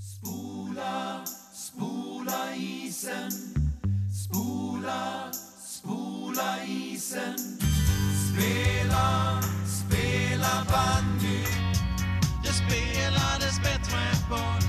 Spola, 0.00 1.24
spola 1.52 2.54
isen. 2.56 3.30
Spola, 4.24 5.30
spola 5.64 6.64
isen. 6.64 7.36
Spela, 8.28 9.40
spela 9.66 10.64
bandy. 10.72 11.44
Det 12.42 12.52
spelades 12.52 13.58
bättre 13.62 14.00
boll 14.30 14.64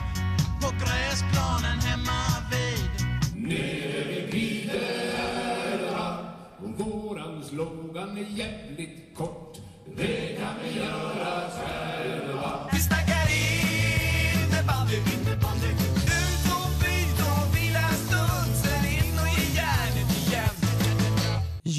på 0.62 0.70
gräsplanen 0.86 1.79
hemma 1.79 2.24
vid. 2.52 2.92
Och 6.58 6.79
våran 6.86 7.44
slogan 7.44 8.18
är 8.18 8.38
jävligt 8.38 9.18
kort. 9.18 9.58
Det 9.98 10.38
kan 10.40 10.56
vi 10.63 10.79
göra 10.79 11.51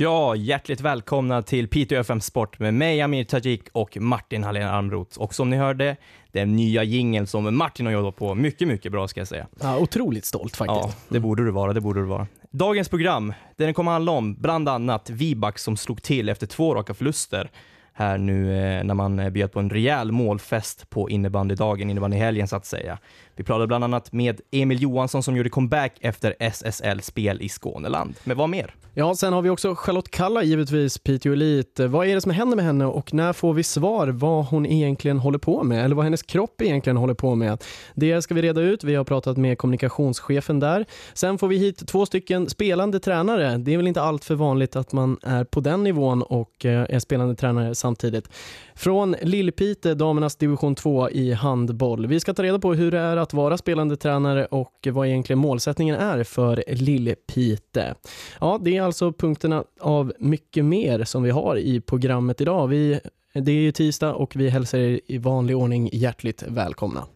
Ja, 0.02 0.36
hjärtligt 0.36 0.80
välkomna 0.80 1.42
till 1.42 1.68
Piteå 1.68 2.00
FM 2.00 2.20
Sport 2.20 2.58
med 2.58 2.74
mig 2.74 3.00
Amir 3.00 3.24
Tajik 3.24 3.62
och 3.72 3.96
Martin 4.00 4.44
Hallén 4.44 4.68
Almroth. 4.68 5.18
Och 5.18 5.34
som 5.34 5.50
ni 5.50 5.56
hörde, 5.56 5.96
den 6.32 6.56
nya 6.56 6.82
jingeln 6.82 7.26
som 7.26 7.56
Martin 7.56 7.86
har 7.86 7.92
jobbat 7.92 8.16
på 8.16 8.34
mycket, 8.34 8.68
mycket 8.68 8.92
bra 8.92 9.08
ska 9.08 9.20
jag 9.20 9.28
säga. 9.28 9.46
Ja, 9.60 9.78
otroligt 9.78 10.24
stolt 10.24 10.56
faktiskt. 10.56 10.80
Ja, 10.82 10.92
det 11.08 11.20
borde 11.20 11.44
du 11.44 11.50
vara, 11.50 11.72
det 11.72 11.80
borde 11.80 12.00
du 12.00 12.06
vara. 12.06 12.26
Dagens 12.50 12.88
program, 12.88 13.32
den 13.56 13.74
kommer 13.74 13.92
handla 13.92 14.12
om 14.12 14.34
bland 14.34 14.68
annat 14.68 15.10
Viback 15.10 15.58
som 15.58 15.76
slog 15.76 16.02
till 16.02 16.28
efter 16.28 16.46
två 16.46 16.74
raka 16.74 16.94
förluster 16.94 17.50
här 17.92 18.18
nu 18.18 18.56
eh, 18.56 18.84
när 18.84 18.94
man 18.94 19.18
eh, 19.18 19.30
bjöd 19.30 19.52
på 19.52 19.60
en 19.60 19.70
rejäl 19.70 20.12
målfest 20.12 20.90
på 20.90 21.10
innebandydagen, 21.10 21.90
innebandyhelgen 21.90 22.48
så 22.48 22.56
att 22.56 22.66
säga. 22.66 22.98
Vi 23.42 23.46
pratade 23.46 23.66
bland 23.66 23.84
annat 23.84 24.12
med 24.12 24.40
Emil 24.50 24.82
Johansson 24.82 25.22
som 25.22 25.36
gjorde 25.36 25.50
comeback 25.50 25.98
efter 26.00 26.34
SSL-spel 26.38 27.42
i 27.42 27.48
Skåneland. 27.48 28.14
Men 28.24 28.36
vad 28.36 28.48
mer? 28.48 28.74
Ja, 28.94 29.14
sen 29.14 29.32
har 29.32 29.42
vi 29.42 29.50
också 29.50 29.74
Charlotte 29.74 30.10
Kalla, 30.10 30.42
givetvis 30.42 30.98
Piteå 30.98 31.32
Elite. 31.32 31.86
Vad 31.86 32.06
är 32.06 32.14
det 32.14 32.20
som 32.20 32.30
händer 32.30 32.56
med 32.56 32.64
henne 32.64 32.84
och 32.84 33.14
när 33.14 33.32
får 33.32 33.54
vi 33.54 33.62
svar 33.62 34.08
vad 34.08 34.44
hon 34.44 34.66
egentligen 34.66 35.18
håller 35.18 35.38
på 35.38 35.62
med 35.62 35.84
eller 35.84 35.94
vad 35.94 36.04
hennes 36.04 36.22
kropp 36.22 36.62
egentligen 36.62 36.96
håller 36.96 37.14
på 37.14 37.34
med? 37.34 37.62
Det 37.94 38.22
ska 38.22 38.34
vi 38.34 38.42
reda 38.42 38.60
ut. 38.60 38.84
Vi 38.84 38.94
har 38.94 39.04
pratat 39.04 39.36
med 39.36 39.58
kommunikationschefen 39.58 40.60
där. 40.60 40.86
Sen 41.14 41.38
får 41.38 41.48
vi 41.48 41.56
hit 41.56 41.88
två 41.88 42.06
stycken 42.06 42.48
spelande 42.48 43.00
tränare. 43.00 43.58
Det 43.58 43.72
är 43.72 43.76
väl 43.76 43.86
inte 43.86 44.02
allt 44.02 44.24
för 44.24 44.34
vanligt 44.34 44.76
att 44.76 44.92
man 44.92 45.18
är 45.22 45.44
på 45.44 45.60
den 45.60 45.84
nivån 45.84 46.22
och 46.22 46.64
eh, 46.64 46.86
är 46.88 46.98
spelande 46.98 47.34
tränare 47.34 47.74
samtidigt. 47.74 48.28
Från 48.74 49.16
Lillpite, 49.22 49.94
damernas 49.94 50.36
division 50.36 50.74
2 50.74 51.10
i 51.10 51.32
handboll. 51.32 52.06
Vi 52.06 52.20
ska 52.20 52.34
ta 52.34 52.42
reda 52.42 52.58
på 52.58 52.74
hur 52.74 52.90
det 52.90 52.98
är 52.98 53.16
att 53.16 53.31
vara 53.32 53.56
spelande 53.56 53.96
tränare 53.96 54.46
och 54.46 54.88
vad 54.92 55.06
egentligen 55.06 55.38
målsättningen 55.38 55.96
är 55.96 56.24
för 56.24 56.64
Lillpite. 56.68 57.94
Ja, 58.40 58.58
det 58.62 58.76
är 58.76 58.82
alltså 58.82 59.12
punkterna 59.12 59.64
av 59.80 60.12
mycket 60.18 60.64
mer 60.64 61.04
som 61.04 61.22
vi 61.22 61.30
har 61.30 61.56
i 61.56 61.80
programmet 61.80 62.40
idag. 62.40 62.68
Vi, 62.68 63.00
det 63.32 63.52
är 63.52 63.56
ju 63.56 63.72
tisdag 63.72 64.14
och 64.14 64.36
vi 64.36 64.48
hälsar 64.48 64.78
er 64.78 65.00
i 65.06 65.18
vanlig 65.18 65.56
ordning 65.56 65.90
hjärtligt 65.92 66.42
välkomna. 66.48 67.06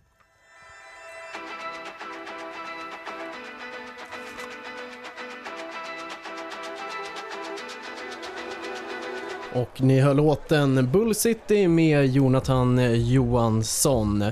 Och 9.57 9.83
ni 9.83 10.01
hör 10.01 10.15
låten 10.15 10.91
Bull 10.93 11.15
City 11.15 11.69
med 11.69 12.07
Jonathan 12.07 12.95
Johansson. 13.11 14.25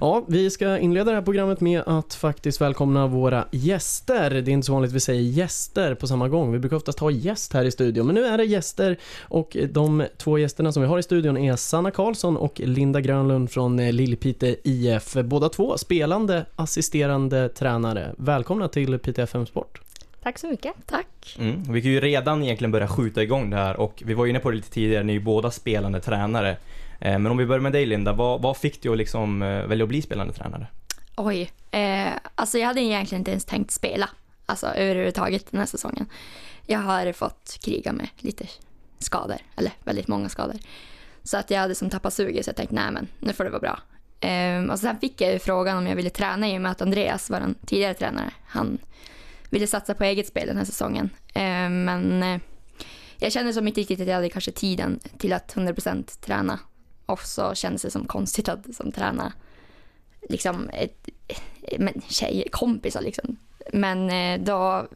Ja, 0.00 0.24
vi 0.28 0.50
ska 0.50 0.78
inleda 0.78 1.10
det 1.10 1.16
här 1.16 1.22
programmet 1.22 1.60
med 1.60 1.82
att 1.86 2.14
faktiskt 2.14 2.60
välkomna 2.60 3.06
våra 3.06 3.44
gäster. 3.50 4.30
Det 4.30 4.36
är 4.36 4.48
inte 4.48 4.66
så 4.66 4.72
vanligt 4.72 4.92
vi 4.92 5.00
säger 5.00 5.22
gäster 5.22 5.94
på 5.94 6.06
samma 6.06 6.28
gång. 6.28 6.52
Vi 6.52 6.58
brukar 6.58 6.76
oftast 6.76 6.98
ha 6.98 7.10
gäst 7.10 7.52
här 7.52 7.64
i 7.64 7.70
studion, 7.70 8.06
men 8.06 8.14
nu 8.14 8.24
är 8.24 8.38
det 8.38 8.44
gäster 8.44 8.98
och 9.20 9.56
de 9.70 10.04
två 10.16 10.38
gästerna 10.38 10.72
som 10.72 10.82
vi 10.82 10.88
har 10.88 10.98
i 10.98 11.02
studion 11.02 11.36
är 11.36 11.56
Sanna 11.56 11.90
Karlsson 11.90 12.36
och 12.36 12.60
Linda 12.60 13.00
Grönlund 13.00 13.50
från 13.50 13.76
Lillpite 13.76 14.56
IF. 14.64 15.16
Båda 15.24 15.48
två 15.48 15.78
spelande 15.78 16.46
assisterande 16.56 17.48
tränare. 17.48 18.14
Välkomna 18.18 18.68
till 18.68 18.98
Pite 18.98 19.22
FM 19.22 19.46
Sport. 19.46 19.81
Tack 20.22 20.38
så 20.38 20.46
mycket. 20.46 20.74
Tack. 20.86 21.36
Mm. 21.38 21.62
Vi 21.62 21.82
kan 21.82 21.90
ju 21.90 22.00
redan 22.00 22.42
egentligen 22.42 22.72
börja 22.72 22.88
skjuta 22.88 23.22
igång 23.22 23.50
det 23.50 23.56
här 23.56 23.76
och 23.80 24.02
vi 24.06 24.14
var 24.14 24.26
inne 24.26 24.38
på 24.38 24.50
det 24.50 24.56
lite 24.56 24.70
tidigare, 24.70 25.02
ni 25.04 25.12
är 25.12 25.18
ju 25.18 25.24
båda 25.24 25.50
spelande 25.50 26.00
tränare. 26.00 26.50
Eh, 27.00 27.18
Men 27.18 27.26
om 27.26 27.36
vi 27.36 27.46
börjar 27.46 27.60
med 27.60 27.72
dig 27.72 27.86
Linda, 27.86 28.12
vad, 28.12 28.42
vad 28.42 28.56
fick 28.56 28.82
du 28.82 28.92
att 28.92 28.98
liksom 28.98 29.42
eh, 29.42 29.66
välja 29.66 29.82
att 29.84 29.88
bli 29.88 30.02
spelande 30.02 30.32
tränare? 30.32 30.66
Oj, 31.16 31.50
eh, 31.70 32.12
alltså 32.34 32.58
jag 32.58 32.66
hade 32.66 32.80
egentligen 32.80 33.20
inte 33.20 33.30
ens 33.30 33.44
tänkt 33.44 33.70
spela, 33.70 34.08
alltså 34.46 34.66
överhuvudtaget 34.66 35.50
den 35.50 35.60
här 35.60 35.66
säsongen. 35.66 36.06
Jag 36.66 36.78
har 36.78 37.12
fått 37.12 37.58
kriga 37.62 37.92
med 37.92 38.08
lite 38.18 38.46
skador, 38.98 39.36
eller 39.56 39.72
väldigt 39.84 40.08
många 40.08 40.28
skador. 40.28 40.56
Så 41.22 41.36
att 41.36 41.50
jag 41.50 41.60
hade 41.60 41.74
som 41.74 41.90
tappat 41.90 42.14
suget 42.14 42.44
så 42.44 42.48
jag 42.48 42.56
tänkte 42.56 42.74
nej 42.74 42.90
men 42.92 43.08
nu 43.18 43.32
får 43.32 43.44
det 43.44 43.50
vara 43.50 43.60
bra. 43.60 43.78
Eh, 44.28 44.64
och 44.72 44.78
sen 44.78 44.98
fick 44.98 45.20
jag 45.20 45.32
ju 45.32 45.38
frågan 45.38 45.78
om 45.78 45.86
jag 45.86 45.96
ville 45.96 46.10
träna 46.10 46.48
i 46.48 46.56
och 46.56 46.62
med 46.62 46.72
att 46.72 46.82
Andreas 46.82 47.30
var 47.30 47.40
den 47.40 47.54
tidigare 47.66 47.94
tränare. 47.94 48.30
Han 48.46 48.78
ville 49.52 49.66
satsa 49.66 49.94
på 49.94 50.04
eget 50.04 50.26
spel 50.26 50.46
den 50.46 50.56
här 50.56 50.64
säsongen. 50.64 51.10
Eh, 51.34 51.70
men 51.70 52.22
eh, 52.22 52.40
jag 53.18 53.32
kände 53.32 53.52
som 53.52 53.68
inte 53.68 53.80
riktigt 53.80 54.00
att 54.00 54.06
jag 54.06 54.14
hade 54.14 54.28
kanske 54.28 54.52
tiden 54.52 55.00
till 55.18 55.32
att 55.32 55.54
100% 55.54 56.20
träna. 56.20 56.58
Och 57.06 57.20
så 57.20 57.54
kändes 57.54 57.82
det 57.82 57.90
som 57.90 58.06
konstigt 58.06 58.48
att 58.48 58.74
som 58.74 58.92
träna 58.92 59.32
liksom 60.28 60.70
ett, 60.72 61.08
men 61.78 62.02
tjejer, 62.08 62.48
kompisar 62.48 63.00
liksom. 63.00 63.36
Men 63.72 64.10
eh, 64.10 64.44
då 64.44 64.86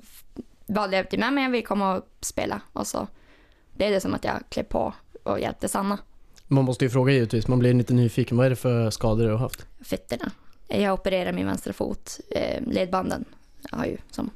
valde 0.67 0.97
jag 0.97 1.11
till 1.11 1.19
mig, 1.19 1.31
men 1.31 1.45
jag 1.45 1.51
vill 1.51 1.67
komma 1.67 1.97
och 1.97 2.05
spela. 2.21 2.61
Och 2.73 2.87
så 2.87 3.09
blev 3.73 3.91
det 3.91 4.01
som 4.01 4.15
att 4.15 4.25
jag 4.25 4.43
klev 4.49 4.65
på 4.65 4.95
och 5.23 5.41
hjälpte 5.41 5.69
Sanna. 5.69 5.99
Man 6.47 6.65
måste 6.65 6.85
ju 6.85 6.91
fråga 6.91 7.13
givetvis, 7.13 7.49
man 7.49 7.59
blir 7.59 7.75
lite 7.75 7.95
nyfiken. 7.95 8.37
Vad 8.37 8.47
är 8.47 8.51
det 8.51 8.57
för 8.57 8.91
skador 8.91 9.25
du 9.25 9.31
har 9.31 9.39
haft? 9.39 9.67
Fötterna. 9.81 10.31
Jag 10.69 10.95
opererade 10.95 11.33
min 11.33 11.47
vänstra 11.47 11.73
fot. 11.73 12.21
Eh, 12.31 12.63
ledbanden 12.67 13.25
har 13.71 13.85
ju 13.85 13.97
som 14.11 14.31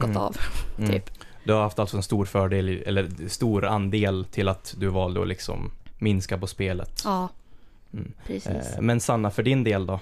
gått 0.00 0.10
Mm. 0.10 0.22
av, 0.22 0.36
Mm. 0.78 0.90
typ. 0.90 1.10
Du 1.44 1.52
har 1.52 1.62
haft 1.62 1.78
alltså 1.78 1.96
en 1.96 2.02
stor 2.02 2.24
fördel, 2.24 2.68
eller 2.86 3.28
stor 3.28 3.64
andel 3.64 4.24
till 4.30 4.48
att 4.48 4.74
du 4.78 4.88
valde 4.88 5.20
att 5.22 5.28
liksom 5.28 5.70
minska 5.98 6.38
på 6.38 6.46
spelet. 6.46 7.02
Ja, 7.04 7.28
Mm. 7.92 8.12
precis. 8.26 8.46
Eh, 8.46 8.80
Men 8.80 9.00
Sanna, 9.00 9.30
för 9.30 9.42
din 9.42 9.64
del 9.64 9.86
då? 9.86 10.00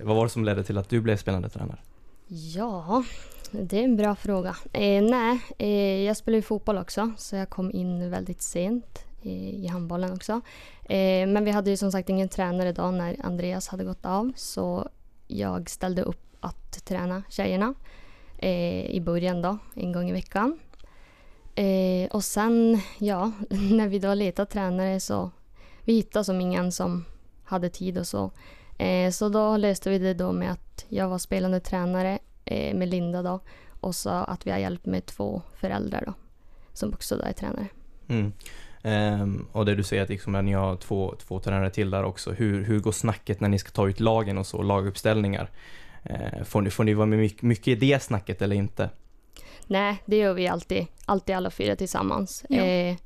Vad 0.00 0.16
var 0.16 0.24
det 0.24 0.30
som 0.30 0.44
ledde 0.44 0.64
till 0.64 0.78
att 0.78 0.88
du 0.88 1.00
blev 1.00 1.16
spelande 1.16 1.48
tränare? 1.48 1.78
Ja, 2.28 3.04
det 3.50 3.78
är 3.80 3.84
en 3.84 3.96
bra 3.96 4.14
fråga. 4.14 4.56
Eh, 4.72 5.02
nej, 5.02 5.40
eh, 5.58 6.02
jag 6.04 6.16
spelar 6.16 6.36
ju 6.36 6.42
fotboll 6.42 6.78
också 6.78 7.12
så 7.16 7.36
jag 7.36 7.50
kom 7.50 7.70
in 7.72 8.10
väldigt 8.10 8.42
sent 8.42 9.04
eh, 9.22 9.30
i 9.54 9.66
handbollen 9.66 10.12
också. 10.12 10.32
Eh, 10.84 11.26
men 11.28 11.44
vi 11.44 11.50
hade 11.50 11.70
ju 11.70 11.76
som 11.76 11.92
sagt 11.92 12.08
ingen 12.08 12.28
tränare 12.28 12.72
då 12.72 12.90
när 12.90 13.16
Andreas 13.24 13.68
hade 13.68 13.84
gått 13.84 14.06
av 14.06 14.32
så 14.36 14.88
jag 15.26 15.70
ställde 15.70 16.02
upp 16.02 16.22
att 16.40 16.84
träna 16.84 17.22
tjejerna 17.28 17.74
Eh, 18.38 18.86
i 18.86 19.00
början 19.00 19.42
då, 19.42 19.58
en 19.74 19.92
gång 19.92 20.08
i 20.08 20.12
veckan. 20.12 20.58
Eh, 21.54 22.10
och 22.10 22.24
sen, 22.24 22.80
ja, 22.98 23.32
när 23.50 23.88
vi 23.88 23.98
då 23.98 24.14
letade 24.14 24.50
tränare 24.50 25.00
så 25.00 25.30
vi 25.84 25.94
hittade 25.94 26.24
som 26.24 26.40
ingen 26.40 26.72
som 26.72 27.04
hade 27.44 27.68
tid 27.68 27.98
och 27.98 28.06
så. 28.06 28.30
Eh, 28.78 29.10
så 29.10 29.28
då 29.28 29.56
löste 29.56 29.90
vi 29.90 29.98
det 29.98 30.14
då 30.14 30.32
med 30.32 30.52
att 30.52 30.84
jag 30.88 31.08
var 31.08 31.18
spelande 31.18 31.60
tränare 31.60 32.18
eh, 32.44 32.74
med 32.74 32.88
Linda 32.88 33.22
då 33.22 33.40
och 33.80 33.94
så 33.94 34.10
att 34.10 34.46
vi 34.46 34.50
har 34.50 34.58
hjälp 34.58 34.86
med 34.86 35.06
två 35.06 35.42
föräldrar 35.54 36.02
då 36.06 36.14
som 36.72 36.92
också 36.92 37.16
då 37.16 37.22
är 37.22 37.32
tränare. 37.32 37.66
Mm. 38.08 38.32
Um, 38.82 39.46
och 39.52 39.66
det 39.66 39.74
du 39.74 39.82
säger 39.82 40.02
att 40.02 40.08
liksom, 40.08 40.32
när 40.32 40.42
ni 40.42 40.52
har 40.52 40.76
två, 40.76 41.14
två 41.18 41.40
tränare 41.40 41.70
till 41.70 41.90
där 41.90 42.04
också, 42.04 42.32
hur, 42.32 42.64
hur 42.64 42.80
går 42.80 42.92
snacket 42.92 43.40
när 43.40 43.48
ni 43.48 43.58
ska 43.58 43.70
ta 43.70 43.88
ut 43.88 44.00
lagen 44.00 44.38
och 44.38 44.46
så, 44.46 44.62
laguppställningar? 44.62 45.50
Eh, 46.10 46.44
får, 46.44 46.60
ni, 46.60 46.70
får 46.70 46.84
ni 46.84 46.94
vara 46.94 47.06
med 47.06 47.18
mycket, 47.18 47.42
mycket 47.42 47.68
i 47.68 47.74
det 47.74 48.02
snacket 48.02 48.42
eller 48.42 48.56
inte? 48.56 48.90
Nej, 49.66 50.02
det 50.06 50.16
gör 50.16 50.34
vi 50.34 50.48
alltid, 50.48 50.86
alltid 51.04 51.36
alla 51.36 51.50
fyra 51.50 51.76
tillsammans. 51.76 52.44
Ja. 52.48 52.64
Eh, 52.64 52.96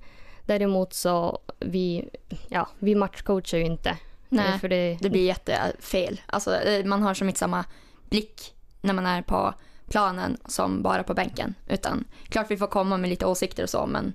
däremot 0.47 0.93
så 0.93 1.39
vi, 1.61 2.09
ja, 2.49 2.69
vi 2.79 2.95
matchcoachar 2.95 3.59
ju 3.59 3.65
inte. 3.65 3.97
Nej, 4.29 4.53
Eh, 4.55 4.59
för 4.59 4.69
det, 4.69 4.99
det 5.01 5.11
blir 5.11 5.27
jättefel. 5.27 6.21
Alltså, 6.27 6.57
eh, 6.57 6.85
man 6.85 7.03
har 7.03 7.15
som 7.15 7.29
inte 7.29 7.39
samma 7.39 7.65
blick 8.11 8.55
när 8.81 8.95
man 8.95 9.07
är 9.07 9.23
på 9.23 9.55
planen 9.89 10.37
som 10.47 10.83
bara 10.83 11.03
på 11.03 11.15
bänken. 11.15 11.55
Utan 11.69 12.05
klart 12.29 12.51
vi 12.51 12.57
får 12.57 12.67
komma 12.67 12.97
med 12.97 13.11
lite 13.11 13.27
åsikter 13.27 13.63
och 13.63 13.71
så, 13.71 13.87
men 13.87 14.13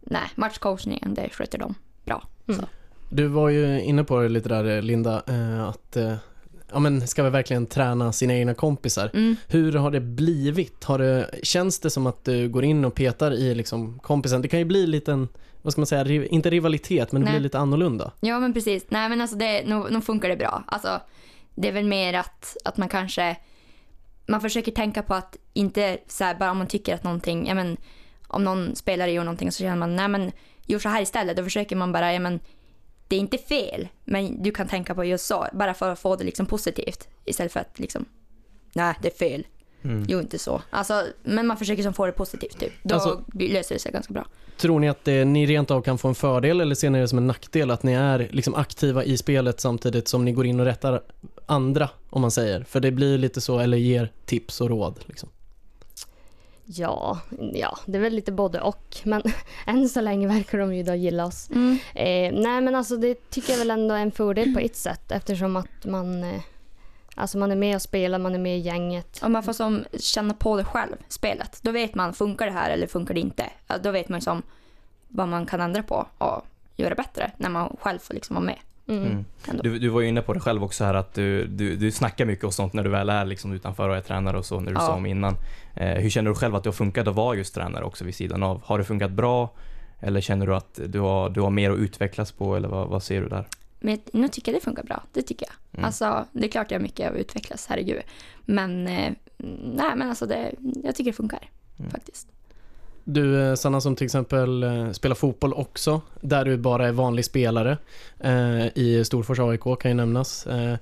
nej, 0.00 0.30
matchcoachningen, 0.34 1.14
det 1.14 1.28
sköter 1.28 1.58
de 1.58 1.74
bra. 2.04 2.28
Mm. 2.48 2.60
Så. 2.60 2.66
Du 3.08 3.26
var 3.26 3.48
ju 3.48 3.80
inne 3.80 4.04
på 4.04 4.20
det 4.20 4.28
lite 4.28 4.48
där 4.48 4.82
Linda, 4.82 5.22
att 5.68 5.96
ja, 6.72 6.78
men 6.78 7.06
ska 7.06 7.22
vi 7.22 7.30
verkligen 7.30 7.66
träna 7.66 8.12
sina 8.12 8.34
egna 8.34 8.54
kompisar? 8.54 9.10
Mm. 9.14 9.36
Hur 9.48 9.72
har 9.72 9.90
det 9.90 10.00
blivit? 10.00 10.84
Har 10.84 10.98
det, 10.98 11.30
känns 11.42 11.80
det 11.80 11.90
som 11.90 12.06
att 12.06 12.24
du 12.24 12.48
går 12.48 12.64
in 12.64 12.84
och 12.84 12.94
petar 12.94 13.32
i 13.32 13.54
liksom 13.54 13.98
kompisen? 13.98 14.42
Det 14.42 14.48
kan 14.48 14.58
ju 14.58 14.64
bli 14.64 14.86
lite 14.86 15.26
vad 15.62 15.72
ska 15.72 15.80
man 15.80 15.86
säga, 15.86 16.24
inte 16.24 16.50
rivalitet 16.50 17.12
men 17.12 17.22
det 17.22 17.24
Nej. 17.24 17.34
blir 17.34 17.42
lite 17.42 17.58
annorlunda. 17.58 18.12
Ja, 18.20 18.40
men 18.40 18.54
precis. 18.54 18.84
Nej, 18.88 19.08
men 19.08 19.20
alltså 19.20 19.36
det, 19.36 19.62
nu, 19.66 19.84
nu 19.90 20.00
funkar 20.00 20.28
det 20.28 20.36
bra. 20.36 20.64
Alltså, 20.66 21.00
det 21.54 21.68
är 21.68 21.72
väl 21.72 21.84
mer 21.84 22.14
att, 22.14 22.56
att 22.64 22.76
man 22.76 22.88
kanske 22.88 23.36
man 24.30 24.40
försöker 24.40 24.72
tänka 24.72 25.02
på 25.02 25.14
att 25.14 25.36
inte 25.52 25.98
så 26.06 26.24
här, 26.24 26.34
bara 26.34 26.50
om 26.50 26.58
man 26.58 26.66
tycker 26.66 26.94
att 26.94 27.04
någonting, 27.04 27.46
ja 27.46 27.54
men 27.54 27.76
om 28.26 28.44
någon 28.44 28.76
spelare 28.76 29.12
gör 29.12 29.24
någonting 29.24 29.52
så 29.52 29.58
känner 29.58 29.76
man 29.76 29.96
nej 29.96 30.08
men 30.08 30.32
gör 30.66 30.78
så 30.78 30.88
här 30.88 31.02
istället. 31.02 31.36
Då 31.36 31.44
försöker 31.44 31.76
man 31.76 31.92
bara, 31.92 32.12
ja 32.12 32.20
men 32.20 32.40
det 33.10 33.16
är 33.16 33.20
inte 33.20 33.38
fel, 33.38 33.88
men 34.04 34.42
du 34.42 34.50
kan 34.50 34.68
tänka 34.68 34.94
på 34.94 35.04
just 35.04 35.26
så, 35.26 35.46
bara 35.52 35.74
för 35.74 35.90
att 35.92 35.98
få 35.98 36.16
det 36.16 36.24
liksom 36.24 36.46
positivt 36.46 37.08
istället 37.24 37.52
för 37.52 37.60
att 37.60 37.78
liksom, 37.78 38.04
nej 38.72 38.94
det 39.02 39.08
är 39.08 39.18
fel. 39.18 39.46
Mm. 39.82 40.04
Jo 40.08 40.20
inte 40.20 40.38
så. 40.38 40.62
Alltså, 40.70 41.06
men 41.22 41.46
man 41.46 41.56
försöker 41.56 41.82
som 41.82 41.92
få 41.94 42.06
det 42.06 42.12
positivt 42.12 42.58
typ. 42.60 42.72
Då 42.82 42.94
Alltså- 42.94 43.24
löser 43.34 43.74
det 43.74 43.78
sig 43.78 43.92
ganska 43.92 44.12
bra. 44.14 44.26
Tror 44.56 44.80
ni 44.80 44.88
att 44.88 45.04
det, 45.04 45.24
ni 45.24 45.46
rent 45.46 45.70
av 45.70 45.82
kan 45.82 45.98
få 45.98 46.08
en 46.08 46.14
fördel 46.14 46.60
eller 46.60 46.74
ser 46.74 46.90
ni 46.90 47.00
det 47.00 47.08
som 47.08 47.18
en 47.18 47.26
nackdel 47.26 47.70
att 47.70 47.82
ni 47.82 47.92
är 47.92 48.28
liksom 48.30 48.54
aktiva 48.54 49.04
i 49.04 49.16
spelet 49.16 49.60
samtidigt 49.60 50.08
som 50.08 50.24
ni 50.24 50.32
går 50.32 50.46
in 50.46 50.60
och 50.60 50.66
rättar 50.66 51.02
andra, 51.46 51.88
om 52.10 52.20
man 52.20 52.30
säger? 52.30 52.64
För 52.64 52.80
det 52.80 52.90
blir 52.90 53.18
lite 53.18 53.40
så, 53.40 53.58
eller 53.58 53.76
ger 53.76 54.12
tips 54.24 54.60
och 54.60 54.68
råd. 54.68 55.00
Liksom. 55.06 55.28
Ja, 56.72 57.20
ja, 57.52 57.78
det 57.86 57.98
är 57.98 58.02
väl 58.02 58.14
lite 58.14 58.32
både 58.32 58.60
och. 58.60 58.96
Men 59.04 59.22
än 59.66 59.88
så 59.88 60.00
länge 60.00 60.28
verkar 60.28 60.58
de 60.58 60.74
ju 60.74 60.82
då 60.82 60.94
gilla 60.94 61.24
oss. 61.24 61.50
Mm. 61.50 61.78
Eh, 61.94 62.40
nej 62.42 62.60
men 62.60 62.74
alltså 62.74 62.96
det 62.96 63.30
tycker 63.30 63.52
jag 63.52 63.58
väl 63.58 63.70
ändå 63.70 63.94
är 63.94 64.02
en 64.02 64.12
fördel 64.12 64.54
på 64.54 64.60
ett 64.60 64.76
sätt 64.76 65.12
eftersom 65.12 65.56
att 65.56 65.84
man, 65.84 66.24
eh, 66.24 66.40
alltså 67.14 67.38
man 67.38 67.52
är 67.52 67.56
med 67.56 67.76
och 67.76 67.82
spelar, 67.82 68.18
man 68.18 68.34
är 68.34 68.38
med 68.38 68.58
i 68.58 68.60
gänget. 68.60 69.20
Om 69.22 69.32
man 69.32 69.42
får 69.42 69.52
som 69.52 69.84
känna 69.98 70.34
på 70.34 70.56
det 70.56 70.64
själv, 70.64 70.96
spelet. 71.08 71.58
Då 71.62 71.70
vet 71.70 71.94
man, 71.94 72.14
funkar 72.14 72.46
det 72.46 72.52
här 72.52 72.70
eller 72.70 72.86
funkar 72.86 73.14
det 73.14 73.20
inte? 73.20 73.50
Då 73.82 73.90
vet 73.90 74.08
man 74.08 74.20
som 74.20 74.42
vad 75.08 75.28
man 75.28 75.46
kan 75.46 75.60
ändra 75.60 75.82
på 75.82 76.06
och 76.18 76.46
göra 76.76 76.94
bättre 76.94 77.30
när 77.36 77.50
man 77.50 77.76
själv 77.80 77.98
får 77.98 78.14
liksom 78.14 78.34
vara 78.34 78.44
med. 78.44 78.58
Mm. 78.90 79.06
Mm. 79.08 79.24
Du, 79.62 79.78
du 79.78 79.88
var 79.88 80.00
ju 80.00 80.08
inne 80.08 80.22
på 80.22 80.32
det 80.32 80.40
själv 80.40 80.64
också 80.64 80.84
här 80.84 80.94
att 80.94 81.14
du, 81.14 81.46
du, 81.46 81.76
du 81.76 81.90
snackar 81.90 82.24
mycket 82.24 82.44
och 82.44 82.54
sånt 82.54 82.72
när 82.72 82.84
du 82.84 82.90
väl 82.90 83.08
är 83.10 83.24
liksom 83.24 83.52
utanför 83.52 83.88
och 83.88 83.96
är 83.96 84.00
tränare 84.00 84.38
och 84.38 84.44
så, 84.46 84.60
när 84.60 84.66
du 84.72 84.76
Ja. 84.78 84.80
sa 84.86 84.94
om 84.94 85.06
innan. 85.06 85.34
Eh, 85.76 85.88
hur 85.88 86.10
känner 86.10 86.30
du 86.30 86.34
själv 86.34 86.54
att 86.56 86.62
det 86.64 86.68
har 86.68 86.72
funkat 86.74 87.08
att 87.08 87.14
vara 87.14 87.36
just 87.36 87.54
tränare 87.54 87.84
också 87.84 88.04
vid 88.04 88.14
sidan 88.14 88.42
av? 88.42 88.62
Har 88.64 88.78
det 88.78 88.84
funkat 88.84 89.10
bra? 89.10 89.50
Eller 90.00 90.20
känner 90.20 90.46
du 90.46 90.54
att 90.54 90.80
du 90.86 91.00
har, 91.00 91.30
du 91.30 91.40
har 91.40 91.50
mer 91.50 91.70
att 91.70 91.78
utvecklas 91.78 92.32
på 92.32 92.56
eller 92.56 92.68
vad, 92.68 92.88
vad 92.88 93.02
ser 93.02 93.20
du 93.20 93.28
där? 93.28 93.48
Men 93.80 93.98
nu 94.12 94.28
tycker 94.28 94.52
jag 94.52 94.60
det 94.60 94.64
funkar 94.64 94.82
bra, 94.84 95.02
det 95.12 95.22
tycker 95.22 95.46
jag. 95.46 95.54
Mm. 95.78 95.84
Alltså, 95.84 96.24
det 96.32 96.46
är 96.46 96.50
klart 96.50 96.70
jag 96.70 96.78
har 96.78 96.82
mycket 96.82 97.10
att 97.10 97.16
utvecklas, 97.16 97.66
herregud. 97.68 98.02
Men, 98.44 98.86
eh, 98.86 99.12
nej 99.74 99.92
men 99.96 100.08
alltså 100.08 100.26
det, 100.26 100.52
jag 100.84 100.94
tycker 100.94 101.10
det 101.10 101.16
funkar 101.16 101.50
Mm. 101.78 101.90
faktiskt. 101.90 102.28
Du 103.12 103.42
eh, 103.42 103.54
Sanna 103.54 103.80
som 103.80 103.96
till 103.96 104.04
exempel 104.04 104.62
eh, 104.62 104.90
spelar 104.90 105.14
fotboll 105.14 105.52
också, 105.52 106.00
där 106.20 106.44
du 106.44 106.56
bara 106.56 106.88
är 106.88 106.92
vanlig 106.92 107.24
spelare 107.24 107.78
eh, 108.20 108.66
i 108.78 109.02
Storfors 109.04 109.38
AIK 109.38 109.80
kan 109.80 109.90
ju 109.90 109.94
nämnas. 109.94 110.46
Eh, 110.46 110.76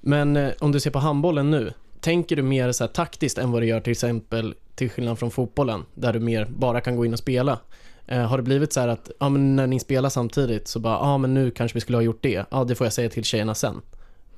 men 0.00 0.36
eh, 0.36 0.52
om 0.58 0.72
du 0.72 0.80
ser 0.80 0.90
på 0.90 0.98
handbollen 0.98 1.50
nu, 1.50 1.72
tänker 2.00 2.36
du 2.36 2.42
mer 2.42 2.72
så 2.72 2.84
här 2.84 2.88
taktiskt 2.88 3.38
än 3.38 3.52
vad 3.52 3.62
du 3.62 3.66
gör 3.66 3.80
till 3.80 3.90
exempel 3.90 4.54
till 4.74 4.90
skillnad 4.90 5.18
från 5.18 5.30
fotbollen, 5.30 5.84
där 5.94 6.12
du 6.12 6.20
mer 6.20 6.44
bara 6.44 6.80
kan 6.80 6.96
gå 6.96 7.06
in 7.06 7.12
och 7.12 7.18
spela? 7.18 7.58
Eh, 8.06 8.22
har 8.22 8.36
det 8.36 8.42
blivit 8.42 8.72
så 8.72 8.80
här 8.80 8.88
att, 8.88 9.10
ja 9.20 9.28
men 9.28 9.56
när 9.56 9.66
ni 9.66 9.80
spelar 9.80 10.08
samtidigt 10.08 10.68
så 10.68 10.80
bara, 10.80 10.94
ja 10.94 11.18
men 11.18 11.34
nu 11.34 11.50
kanske 11.50 11.76
vi 11.76 11.80
skulle 11.80 11.98
ha 11.98 12.02
gjort 12.02 12.22
det, 12.22 12.46
ja 12.50 12.64
det 12.64 12.74
får 12.74 12.84
jag 12.84 12.92
säga 12.92 13.10
till 13.10 13.24
tjejerna 13.24 13.54
sen. 13.54 13.80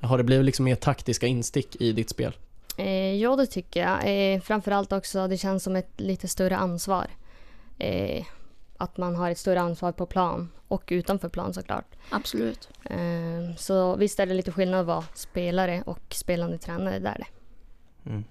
Har 0.01 0.17
det 0.17 0.23
blivit 0.23 0.45
liksom 0.45 0.65
mer 0.65 0.75
taktiska 0.75 1.27
instick 1.27 1.81
i 1.81 1.91
ditt 1.91 2.09
spel? 2.09 2.33
Ja, 3.19 3.35
det 3.35 3.45
tycker 3.45 3.79
jag. 3.79 4.33
Eh, 4.33 4.41
framförallt 4.41 4.91
också, 4.91 5.27
det 5.27 5.37
känns 5.37 5.63
som 5.63 5.75
ett 5.75 5.91
lite 5.97 6.27
större 6.27 6.57
ansvar. 6.57 7.07
Eh, 7.77 8.25
att 8.77 8.97
man 8.97 9.15
har 9.15 9.29
ett 9.29 9.37
större 9.37 9.61
ansvar 9.61 9.91
på 9.91 10.05
plan 10.05 10.49
och 10.67 10.83
utanför 10.87 11.29
plan 11.29 11.53
såklart. 11.53 11.85
Absolut. 12.09 12.69
Eh, 12.83 13.55
så 13.57 13.95
visst 13.95 14.19
är 14.19 14.25
det 14.25 14.33
lite 14.33 14.51
skillnad 14.51 14.79
att 14.79 14.85
vara 14.85 15.03
spelare 15.13 15.83
och 15.85 16.01
spelande 16.09 16.57
tränare 16.57 16.99
där 16.99 17.17
det. 17.17 17.27
Mm. 18.09 18.23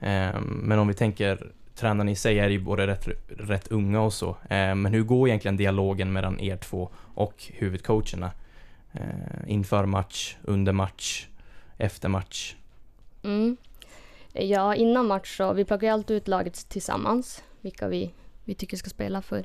Eh, 0.00 0.40
men 0.40 0.78
om 0.78 0.88
vi 0.88 0.94
tänker, 0.94 1.52
tränarna 1.74 2.10
i 2.10 2.16
sig 2.16 2.38
är 2.38 2.48
ju 2.48 2.58
både 2.58 2.86
rätt, 2.86 3.08
rätt 3.28 3.68
unga 3.68 4.00
och 4.00 4.12
så. 4.12 4.28
Eh, 4.28 4.74
men 4.74 4.86
hur 4.86 5.02
går 5.02 5.28
egentligen 5.28 5.56
dialogen 5.56 6.12
mellan 6.12 6.40
er 6.40 6.56
två 6.56 6.90
och 7.14 7.34
huvudcoacherna? 7.46 8.30
Eh, 8.92 9.00
inför 9.46 9.86
match, 9.86 10.36
under 10.42 10.72
match, 10.72 11.26
efter 11.78 12.08
match? 12.08 12.54
Mm. 13.22 13.56
Ja, 14.32 14.74
innan 14.74 15.06
match 15.06 15.36
så 15.36 15.52
vi 15.52 15.64
plockar 15.64 15.86
ju 15.86 15.92
alltid 15.92 16.16
ut 16.16 16.28
laget 16.28 16.68
tillsammans, 16.68 17.44
vilka 17.60 17.88
vi, 17.88 18.14
vi 18.44 18.54
tycker 18.54 18.76
ska 18.76 18.90
spela 18.90 19.22
för, 19.22 19.44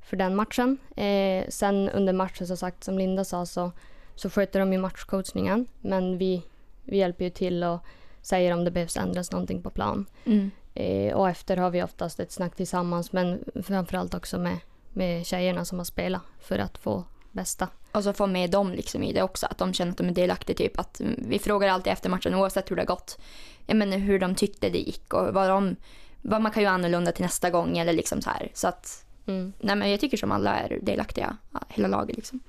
för 0.00 0.16
den 0.16 0.36
matchen. 0.36 0.78
Eh, 0.96 1.44
sen 1.48 1.88
under 1.88 2.12
matchen, 2.12 2.46
som 2.46 2.56
sagt, 2.56 2.84
som 2.84 2.98
Linda 2.98 3.24
sa, 3.24 3.46
så, 3.46 3.72
så 4.14 4.30
sköter 4.30 4.60
de 4.60 4.72
ju 4.72 4.78
matchcoachningen. 4.78 5.66
Men 5.80 6.18
vi, 6.18 6.42
vi 6.84 6.96
hjälper 6.96 7.24
ju 7.24 7.30
till 7.30 7.64
och 7.64 7.80
säger 8.22 8.52
om 8.52 8.64
det 8.64 8.70
behövs 8.70 8.96
ändras 8.96 9.32
någonting 9.32 9.62
på 9.62 9.70
plan. 9.70 10.06
Mm. 10.24 10.50
Eh, 10.74 11.14
och 11.14 11.28
efter 11.28 11.56
har 11.56 11.70
vi 11.70 11.82
oftast 11.82 12.20
ett 12.20 12.32
snack 12.32 12.56
tillsammans, 12.56 13.12
men 13.12 13.44
framförallt 13.62 14.14
också 14.14 14.38
med, 14.38 14.58
med 14.88 15.26
tjejerna 15.26 15.64
som 15.64 15.78
har 15.78 15.84
spelat 15.84 16.22
för 16.40 16.58
att 16.58 16.78
få 16.78 17.04
bästa. 17.32 17.68
Och 17.92 18.04
så 18.04 18.12
få 18.12 18.26
med 18.26 18.50
dem 18.50 18.72
liksom 18.72 19.02
i 19.02 19.12
det 19.12 19.22
också, 19.22 19.46
att 19.46 19.58
de 19.58 19.72
känner 19.72 19.92
att 19.92 19.98
de 19.98 20.08
är 20.08 20.12
delaktiga. 20.12 20.56
Typ. 20.56 20.78
Att 20.78 21.00
vi 21.18 21.38
frågar 21.38 21.68
alltid 21.68 21.92
efter 21.92 22.10
matchen, 22.10 22.34
oavsett 22.34 22.70
hur 22.70 22.76
det 22.76 22.82
har 22.82 22.86
gått, 22.86 23.18
jag 23.66 23.76
menar, 23.76 23.98
hur 23.98 24.18
de 24.18 24.34
tyckte 24.34 24.70
det 24.70 24.78
gick 24.78 25.14
och 25.14 25.34
vad, 25.34 25.48
de, 25.48 25.76
vad 26.22 26.42
man 26.42 26.52
kan 26.52 26.62
göra 26.62 26.74
annorlunda 26.74 27.12
till 27.12 27.22
nästa 27.24 27.50
gång. 27.50 27.78
Eller 27.78 27.92
liksom 27.92 28.22
så, 28.22 28.30
här. 28.30 28.48
så 28.54 28.68
att, 28.68 29.04
Mm. 29.26 29.52
nej, 29.58 29.76
men 29.76 29.90
jag 29.90 30.00
tycker 30.00 30.16
som 30.16 30.32
alla 30.32 30.56
är 30.56 30.78
delaktiga, 30.82 31.36
hela 31.68 31.88
laget. 31.88 32.16
Liksom. 32.16 32.40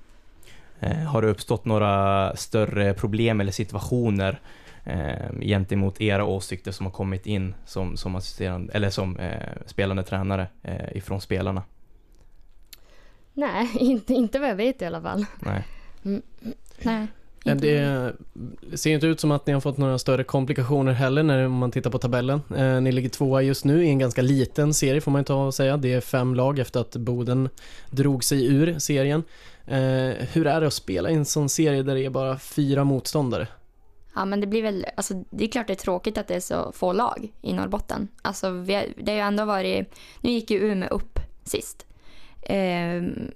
Eh, 0.79 0.97
har 0.97 1.21
det 1.21 1.27
uppstått 1.27 1.65
några 1.65 2.35
större 2.35 2.93
problem 2.93 3.41
eller 3.41 3.51
situationer 3.51 4.41
eh, 4.83 5.39
gentemot 5.41 6.01
era 6.01 6.25
åsikter 6.25 6.71
som 6.71 6.85
har 6.85 6.93
kommit 6.93 7.25
in 7.25 7.55
som, 7.65 7.97
som 7.97 8.15
assisterande, 8.15 8.73
eller 8.73 8.89
som 8.89 9.17
eh, 9.17 9.49
spelande 9.65 10.03
tränare 10.03 10.47
eh, 10.63 10.97
ifrån 10.97 11.21
spelarna? 11.21 11.63
Nej, 13.33 13.69
inte, 13.79 14.13
inte 14.13 14.39
vad 14.39 14.49
jag 14.49 14.55
vet 14.55 14.81
i 14.81 14.85
alla 14.85 15.01
fall. 15.01 15.25
Nej. 15.39 15.63
Nej, 16.81 17.07
Ja, 17.43 17.55
Det 17.55 18.13
ser 18.73 18.91
inte 18.91 19.07
ut 19.07 19.19
som 19.19 19.31
att 19.31 19.47
ni 19.47 19.53
har 19.53 19.61
fått 19.61 19.77
några 19.77 19.97
större 19.97 20.23
komplikationer 20.23 20.91
heller 20.91 21.23
när 21.23 21.47
man 21.47 21.71
tittar 21.71 21.89
på 21.89 21.97
tabellen. 21.97 22.41
Eh, 22.57 22.81
ni 22.81 22.91
ligger 22.91 23.09
tvåa 23.09 23.41
just 23.41 23.65
nu 23.65 23.85
i 23.85 23.89
en 23.89 23.99
ganska 23.99 24.21
liten 24.21 24.73
serie 24.73 25.01
får 25.01 25.11
man 25.11 25.21
ju 25.21 25.25
ta 25.25 25.45
och 25.45 25.53
säga. 25.53 25.77
Det 25.77 25.93
är 25.93 26.01
fem 26.01 26.35
lag 26.35 26.59
efter 26.59 26.79
att 26.79 26.95
Boden 26.95 27.49
drog 27.89 28.23
sig 28.23 28.45
ur 28.45 28.79
serien. 28.79 29.23
Eh, 29.65 30.25
hur 30.31 30.47
är 30.47 30.61
det 30.61 30.67
att 30.67 30.73
spela 30.73 31.09
i 31.09 31.13
en 31.13 31.25
sån 31.25 31.49
serie 31.49 31.83
där 31.83 31.95
det 31.95 32.05
är 32.05 32.09
bara 32.09 32.39
fyra 32.39 32.83
motståndare? 32.83 33.47
Ja, 34.15 34.25
men 34.25 34.41
det 34.41 34.47
blir 34.47 34.63
väl, 34.63 34.85
alltså, 34.97 35.13
det 35.29 35.43
är 35.43 35.47
klart 35.47 35.67
det 35.67 35.73
är 35.73 35.75
tråkigt 35.75 36.17
att 36.17 36.27
det 36.27 36.35
är 36.35 36.39
så 36.39 36.71
få 36.71 36.93
lag 36.93 37.31
i 37.41 37.53
Norrbotten. 37.53 38.07
Alltså, 38.21 38.49
vi 38.51 38.93
det 38.97 39.11
har 39.11 39.17
ju 39.17 39.23
ändå 39.23 39.45
varit, 39.45 39.95
nu 40.21 40.31
gick 40.31 40.51
ju 40.51 40.59
Umeå 40.59 40.89
upp 40.89 41.19
sist 41.43 41.85
ehm, 42.41 43.31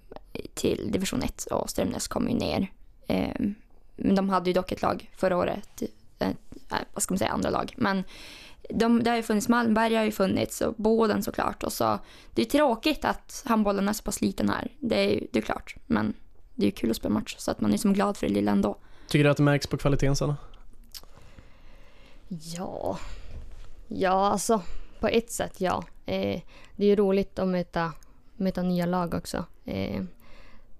till 0.53 0.89
division 0.91 1.21
1 1.23 1.45
och 1.51 1.69
Strömnäs 1.69 2.07
kom 2.07 2.29
ju 2.29 2.35
ner. 2.35 2.71
Men 3.07 3.55
de 3.97 4.29
hade 4.29 4.49
ju 4.49 4.53
dock 4.53 4.71
ett 4.71 4.81
lag 4.81 5.11
förra 5.15 5.37
året, 5.37 5.83
eh, 6.19 6.27
eh, 6.27 6.33
vad 6.93 7.03
ska 7.03 7.13
man 7.13 7.19
säga, 7.19 7.31
andra 7.31 7.49
lag. 7.49 7.73
Men 7.77 8.03
de, 8.69 9.03
det 9.03 9.09
har 9.09 9.17
ju 9.17 9.23
funnits, 9.23 9.47
Malmberg 9.49 9.95
har 9.95 10.03
ju 10.03 10.11
funnits 10.11 10.61
och 10.61 10.73
Boden 10.77 11.23
såklart. 11.23 11.63
Och 11.63 11.73
så, 11.73 11.99
det 12.33 12.41
är 12.41 12.45
tråkigt 12.45 13.05
att 13.05 13.43
handbollen 13.45 13.89
är 13.89 13.93
så 13.93 14.03
pass 14.03 14.21
liten 14.21 14.49
här, 14.49 14.71
det 14.79 14.95
är, 14.99 15.09
ju- 15.09 15.27
det 15.31 15.39
är 15.39 15.43
klart. 15.43 15.75
Men 15.85 16.13
det 16.55 16.63
är 16.63 16.65
ju 16.65 16.71
kul 16.71 16.89
att 16.91 16.97
spela 16.97 17.13
match 17.13 17.35
så 17.37 17.51
att 17.51 17.61
man 17.61 17.73
är 17.73 17.77
som 17.77 17.93
glad 17.93 18.17
för 18.17 18.27
det 18.27 18.33
lilla 18.33 18.51
ändå. 18.51 18.77
Tycker 19.07 19.23
du 19.23 19.29
att 19.29 19.37
det 19.37 19.43
märks 19.43 19.67
på 19.67 19.77
kvaliteten 19.77 20.15
Sanna? 20.15 20.37
Ja, 22.27 22.97
ja 23.87 24.27
alltså 24.31 24.61
på 24.99 25.07
ett 25.07 25.31
sätt 25.31 25.61
ja. 25.61 25.83
Eh, 26.05 26.41
det 26.75 26.83
är 26.85 26.87
ju 26.87 26.95
roligt 26.95 27.39
att 27.39 27.47
möta, 27.47 27.93
möta 28.35 28.61
nya 28.61 28.85
lag 28.85 29.13
också. 29.13 29.45
Eh, 29.65 30.03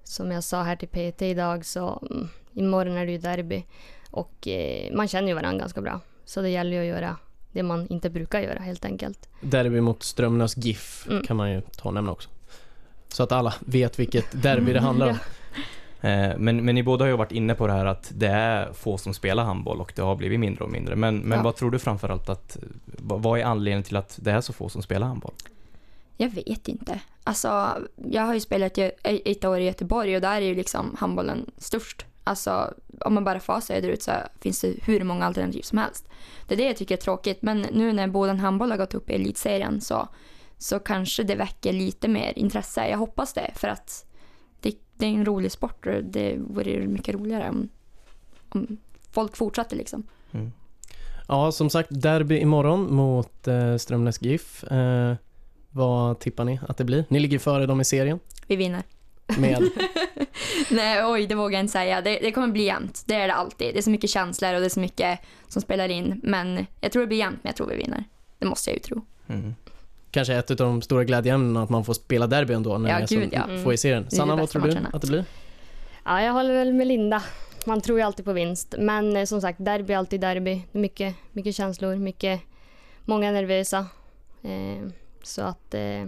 som 0.04 0.32
jag 0.32 0.44
sa 0.44 0.64
här 0.64 0.76
till 0.76 0.88
PT 0.88 1.22
idag 1.22 1.66
så 1.66 2.08
mm, 2.12 2.28
imorgon 2.58 2.98
är 2.98 3.06
det 3.06 3.12
ju 3.12 3.18
derby 3.18 3.64
och 4.12 4.48
eh, 4.48 4.94
man 4.96 5.08
känner 5.08 5.28
ju 5.28 5.34
varandra 5.34 5.60
ganska 5.60 5.82
bra. 5.82 6.00
Så 6.26 6.42
det 6.42 6.50
gäller 6.50 6.72
ju 6.72 6.80
att 6.80 6.96
göra 6.98 7.18
det 7.52 7.64
man 7.64 7.88
inte 7.88 8.10
brukar 8.10 8.40
göra 8.42 8.60
helt 8.60 8.86
enkelt. 8.86 9.30
Derby 9.42 9.82
mot 9.82 10.04
Strömnäs 10.04 10.58
GIF 10.58 11.08
Mm. 11.10 11.24
kan 11.24 11.38
man 11.38 11.52
ju 11.52 11.62
ta 11.62 11.88
och 11.90 11.94
nämna 11.94 12.12
också. 12.12 12.30
Så 13.08 13.24
att 13.24 13.32
alla 13.32 13.54
vet 13.60 14.00
vilket 14.00 14.42
derby 14.44 14.74
det 14.74 14.80
handlar 14.90 15.08
om. 15.10 15.18
Eh, 16.02 16.38
Men, 16.38 16.66
men 16.66 16.76
ni 16.76 16.84
båda 16.84 17.04
har 17.06 17.10
ju 17.10 17.18
varit 17.18 17.32
inne 17.32 17.56
på 17.56 17.68
det 17.68 17.74
här 17.74 17.86
att 17.86 18.12
det 18.16 18.28
är 18.28 18.74
få 18.74 18.98
som 18.98 19.14
spelar 19.14 19.44
handboll 19.44 19.82
och 19.82 19.94
det 19.96 20.02
har 20.02 20.16
blivit 20.16 20.40
mindre 20.40 20.64
och 20.64 20.70
mindre. 20.72 20.96
Men, 20.96 21.18
men 21.18 21.38
Ja. 21.38 21.44
vad 21.44 21.56
tror 21.56 21.72
du 21.72 21.80
framförallt 21.80 22.30
att, 22.30 22.58
vad 22.86 23.22
vad 23.22 23.40
är 23.40 23.44
anledningen 23.44 23.84
till 23.84 23.96
att 23.96 24.20
det 24.22 24.32
är 24.32 24.42
så 24.42 24.54
få 24.54 24.70
som 24.70 24.82
spelar 24.82 25.08
handboll? 25.08 25.34
Jag 26.18 26.30
vet 26.30 26.68
inte. 26.68 27.00
Alltså, 27.24 27.70
jag 28.12 28.22
har 28.22 28.34
ju 28.34 28.40
spelat 28.40 28.78
i- 28.78 28.92
ett 29.04 29.46
år 29.46 29.60
i 29.60 29.64
Göteborg 29.66 30.16
och 30.16 30.22
där 30.22 30.36
är 30.42 30.46
ju 30.46 30.56
liksom 30.56 30.96
handbollen 31.00 31.52
störst. 31.58 32.06
Alltså, 32.28 32.74
om 33.00 33.14
man 33.14 33.24
bara 33.24 33.40
far 33.40 33.62
söderut 33.62 34.04
så 34.04 34.12
finns 34.42 34.62
det 34.62 34.74
hur 34.84 35.04
många 35.04 35.26
alternativ 35.26 35.62
som 35.62 35.78
helst. 35.78 36.10
Det 36.48 36.54
är 36.56 36.58
det 36.58 36.66
jag 36.66 36.78
tycker 36.78 36.96
är 36.98 37.02
tråkigt. 37.02 37.42
Men 37.42 37.62
nu 37.62 37.94
när 37.94 38.08
Boden 38.08 38.40
handboll 38.40 38.72
har 38.72 38.78
gått 38.78 38.94
upp 38.94 39.10
i 39.10 39.14
elitserien 39.14 39.82
så, 39.82 40.08
så 40.58 40.80
kanske 40.80 41.24
det 41.24 41.36
väcker 41.36 41.74
lite 41.74 42.08
mer 42.08 42.34
intresse. 42.40 42.88
Jag 42.90 42.98
hoppas 42.98 43.34
det, 43.34 43.52
för 43.56 43.68
att 43.68 44.06
det, 44.62 44.76
det 44.98 45.06
är 45.06 45.10
en 45.10 45.26
rolig 45.26 45.52
sport 45.52 45.86
och 45.86 46.04
det 46.04 46.36
vore 46.38 46.88
mycket 46.88 47.16
roligare 47.16 47.50
om, 47.50 47.70
om 48.50 48.78
folk 49.12 49.36
fortsatte 49.38 49.76
liksom. 49.76 50.04
Ja, 51.28 51.52
som 51.52 51.70
sagt, 51.70 51.90
derby 51.92 52.38
imorgon 52.40 52.96
mot 52.96 53.48
eh, 53.48 53.78
Strömnäs 53.78 54.22
GIF. 54.22 54.64
Eh, 54.64 55.16
vad 55.70 56.20
tippar 56.20 56.44
ni 56.44 56.60
att 56.68 56.78
det 56.78 56.84
blir? 56.84 57.06
Ni 57.10 57.20
ligger 57.20 57.40
före 57.40 57.66
dem 57.66 57.82
i 57.82 57.86
serien 57.86 58.20
Vi 58.48 58.56
vinner. 58.56 58.84
med 59.38 59.58
Nej, 60.72 61.06
oj, 61.06 61.28
det 61.28 61.36
vågar 61.36 61.58
jag 61.58 61.64
inte 61.64 61.72
säga. 61.72 62.02
Det, 62.02 62.20
det 62.22 62.32
kommer 62.32 62.48
bli 62.48 62.64
jämnt. 62.64 63.04
Det 63.06 63.16
är 63.16 63.28
det 63.28 63.34
alltid. 63.34 63.74
Det 63.74 63.78
är 63.78 63.82
så 63.82 63.90
mycket 63.90 64.10
känslor 64.10 64.54
och 64.54 64.60
det 64.60 64.66
är 64.66 64.70
så 64.70 64.80
mycket 64.80 65.20
som 65.48 65.62
spelar 65.62 65.90
in. 65.90 66.22
Men 66.24 66.66
jag 66.82 66.92
tror 66.92 67.02
det 67.02 67.08
blir 67.08 67.18
jämnt, 67.18 67.40
men 67.44 67.50
jag 67.50 67.56
tror 67.56 67.68
vi 67.68 67.76
vinner. 67.76 68.04
Det 68.40 68.46
måste 68.46 68.70
jag 68.70 68.76
ju 68.76 68.80
tro. 68.80 69.06
Mm. 69.30 69.56
kanske 70.12 70.36
ett 70.36 70.52
av 70.52 70.58
de 70.58 70.82
stora 70.82 71.04
glädjeämnena 71.04 71.64
att 71.64 71.70
man 71.70 71.86
får 71.86 71.94
spela 71.94 72.28
derby 72.28 72.54
ändå 72.54 72.78
när 72.78 73.00
Ja, 73.00 73.06
gud, 73.10 73.30
ja. 73.32 73.44
få 73.64 73.74
i 73.74 73.78
serien. 73.78 74.06
är 74.06 74.10
Sanna, 74.10 74.36
vad 74.36 74.50
tror 74.50 74.62
du 74.62 74.78
att 74.94 75.02
det 75.02 75.08
blir? 75.08 75.26
Ja, 76.06 76.22
jag 76.22 76.34
håller 76.34 76.54
väl 76.54 76.74
med 76.74 76.88
Linda. 76.88 77.24
Man 77.66 77.82
tror 77.82 78.00
ju 78.00 78.06
alltid 78.06 78.26
på 78.26 78.34
vinst. 78.34 78.76
Men 78.80 79.18
eh, 79.18 79.26
som 79.26 79.42
sagt, 79.42 79.66
derby 79.66 79.94
är 79.94 79.98
alltid 79.98 80.22
derby. 80.22 80.62
Det 80.72 80.78
är 80.78 80.82
mycket, 80.82 81.16
mycket 81.32 81.56
känslor, 81.56 81.96
mycket, 81.96 82.42
många 83.06 83.32
nervösa. 83.32 83.86
Eh, 84.44 84.88
så 85.24 85.42
att, 85.42 85.74
eh, 85.74 86.08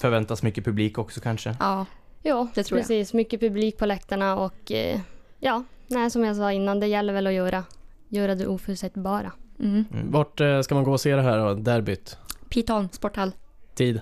Förväntas 0.00 0.42
mycket 0.42 0.64
publik 0.64 0.98
också 0.98 1.20
kanske. 1.20 1.56
Ja, 1.60 1.86
ja, 2.22 2.48
Det 2.54 2.62
tror 2.64 2.78
jag. 2.78 2.88
precis. 2.88 3.14
Mycket 3.14 3.40
publik 3.40 3.76
på 3.78 3.86
läktarna 3.86 4.36
och 4.36 4.72
eh, 4.72 5.00
ja, 5.40 5.64
nej, 5.86 6.10
som 6.10 6.24
jag 6.24 6.36
sa 6.36 6.52
innan, 6.52 6.80
det 6.80 6.86
gäller 6.86 7.12
väl 7.12 7.26
att 7.26 7.32
göra, 7.32 7.64
göra 8.08 8.34
det 8.34 8.46
oförutsägbara. 8.46 9.32
mm. 9.60 9.84
Vart 10.10 10.40
eh, 10.40 10.60
ska 10.60 10.74
man 10.74 10.84
gå 10.84 10.92
och 10.92 11.00
se 11.00 11.16
det 11.16 11.22
här 11.22 11.38
då, 11.38 11.54
derbyt? 11.54 12.16
Pitholm, 12.48 12.88
sporthall. 12.92 13.32
Tid? 13.74 14.00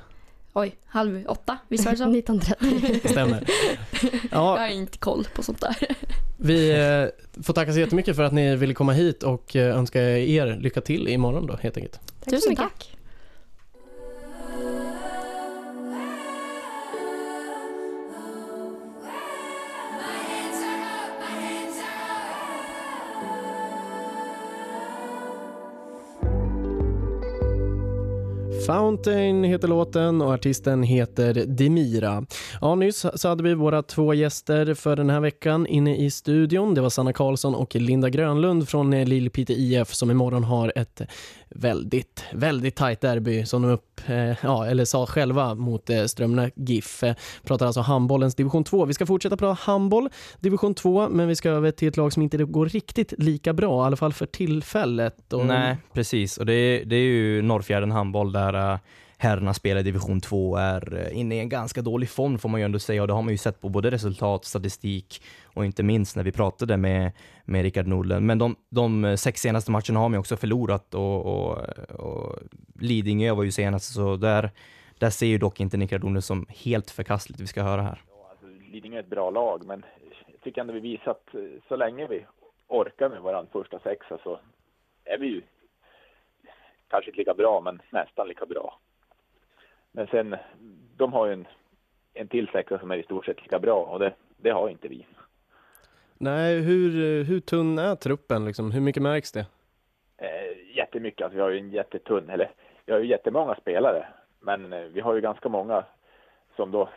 Oj, 0.52 0.76
halv 0.86 1.24
åtta, 1.28 1.58
visst 1.68 1.84
var 1.84 1.92
det 1.92 1.98
så? 1.98 2.04
1930. 2.18 3.08
Stämmer. 3.08 3.44
Jag 4.02 4.20
Ja, 4.30 4.58
har 4.58 4.68
inte 4.68 4.98
koll 4.98 5.26
på 5.34 5.42
sånt 5.42 5.60
där. 5.60 5.76
vi 6.36 6.70
eh, 6.70 7.42
får 7.42 7.52
tacka 7.52 7.72
så 7.72 7.78
jättemycket 7.80 8.16
för 8.16 8.22
att 8.22 8.32
ni 8.32 8.56
ville 8.56 8.74
komma 8.74 8.92
hit 8.92 9.22
och 9.22 9.56
eh, 9.56 9.76
önska 9.78 10.02
er 10.18 10.56
lycka 10.60 10.80
till 10.80 11.08
imorgon 11.08 11.46
då 11.46 11.56
helt 11.62 11.76
enkelt. 11.76 11.92
Tack 11.92 12.24
så 12.24 12.30
Tusen 12.30 12.50
mycket. 12.50 12.64
tack. 12.64 12.95
Fountain 28.66 29.44
heter 29.44 29.68
låten 29.68 30.22
och 30.22 30.32
artisten 30.32 30.82
heter 30.82 31.34
Demira. 31.34 32.26
Ja, 32.60 32.74
nyss 32.74 33.06
så 33.14 33.28
hade 33.28 33.42
vi 33.42 33.54
våra 33.54 33.82
två 33.82 34.14
gäster 34.14 34.74
för 34.74 34.96
den 34.96 35.10
här 35.10 35.20
veckan 35.20 35.66
inne 35.66 35.96
i 35.96 36.10
studion. 36.10 36.74
Det 36.74 36.80
var 36.80 36.90
Sanna 36.90 37.12
Karlsson 37.12 37.54
och 37.54 37.74
Linda 37.74 38.10
Grönlund 38.10 38.68
från 38.68 39.04
Lillpite 39.04 39.52
IF 39.52 39.94
som 39.94 40.10
imorgon 40.10 40.44
har 40.44 40.72
ett 40.76 41.02
väldigt, 41.56 42.24
väldigt 42.32 42.76
tajt 42.76 43.00
derby 43.00 43.46
som 43.46 43.62
de 43.62 43.70
upp, 43.70 44.00
eh, 44.06 44.34
ja, 44.42 44.66
eller 44.66 44.84
sa 44.84 45.06
själva 45.06 45.54
mot 45.54 45.90
eh, 45.90 46.04
Strömna 46.04 46.50
GIF. 46.54 47.02
Eh, 47.02 47.14
pratar 47.44 47.66
alltså 47.66 47.80
handbollens 47.80 48.34
division 48.34 48.64
2. 48.64 48.84
Vi 48.84 48.94
ska 48.94 49.06
fortsätta 49.06 49.36
prata 49.36 49.62
handboll, 49.62 50.08
division 50.40 50.74
2, 50.74 51.08
men 51.08 51.28
vi 51.28 51.36
ska 51.36 51.50
över 51.50 51.70
till 51.70 51.88
ett 51.88 51.96
lag 51.96 52.12
som 52.12 52.22
inte 52.22 52.44
går 52.44 52.66
riktigt 52.66 53.14
lika 53.18 53.52
bra, 53.52 53.84
i 53.84 53.86
alla 53.86 53.96
fall 53.96 54.12
för 54.12 54.26
tillfället. 54.26 55.32
Och, 55.32 55.46
Nej, 55.46 55.76
precis. 55.92 56.38
Och 56.38 56.46
det 56.46 56.54
är, 56.54 56.84
det 56.84 56.96
är 56.96 57.00
ju 57.00 57.42
Norrfjärden 57.42 57.90
handboll 57.90 58.32
där 58.32 58.72
eh, 58.72 58.78
herrarna 59.18 59.54
spelar 59.54 59.80
i 59.80 59.84
division 59.84 60.20
2 60.20 60.56
är 60.56 60.94
eh, 60.94 61.18
inne 61.18 61.34
i 61.34 61.38
en 61.38 61.48
ganska 61.48 61.82
dålig 61.82 62.08
form 62.08 62.38
får 62.38 62.48
man 62.48 62.60
ju 62.60 62.64
ändå 62.64 62.78
säga 62.78 63.02
och 63.02 63.08
det 63.08 63.14
har 63.14 63.22
man 63.22 63.32
ju 63.32 63.38
sett 63.38 63.60
på 63.60 63.68
både 63.68 63.90
resultat, 63.90 64.44
statistik 64.44 65.22
och 65.44 65.64
inte 65.64 65.82
minst 65.82 66.16
när 66.16 66.22
vi 66.22 66.32
pratade 66.32 66.76
med, 66.76 67.12
med 67.46 67.62
Rickard 67.62 67.86
Nordlund. 67.86 68.26
Men 68.26 68.38
de, 68.38 68.56
de 68.68 69.04
eh, 69.04 69.16
sex 69.16 69.40
senaste 69.40 69.70
matcherna 69.70 69.98
har 70.00 70.08
man 70.08 70.12
ju 70.12 70.18
också 70.18 70.36
förlorat 70.36 70.94
och, 70.94 71.26
och, 71.26 71.58
och 71.98 72.38
Lidingö 72.80 73.32
var 73.34 73.44
ju 73.44 73.52
senast 73.52 73.94
så 73.94 74.16
där, 74.16 74.50
där 74.98 75.10
ser 75.10 75.26
ju 75.26 75.38
dock 75.38 75.60
inte 75.60 75.76
Rickard 75.76 76.00
Nordlund 76.00 76.24
som 76.24 76.46
helt 76.48 76.90
förkastligt 76.90 77.40
vi 77.40 77.46
ska 77.46 77.62
höra 77.62 77.82
här. 77.82 78.02
Ja, 78.08 78.28
alltså, 78.30 78.46
Lidingö 78.72 78.96
är 78.96 79.00
ett 79.00 79.10
bra 79.10 79.30
lag, 79.30 79.66
men 79.66 79.84
jag 80.26 80.40
tycker 80.40 80.60
ändå 80.60 80.72
vi 80.72 80.80
visat 80.80 81.34
eh, 81.34 81.40
så 81.68 81.76
länge 81.76 82.06
vi 82.06 82.26
orkar 82.68 83.08
med 83.08 83.22
våran 83.22 83.46
första 83.52 83.78
sexa 83.78 84.18
så 84.22 84.38
är 85.04 85.18
vi 85.18 85.26
ju 85.26 85.42
kanske 86.88 87.10
inte 87.10 87.18
lika 87.18 87.34
bra, 87.34 87.60
men 87.60 87.82
nästan 87.90 88.28
lika 88.28 88.46
bra. 88.46 88.78
Men 89.92 90.06
sen, 90.06 90.36
de 90.96 91.12
har 91.12 91.26
ju 91.26 91.32
en, 91.32 91.46
en 92.14 92.28
till 92.28 92.48
sexa 92.52 92.78
som 92.78 92.90
är 92.90 92.96
i 92.96 93.02
stort 93.02 93.24
sett 93.26 93.42
lika 93.42 93.58
bra 93.58 93.84
och 93.84 93.98
det, 93.98 94.14
det 94.36 94.50
har 94.50 94.68
inte 94.68 94.88
vi. 94.88 95.06
Nej, 96.18 96.60
hur, 96.60 97.24
hur 97.24 97.40
tunn 97.40 97.78
är 97.78 97.94
truppen 97.94 98.44
liksom? 98.44 98.70
Hur 98.70 98.80
mycket 98.80 99.02
märks 99.02 99.32
det? 99.32 99.46
Eh, 100.18 100.76
jättemycket, 100.76 101.24
alltså 101.24 101.36
vi 101.36 101.42
har 101.42 101.50
ju 101.50 101.58
en 101.58 101.70
jättetunn, 101.70 102.30
eller 102.30 102.50
vi 102.86 102.92
har 102.92 103.00
ju 103.00 103.06
jättemånga 103.06 103.54
spelare, 103.54 104.06
men 104.40 104.72
eh, 104.72 104.80
vi 104.82 105.00
har 105.00 105.14
ju 105.14 105.20
ganska 105.20 105.48
många 105.48 105.84
som 106.56 106.70
då 106.70 106.88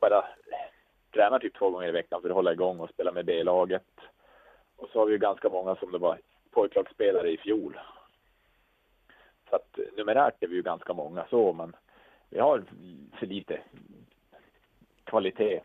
bara 0.00 0.24
tränar 1.14 1.38
typ 1.38 1.54
två 1.54 1.70
gånger 1.70 1.88
i 1.88 1.92
veckan 1.92 2.22
för 2.22 2.28
att 2.28 2.34
hålla 2.34 2.52
igång 2.52 2.80
och 2.80 2.90
spela 2.90 3.12
med 3.12 3.24
B-laget. 3.24 3.86
Och 4.76 4.88
så 4.88 4.98
har 4.98 5.06
vi 5.06 5.12
ju 5.12 5.18
ganska 5.18 5.48
många 5.48 5.76
som 5.76 5.92
det 5.92 5.98
var 5.98 6.18
pojklagsspelare 6.50 7.30
i 7.30 7.38
fjol. 7.38 7.78
Så 9.50 9.56
att 9.56 9.78
eh, 9.78 9.84
numerärt 9.96 10.42
är 10.42 10.48
vi 10.48 10.54
ju 10.54 10.62
ganska 10.62 10.92
många 10.92 11.26
så, 11.30 11.52
men 11.52 11.76
vi 12.30 12.38
har 12.38 12.64
för 13.18 13.26
lite 13.26 13.60
kvalitet. 15.04 15.60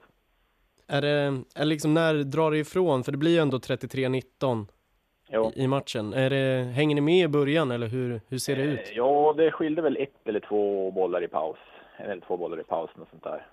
Är 0.88 1.02
det, 1.02 1.44
är 1.56 1.66
liksom 1.66 1.94
när 1.94 2.14
drar 2.24 2.52
det 2.52 2.58
ifrån? 2.58 3.04
För 3.04 3.12
det 3.12 3.18
blir 3.18 3.32
ju 3.32 3.38
ändå 3.38 3.58
33-19 3.58 4.66
Jo. 5.30 5.52
i, 5.56 5.64
i 5.64 5.68
matchen. 5.68 6.14
Är 6.14 6.30
det, 6.30 6.64
hänger 6.64 6.96
ni 6.96 7.02
med 7.02 7.24
i 7.24 7.28
början 7.28 7.72
eller 7.72 7.88
hur, 7.88 8.22
hur 8.28 8.38
ser 8.38 8.56
det 8.56 8.62
ut? 8.64 8.80
Eh, 8.80 8.86
Ja, 8.98 9.34
det 9.38 9.52
skilde 9.52 9.82
väl 9.82 9.98
ett 9.98 10.28
eller 10.28 10.40
två 10.40 10.92
bollar 10.92 11.24
i 11.24 11.28
paus. 11.28 11.58
En 11.98 12.10
eller 12.12 12.22
två 12.22 12.38
bollar 12.38 12.60
i 12.60 12.64
pausen 12.64 13.02
och 13.02 13.08
sånt 13.10 13.24
där. 13.24 13.48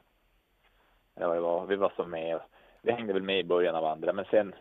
Det 1.15 1.27
var, 1.27 1.35
det 1.35 1.41
var, 1.41 1.67
vi 1.67 1.77
var 1.77 1.93
så 1.97 2.05
med. 2.05 2.41
Vi 2.83 2.93
hängde 2.93 3.13
väl 3.13 3.23
med 3.23 3.39
i 3.39 3.45
början 3.45 3.75
av 3.75 3.85
andra, 3.85 4.13
men 4.13 4.25
sen, 4.31 4.55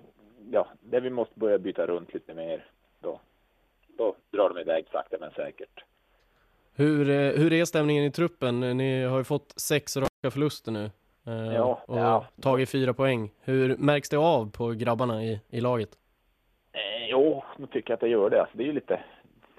ja, 0.51 0.67
där 0.81 1.01
vi 1.01 1.09
måste 1.09 1.39
börja 1.39 1.57
byta 1.57 1.85
runt 1.87 2.13
lite 2.13 2.33
mer, 2.33 2.65
då, 2.99 3.19
då 3.97 4.15
drar 4.31 4.49
de 4.49 4.61
iväg 4.61 4.85
sakta 4.91 5.17
men 5.19 5.31
säkert. 5.31 5.83
Hur, 6.75 7.09
eh, 7.09 7.31
hur 7.41 7.53
är 7.53 7.65
stämningen 7.65 8.03
i 8.03 8.11
truppen? 8.11 8.59
Ni 8.77 9.03
har 9.03 9.17
ju 9.17 9.23
fått 9.23 9.53
sex 9.55 9.97
raka 9.97 10.31
förluster 10.31 10.71
nu. 10.71 10.91
Eh, 11.27 11.53
Ja, 11.55 11.81
och 11.87 11.97
ja. 11.97 12.25
tagit 12.41 12.69
fyra 12.69 12.93
poäng. 12.93 13.31
Hur 13.41 13.77
märks 13.77 14.09
det 14.09 14.17
av 14.17 14.51
på 14.51 14.67
grabbarna 14.71 15.23
i, 15.23 15.41
i 15.49 15.61
laget? 15.61 15.89
Eh, 16.71 17.09
jo, 17.09 17.43
nu 17.57 17.67
tycker 17.67 17.91
jag 17.91 17.95
att 17.95 18.01
det 18.01 18.07
gör 18.07 18.29
det. 18.29 18.41
Alltså, 18.41 18.57
det 18.57 18.63
är 18.63 18.67
ju 18.67 18.73
lite, 18.73 19.03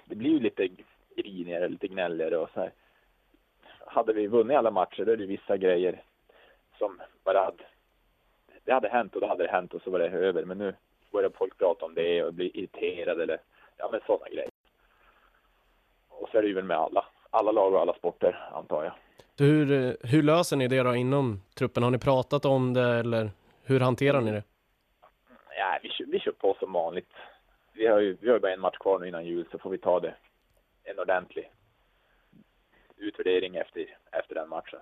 det 0.05 0.15
blir 0.15 0.31
ju 0.31 0.41
lite 0.41 0.69
grinigare, 1.17 1.69
lite 1.69 1.89
gnälligare 1.89 2.37
och 2.37 2.51
så 2.55 2.61
här. 2.61 2.73
Hade 3.87 4.13
vi 4.13 4.27
vunnit 4.27 4.57
alla 4.57 4.71
matcher, 4.71 5.05
då 5.05 5.13
är 5.13 5.17
det 5.17 5.27
vissa 5.27 5.57
grejer 5.57 6.03
som 6.79 7.01
bara 7.25 7.39
hade, 7.39 7.65
det 8.65 8.73
hade 8.73 8.89
hänt 8.89 9.15
och 9.15 9.21
då 9.21 9.27
hade 9.27 9.45
det 9.45 9.51
hänt 9.51 9.75
och 9.75 9.83
så 9.83 9.91
var 9.91 9.99
det 9.99 10.09
över. 10.09 10.45
Men 10.45 10.59
nu 10.59 10.75
börjar 11.13 11.31
folk 11.31 11.59
prata 11.59 11.85
om 11.85 11.95
det 11.95 12.23
och 12.25 12.35
bli 12.35 12.51
irriterade 12.55 13.23
eller, 13.23 13.39
ja 13.77 13.89
men 13.93 14.01
sådana 14.07 14.29
grejer. 14.29 14.51
Och 16.09 16.29
så 16.29 16.39
är 16.39 16.43
det 16.43 16.49
ju 16.49 16.55
väl 16.55 16.65
med 16.65 16.77
alla, 16.77 17.05
alla 17.31 17.53
lag 17.53 17.73
och 17.75 17.81
alla 17.81 17.95
sporter, 17.95 18.49
antar 18.53 18.85
jag. 18.85 18.93
Hur, 19.39 19.97
hur 20.07 20.23
löser 20.23 20.57
ni 20.57 20.69
det 20.69 20.83
då 20.83 20.95
inom 20.95 21.43
truppen? 21.55 21.83
Har 21.83 21.91
ni 21.91 21.99
pratat 21.99 22.45
om 22.45 22.75
det 22.75 22.83
eller 22.95 23.31
hur 23.63 23.81
hanterar 23.81 24.21
ni 24.21 24.31
det? 24.31 24.43
Ja, 25.59 25.79
vi, 25.83 26.05
vi 26.13 26.21
kör 26.21 26.33
på 26.33 26.57
som 26.61 26.73
vanligt. 26.73 27.09
Vi 27.73 27.87
har 27.87 28.01
ju 28.01 28.17
vi 28.21 28.31
har 28.31 28.39
bara 28.39 28.53
en 28.53 28.61
match 28.61 28.77
kvar 28.81 28.99
nu 28.99 29.09
innan 29.09 29.27
jul 29.27 29.47
så 29.51 29.59
får 29.59 29.71
vi 29.71 29.79
ta 29.79 30.01
det 30.01 30.15
en 30.85 30.99
ordentlig 30.99 31.51
utvärdering 32.97 33.57
efter, 33.57 33.99
efter 34.13 34.35
den 34.35 34.49
matchen. 34.49 34.79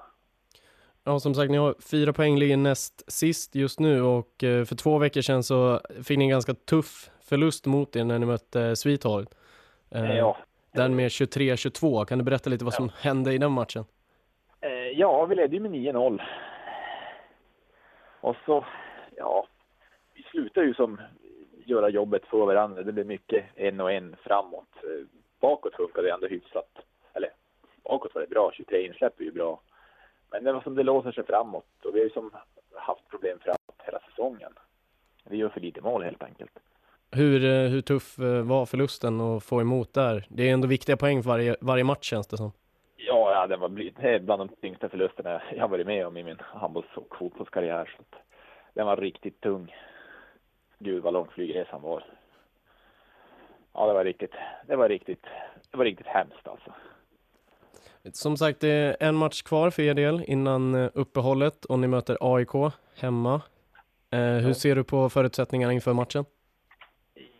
Ja, 1.04 1.20
som 1.20 1.34
sagt, 1.34 1.50
ni 1.50 1.56
har 1.56 1.74
fyra 1.80 2.12
poäng, 2.12 2.38
ligger 2.38 2.56
näst 2.56 3.12
sist 3.12 3.54
just 3.54 3.80
nu 3.80 4.02
och 4.02 4.44
eh, 4.44 4.64
för 4.64 4.76
två 4.76 4.98
veckor 4.98 5.20
sedan 5.20 5.42
så 5.42 5.80
fick 6.04 6.18
ni 6.18 6.24
en 6.24 6.30
ganska 6.30 6.54
tuff 6.54 7.10
förlust 7.20 7.66
mot 7.66 7.96
er 7.96 8.04
när 8.04 8.18
ni 8.18 8.26
mötte 8.26 8.62
eh, 8.62 8.74
Sweetheart. 8.74 9.28
Eh, 9.90 10.16
Ja, 10.16 10.36
Den 10.72 10.96
med 10.96 11.08
23-22. 11.08 12.04
Kan 12.04 12.18
du 12.18 12.24
berätta 12.24 12.50
lite 12.50 12.64
vad 12.64 12.74
som 12.74 12.90
hände 13.00 13.32
i 13.32 13.38
den 13.38 13.52
matchen? 13.52 13.84
Ja, 14.94 15.26
vi 15.26 15.34
ledde 15.34 15.56
ju 15.56 15.60
med 15.60 15.70
9-0. 15.70 16.22
Och 18.20 18.36
så, 18.46 18.64
ja, 19.16 19.46
vi 20.14 20.22
slutade 20.22 20.66
ju 20.66 20.74
som 20.74 21.00
göra 21.64 21.88
jobbet 21.88 22.26
för 22.26 22.46
varandra. 22.46 22.82
Det 22.82 22.92
blev 22.92 23.06
mycket 23.06 23.44
en 23.54 23.80
och 23.80 23.92
en 23.92 24.16
framåt. 24.22 24.68
Eh, 24.82 25.06
bakåt 25.40 25.74
funkade 25.74 26.06
det 26.06 26.12
ändå 26.14 26.26
hyfsat. 26.26 26.78
Eller 27.12 27.30
bakåt 27.84 28.14
var 28.14 28.22
det 28.22 28.28
bra, 28.28 28.50
23 28.54 28.86
insläpp 28.86 29.20
är 29.20 29.24
ju 29.24 29.32
bra. 29.32 29.60
Men 30.30 30.44
det 30.44 30.52
var 30.52 30.60
som 30.60 30.74
det 30.74 30.82
låser 30.82 31.12
sig 31.12 31.26
framåt 31.26 31.84
och 31.84 31.94
vi 31.94 31.98
har 31.98 32.04
ju 32.04 32.10
som 32.10 32.30
haft 32.74 33.08
problem 33.08 33.38
framåt 33.38 33.82
hela 33.84 33.98
säsongen. 34.00 34.52
Vi 35.24 35.36
gör 35.36 35.48
för 35.48 35.60
lite 35.60 35.80
mål 35.80 36.02
helt 36.02 36.22
enkelt. 36.22 36.52
Hur, 37.10 37.44
eh, 37.44 37.70
hur 37.70 37.80
tuff 37.80 38.18
eh, 38.18 38.42
var 38.42 38.66
förlusten 38.66 39.20
att 39.20 39.44
få 39.44 39.60
emot 39.60 39.94
där? 39.94 40.26
Det 40.28 40.48
är 40.48 40.52
ändå 40.52 40.68
viktiga 40.68 40.96
poäng 40.96 41.22
för 41.22 41.30
varje, 41.30 41.56
varje 41.60 41.84
match 41.84 42.10
känns 42.10 42.26
det 42.26 42.36
som. 42.36 42.52
Ja, 43.42 43.46
det, 43.46 43.56
var, 43.56 43.68
det 43.68 44.08
är 44.08 44.18
bland 44.18 44.40
de 44.40 44.48
tyngsta 44.48 44.88
förlusterna 44.88 45.42
jag 45.56 45.68
varit 45.68 45.86
med 45.86 46.06
om 46.06 46.16
i 46.16 46.22
min 46.22 46.36
handbolls 46.40 46.86
och 46.94 47.16
fotbollskarriär. 47.16 47.94
Så 47.96 48.02
den 48.74 48.86
var 48.86 48.96
riktigt 48.96 49.40
tung. 49.40 49.74
Gud 50.78 51.02
vad 51.02 51.12
lång 51.12 51.28
flygresan 51.28 51.82
var. 51.82 52.04
ja, 53.72 53.86
det 53.86 53.92
var 53.92 54.04
riktigt, 54.04 54.32
det 54.66 54.76
var 54.76 54.88
riktigt, 54.88 55.26
det 55.70 55.76
var 55.76 55.84
riktigt 55.84 56.06
hemskt 56.06 56.48
alltså. 56.48 56.72
Som 58.12 58.36
sagt, 58.36 58.60
det 58.60 58.68
är 58.68 58.96
en 59.00 59.14
match 59.14 59.42
kvar 59.42 59.70
för 59.70 59.82
er 59.82 59.94
del 59.94 60.24
innan 60.26 60.74
eh, 60.74 60.90
uppehållet 60.94 61.64
och 61.64 61.78
ni 61.78 61.86
möter 61.86 62.16
AIK 62.20 62.72
hemma. 63.00 63.42
Eh, 64.10 64.20
hur 64.20 64.52
ser 64.52 64.76
du 64.76 64.84
på 64.84 65.10
förutsättningarna 65.10 65.72
inför 65.72 65.92
matchen? 65.92 66.24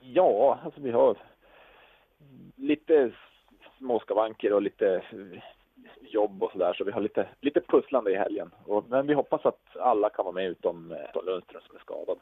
Ja, 0.01 0.59
alltså 0.65 0.81
vi 0.81 0.91
har 0.91 1.17
lite 2.57 3.13
småskavanker 3.79 4.53
och 4.53 4.63
lite 4.63 5.03
jobb 6.01 6.43
och 6.43 6.53
sådär, 6.53 6.75
så 6.75 6.85
vi 6.85 6.93
har 6.93 7.01
lite, 7.01 7.29
lite 7.41 7.61
pusslande 7.61 8.11
i 8.11 8.17
helgen. 8.17 8.51
Och, 8.65 8.85
men 8.89 9.07
vi 9.07 9.15
hoppas 9.15 9.47
att 9.47 9.77
alla 9.77 10.11
kan 10.11 10.25
vara 10.25 10.35
med 10.35 10.47
utom, 10.47 10.93
eh, 10.93 11.25
Lundström 11.25 11.63
som 11.67 11.77
är 11.77 11.81
skadad. 11.81 12.19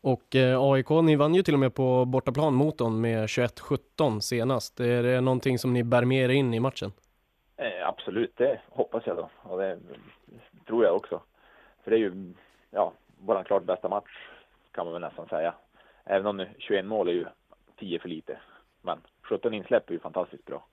Och 0.00 0.36
eh, 0.36 0.62
AIK, 0.62 0.90
ni 0.90 1.16
vann 1.16 1.34
ju 1.34 1.42
till 1.42 1.54
och 1.54 1.60
med 1.60 1.74
på 1.74 2.04
bortaplan 2.04 2.54
mot 2.54 2.78
dem 2.78 3.00
med 3.00 3.26
21-17 3.26 4.20
senast. 4.20 4.80
Är 4.80 5.02
det 5.02 5.20
någonting 5.20 5.58
som 5.58 5.72
ni 5.72 5.84
bär 5.84 6.04
med 6.04 6.24
er 6.24 6.28
in 6.28 6.54
i 6.54 6.60
matchen? 6.60 6.92
Eh, 7.56 7.88
absolut, 7.88 8.36
det 8.36 8.60
hoppas 8.68 9.06
jag 9.06 9.16
då. 9.16 9.30
Och 9.42 9.58
det 9.58 9.78
tror 10.66 10.84
jag 10.84 10.96
också. 10.96 11.20
För 11.84 11.90
det 11.90 11.96
är 11.96 12.00
ju, 12.00 12.32
ja, 12.70 12.92
vår 13.18 13.44
klart 13.44 13.64
bästa 13.64 13.88
match 13.88 14.28
kan 14.72 14.84
man 14.86 14.92
väl 14.92 15.02
nästan 15.02 15.28
säga. 15.28 15.54
Även 16.04 16.26
om 16.26 16.36
nu 16.36 16.48
21 16.58 16.84
mål 16.84 17.08
är 17.08 17.12
ju 17.12 17.26
10 17.78 17.98
för 17.98 18.08
lite. 18.08 18.38
Men 18.82 18.98
17 19.22 19.54
insläpp 19.54 19.88
är 19.88 19.92
ju 19.92 20.00
fantastiskt 20.00 20.44
bra. 20.44 20.64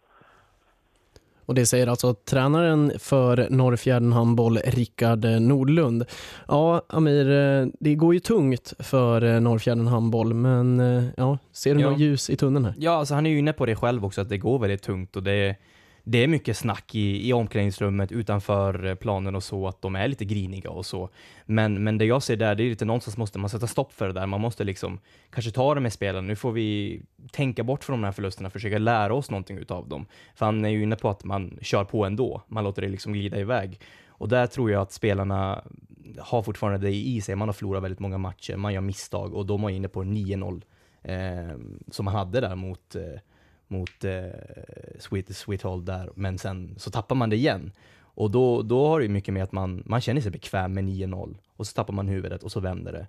Och 1.46 1.56
det 1.56 1.66
säger 1.66 1.88
alltså 1.88 2.14
tränaren 2.14 2.92
för 3.00 3.48
Norrfjärden 3.50 4.14
Handboll, 4.14 4.58
Rickard 4.58 5.26
Nordlund. 5.26 6.06
Ja, 6.48 6.82
Amir, 6.90 7.32
eh, 7.32 7.68
det 7.80 7.96
går 7.96 8.14
ju 8.14 8.20
tungt 8.20 8.74
för 8.80 9.24
eh, 9.24 9.40
Norrfjärden 9.42 9.88
Handboll, 9.88 10.34
men 10.34 10.80
eh, 10.80 11.04
ja, 11.18 11.38
ser 11.54 11.76
du 11.76 11.82
Ja. 11.82 11.90
något 11.90 12.00
ljus 12.00 12.30
i 12.30 12.36
tunneln 12.36 12.66
här? 12.66 12.74
Ja, 12.78 12.92
alltså 12.92 13.14
han 13.14 13.26
är 13.26 13.30
ju 13.30 13.40
inne 13.40 13.54
på 13.54 13.66
det 13.66 13.76
själv 13.76 14.06
också, 14.06 14.22
att 14.22 14.30
det 14.30 14.38
går 14.38 14.60
väldigt 14.60 14.82
tungt 14.82 15.16
och 15.16 15.24
det 15.24 15.56
det 16.04 16.24
är 16.24 16.28
mycket 16.28 16.58
snack 16.58 16.96
i, 16.96 17.30
i 17.30 17.34
omklädningsrummet 17.34 18.12
utanför 18.12 18.86
eh, 18.86 18.96
planen 18.96 19.36
och 19.36 19.44
så, 19.44 19.68
att 19.68 19.82
de 19.82 19.96
är 19.96 20.08
lite 20.08 20.26
griniga 20.26 20.70
och 20.70 20.86
så. 20.86 21.10
Men, 21.46 21.84
men 21.84 21.98
det 21.98 22.06
jag 22.06 22.24
ser 22.24 22.36
där, 22.36 22.56
det 22.56 22.64
är 22.64 22.70
lite 22.70 22.86
någonstans 22.86 23.18
måste 23.18 23.40
man 23.40 23.50
sätta 23.50 23.68
stopp 23.68 23.94
för 23.94 24.08
det 24.08 24.14
där. 24.14 24.26
Man 24.26 24.42
måste 24.42 24.64
liksom 24.64 25.00
kanske 25.30 25.52
ta 25.52 25.76
det 25.76 25.82
med 25.82 25.94
spelarna. 25.94 26.28
Nu 26.28 26.36
får 26.36 26.52
vi 26.52 27.02
tänka 27.32 27.64
bort 27.64 27.84
från 27.84 28.02
de 28.02 28.06
här 28.06 28.12
förlusterna, 28.12 28.50
försöka 28.50 28.78
lära 28.78 29.14
oss 29.14 29.32
någonting 29.32 29.58
utav 29.58 29.88
dem. 29.88 30.06
För 30.36 30.46
han 30.46 30.66
är 30.66 30.70
ju 30.70 30.84
inne 30.84 30.96
på 30.96 31.10
att 31.10 31.24
man 31.24 31.58
kör 31.62 31.84
på 31.84 32.06
ändå. 32.06 32.42
Man 32.48 32.64
låter 32.64 32.82
det 32.82 32.90
liksom 32.90 33.14
glida 33.14 33.40
iväg. 33.40 33.80
Och 34.08 34.30
där 34.30 34.48
tror 34.48 34.72
jag 34.72 34.82
att 34.82 34.92
spelarna 34.92 35.64
har 36.20 36.42
fortfarande 36.42 36.88
det 36.88 36.96
i 36.96 37.22
sig. 37.22 37.36
Man 37.36 37.48
har 37.48 37.54
förlorat 37.54 37.84
väldigt 37.84 38.00
många 38.00 38.18
matcher, 38.18 38.56
man 38.56 38.74
gör 38.74 38.82
misstag 38.82 39.34
och 39.34 39.46
de 39.46 39.62
var 39.62 39.70
inne 39.70 39.88
på 39.88 40.04
9-0 40.04 40.62
eh, 41.04 41.58
som 41.92 42.06
man 42.06 42.16
hade 42.16 42.42
där 42.42 42.56
mot, 42.56 42.96
eh, 42.96 43.20
mot 43.74 44.04
eh, 44.04 44.12
Sweet, 45.00 45.36
Sweet 45.36 45.62
Hall 45.64 45.86
där, 45.86 46.10
men 46.16 46.38
sen 46.38 46.76
så 46.78 46.92
tappar 46.92 47.16
man 47.16 47.30
det 47.30 47.36
igen. 47.36 47.72
Och 48.16 48.32
då, 48.32 48.62
då 48.62 48.88
har 48.88 49.00
det 49.02 49.08
mycket 49.10 49.34
med 49.34 49.44
att 49.44 49.52
man, 49.52 49.84
man 49.86 50.02
känner 50.02 50.22
sig 50.22 50.32
bekväm 50.32 50.74
med 50.74 50.84
9-0 50.84 51.36
och 51.58 51.68
så 51.68 51.74
tappar 51.74 51.94
man 51.94 52.08
huvudet 52.08 52.44
och 52.44 52.52
så 52.52 52.60
vänder 52.60 52.92
det. 52.92 53.08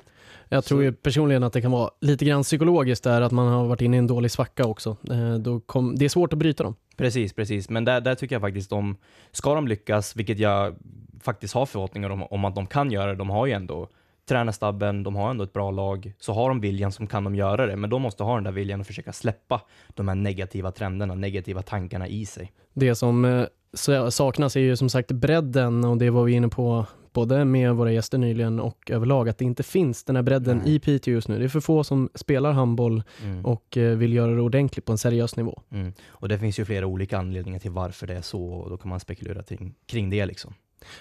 Jag 0.48 0.64
tror 0.64 0.78
Så- 0.78 0.82
ju 0.82 0.92
personligen 0.92 1.42
att 1.42 1.52
det 1.52 1.60
kan 1.60 1.70
vara 1.70 1.90
lite 2.00 2.24
grann 2.24 2.42
psykologiskt 2.42 3.04
där, 3.04 3.20
att 3.20 3.32
man 3.32 3.48
har 3.52 3.64
varit 3.66 3.80
inne 3.80 3.96
i 3.96 3.98
en 3.98 4.06
dålig 4.06 4.30
svacka 4.30 4.66
också. 4.66 4.96
Eh, 5.10 5.34
Då 5.34 5.60
kom, 5.60 5.96
det 5.96 6.04
är 6.04 6.08
svårt 6.08 6.32
att 6.32 6.38
bryta 6.38 6.64
dem. 6.64 6.74
Precis, 6.96 7.32
precis. 7.32 7.68
Men 7.70 7.84
där, 7.84 8.00
där 8.00 8.14
tycker 8.14 8.34
jag 8.34 8.42
faktiskt 8.42 8.70
de, 8.70 8.96
ska 9.32 9.54
de 9.54 9.68
lyckas, 9.68 10.16
vilket 10.16 10.38
jag 10.38 10.74
faktiskt 11.20 11.54
har 11.54 11.66
förhoppningar 11.66 12.10
om, 12.10 12.22
om 12.22 12.44
att 12.44 12.54
de 12.54 12.66
kan 12.66 12.90
göra 12.90 13.14
de 13.14 13.30
har 13.30 13.46
ju 13.46 13.52
ändå 13.52 13.88
tränarstabben, 14.28 15.02
de 15.02 15.16
har 15.16 15.30
ändå 15.30 15.44
ett 15.44 15.52
bra 15.52 15.70
lag, 15.70 16.12
så 16.18 16.32
har 16.32 16.48
de 16.48 16.60
viljan 16.60 16.92
så 16.92 17.06
kan 17.06 17.24
de 17.24 17.34
göra 17.34 17.66
det. 17.66 17.76
Men 17.76 17.90
de 17.90 18.02
måste 18.02 18.22
ha 18.22 18.34
den 18.34 18.44
där 18.44 18.52
viljan 18.52 18.80
och 18.80 18.86
försöka 18.86 19.12
släppa 19.12 19.60
de 19.94 20.08
här 20.08 20.14
negativa 20.14 20.70
trenderna, 20.72 21.14
negativa 21.14 21.62
tankarna 21.62 22.08
i 22.08 22.26
sig. 22.26 22.52
Det 22.72 22.94
som 22.94 23.24
eh, 23.24 23.44
sa- 23.72 24.10
saknas 24.10 24.56
är 24.56 24.60
ju 24.60 24.76
som 24.76 24.88
sagt 24.88 25.12
bredden 25.12 25.84
och 25.84 25.96
det 25.98 26.10
var 26.10 26.24
vi 26.24 26.32
inne 26.32 26.48
på 26.48 26.86
både 27.12 27.44
med 27.44 27.74
våra 27.74 27.92
gäster 27.92 28.18
nyligen 28.18 28.60
och 28.60 28.90
överlag, 28.90 29.28
att 29.28 29.38
det 29.38 29.44
inte 29.44 29.62
finns 29.62 30.04
den 30.04 30.16
här 30.16 30.22
bredden 30.22 30.60
Nej. 30.64 30.74
i 30.74 30.78
Piteå 30.80 31.14
just 31.14 31.28
nu. 31.28 31.38
Det 31.38 31.44
är 31.44 31.48
för 31.48 31.60
få 31.60 31.84
som 31.84 32.08
spelar 32.14 32.52
handboll 32.52 33.02
Mm. 33.22 33.44
och 33.46 33.76
eh, 33.76 33.96
vill 33.96 34.12
göra 34.12 34.34
det 34.34 34.40
ordentligt 34.40 34.84
på 34.84 34.92
en 34.92 34.98
seriös 34.98 35.36
nivå. 35.36 35.62
Mm. 35.70 35.92
Och 36.06 36.28
det 36.28 36.38
finns 36.38 36.58
ju 36.58 36.64
flera 36.64 36.86
olika 36.86 37.18
anledningar 37.18 37.58
till 37.58 37.70
varför 37.70 38.06
det 38.06 38.14
är 38.14 38.22
så 38.22 38.44
och 38.52 38.70
då 38.70 38.76
kan 38.76 38.88
man 38.88 39.00
spekulera 39.00 39.42
kring, 39.42 39.74
kring 39.86 40.10
det 40.10 40.26
liksom. 40.26 40.54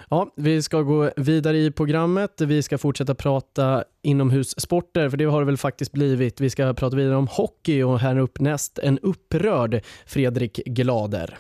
Ja, 0.10 0.34
vi 0.36 0.62
ska 0.62 0.82
gå 0.82 1.12
vidare 1.15 1.58
i 1.58 1.72
programmet. 1.72 2.41
Vi 2.41 2.62
ska 2.62 2.78
fortsätta 2.78 3.15
prata 3.15 3.84
inomhussporter, 4.02 5.10
för 5.10 5.17
det 5.17 5.26
har 5.26 5.39
det 5.39 5.46
väl 5.46 5.58
faktiskt 5.58 5.91
blivit. 5.91 6.41
Vi 6.41 6.50
ska 6.50 6.74
prata 6.74 6.96
vidare 6.96 7.15
om 7.15 7.28
hockey 7.28 7.84
och 7.84 8.00
här 8.00 8.17
upp 8.17 8.39
näst 8.39 8.80
en 8.80 9.00
upprörd 9.00 9.82
Fredrik 10.06 10.60
Glader. 10.65 11.38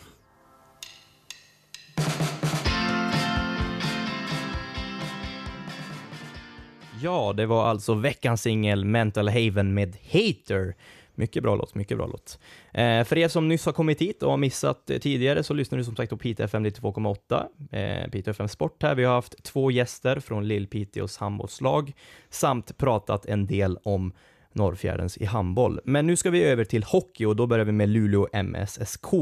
Ja, 7.03 7.33
det 7.37 7.45
var 7.45 7.65
alltså 7.65 7.93
veckans 7.93 8.41
singel 8.41 8.85
Mental 8.85 9.27
Haven 9.27 9.73
med 9.73 9.95
Hater. 10.11 10.75
Mycket 11.15 11.43
bra 11.43 11.55
låt, 11.55 11.75
mycket 11.75 11.97
bra 11.97 12.07
låt. 12.07 12.39
Eh, 12.73 13.03
för 13.03 13.17
er 13.17 13.27
som 13.27 13.47
nyss 13.47 13.65
har 13.65 13.73
kommit 13.73 14.01
hit 14.01 14.23
och 14.23 14.29
har 14.29 14.37
missat 14.37 14.89
eh, 14.89 14.97
tidigare 14.97 15.43
så 15.43 15.53
lyssnar 15.53 15.77
du 15.77 15.83
som 15.83 15.95
sagt 15.95 16.09
på 16.09 16.17
Piteå 16.17 16.45
FM 16.45 16.65
92,8. 16.65 17.45
Eh, 17.71 18.09
Piteå 18.09 18.31
FM 18.31 18.47
Sport 18.47 18.83
här. 18.83 18.95
Vi 18.95 19.03
har 19.03 19.13
haft 19.13 19.43
två 19.43 19.71
gäster 19.71 20.19
från 20.19 20.47
Lill-Piteås 20.47 21.19
handbollslag 21.19 21.93
samt 22.29 22.77
pratat 22.77 23.25
en 23.25 23.47
del 23.47 23.77
om 23.83 24.13
Norrfjärdens 24.53 25.17
i 25.17 25.25
handboll. 25.25 25.79
Men 25.83 26.07
nu 26.07 26.15
ska 26.15 26.29
vi 26.29 26.43
över 26.43 26.63
till 26.63 26.83
hockey 26.83 27.25
och 27.25 27.35
då 27.35 27.47
börjar 27.47 27.65
vi 27.65 27.71
med 27.71 27.89
Luleå 27.89 28.27
MSSK. 28.33 29.13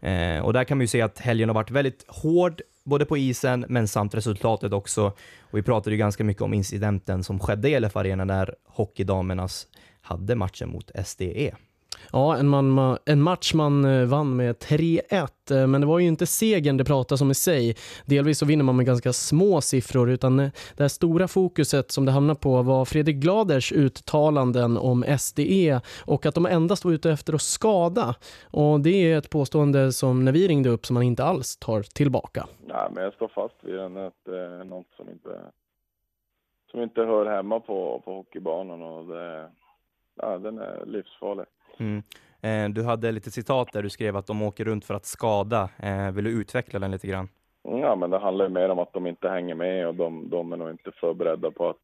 Eh, 0.00 0.38
och 0.38 0.52
där 0.52 0.64
kan 0.64 0.78
vi 0.78 0.82
ju 0.82 0.88
se 0.88 1.02
att 1.02 1.18
helgen 1.18 1.48
har 1.48 1.54
varit 1.54 1.70
väldigt 1.70 2.04
hård, 2.08 2.60
både 2.84 3.04
på 3.04 3.16
isen 3.16 3.64
men 3.68 3.88
samt 3.88 4.14
resultatet 4.14 4.72
också. 4.72 5.12
Och 5.40 5.58
vi 5.58 5.62
pratade 5.62 5.90
ju 5.90 5.98
ganska 5.98 6.24
mycket 6.24 6.42
om 6.42 6.54
incidenten 6.54 7.24
som 7.24 7.40
skedde 7.40 7.68
i 7.68 7.80
LF 7.80 7.96
Arena 7.96 8.24
när 8.24 8.54
hockeydamernas 8.66 9.66
hade 10.04 10.34
matchen 10.34 10.68
mot. 10.68 10.90
SDE. 11.04 11.54
Ja, 12.12 12.36
en, 12.36 12.48
man, 12.48 12.78
ma- 12.78 12.98
en 13.06 13.22
match 13.22 13.54
man 13.54 13.84
eh, 13.84 14.04
vann 14.04 14.36
med 14.36 14.56
3-1, 14.56 15.28
eh, 15.50 15.66
men 15.66 15.80
det 15.80 15.86
var 15.86 15.98
ju 15.98 16.06
inte 16.06 16.26
segern 16.26 16.76
det 16.76 16.84
pratas 16.84 17.20
om 17.20 17.30
i 17.30 17.34
sig. 17.34 17.76
Delvis 18.06 18.38
så 18.38 18.46
vinner 18.46 18.64
man 18.64 18.76
med 18.76 18.86
ganska 18.86 19.12
små 19.12 19.60
siffror, 19.60 20.10
utan 20.10 20.40
eh, 20.40 20.50
det 20.76 20.82
här 20.84 20.88
stora 20.88 21.28
fokuset 21.28 21.90
som 21.90 22.04
det 22.04 22.12
hamnar 22.12 22.34
på 22.34 22.62
var 22.62 22.84
Fredrik 22.84 23.16
Gladers 23.16 23.72
uttalanden 23.72 24.76
om 24.76 25.04
SDE 25.18 25.80
och 26.06 26.26
att 26.26 26.34
de 26.34 26.46
endast 26.46 26.84
var 26.84 26.92
ute 26.92 27.10
efter 27.10 27.34
att 27.34 27.42
skada. 27.42 28.14
Och 28.44 28.80
det 28.80 29.12
är 29.12 29.18
ett 29.18 29.30
påstående 29.30 29.92
som 29.92 30.24
när 30.24 30.32
vi 30.32 30.48
ringde 30.48 30.68
upp 30.70 30.86
som 30.86 30.94
man 30.94 31.02
inte 31.02 31.24
alls 31.24 31.56
tar 31.56 31.82
tillbaka. 31.82 32.46
Nej, 32.66 32.88
men 32.94 33.04
jag 33.04 33.14
står 33.14 33.28
fast 33.28 33.54
vid 33.62 33.74
den 33.74 33.96
att 33.96 34.14
det 34.26 34.38
är 34.38 34.64
något 34.64 34.86
som 34.96 35.10
inte, 35.10 35.40
som 36.70 36.82
inte 36.82 37.00
hör 37.00 37.26
hemma 37.26 37.60
på, 37.60 38.02
på 38.04 38.14
hockeybanan 38.14 38.82
och 38.82 39.06
det, 39.06 39.48
ja, 40.14 40.38
den 40.38 40.58
är 40.58 40.86
livsfarlig. 40.86 41.46
Mm. 41.78 42.02
Eh, 42.40 42.68
du 42.74 42.84
hade 42.84 43.12
lite 43.12 43.30
citat 43.30 43.72
där 43.72 43.82
du 43.82 43.90
skrev 43.90 44.16
att 44.16 44.26
de 44.26 44.42
åker 44.42 44.64
runt 44.64 44.84
för 44.84 44.94
att 44.94 45.06
skada. 45.06 45.68
Eh, 45.82 46.10
vill 46.10 46.24
du 46.24 46.30
utveckla 46.30 46.78
den 46.78 46.90
lite 46.90 47.06
grann? 47.06 47.28
Ja, 47.62 47.96
men 47.96 48.10
det 48.10 48.18
handlar 48.18 48.44
ju 48.44 48.50
mer 48.50 48.68
om 48.68 48.78
att 48.78 48.92
de 48.92 49.06
inte 49.06 49.28
hänger 49.28 49.54
med 49.54 49.88
och 49.88 49.94
de, 49.94 50.30
de 50.30 50.52
är 50.52 50.56
nog 50.56 50.70
inte 50.70 50.92
förberedda 50.92 51.50
på 51.50 51.68
att, 51.68 51.76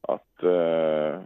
att 0.00 0.42
eh, 0.42 1.20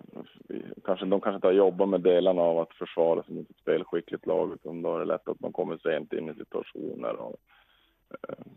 kanske, 0.84 1.06
de 1.06 1.20
kanske 1.20 1.34
inte 1.34 1.46
har 1.46 1.52
jobbat 1.52 1.88
med 1.88 2.00
delarna 2.00 2.42
av 2.42 2.58
att 2.58 2.74
försvara 2.74 3.22
sig 3.22 3.34
mot 3.34 3.50
ett 3.50 3.56
spelskickligt 3.56 4.26
lag, 4.26 4.52
utan 4.52 4.82
då 4.82 4.94
är 4.94 4.98
det 4.98 5.04
lätt 5.04 5.28
att 5.28 5.40
man 5.40 5.52
kommer 5.52 5.76
sent 5.76 6.12
in 6.12 6.28
i 6.28 6.34
situationer 6.34 7.16
och, 7.16 7.37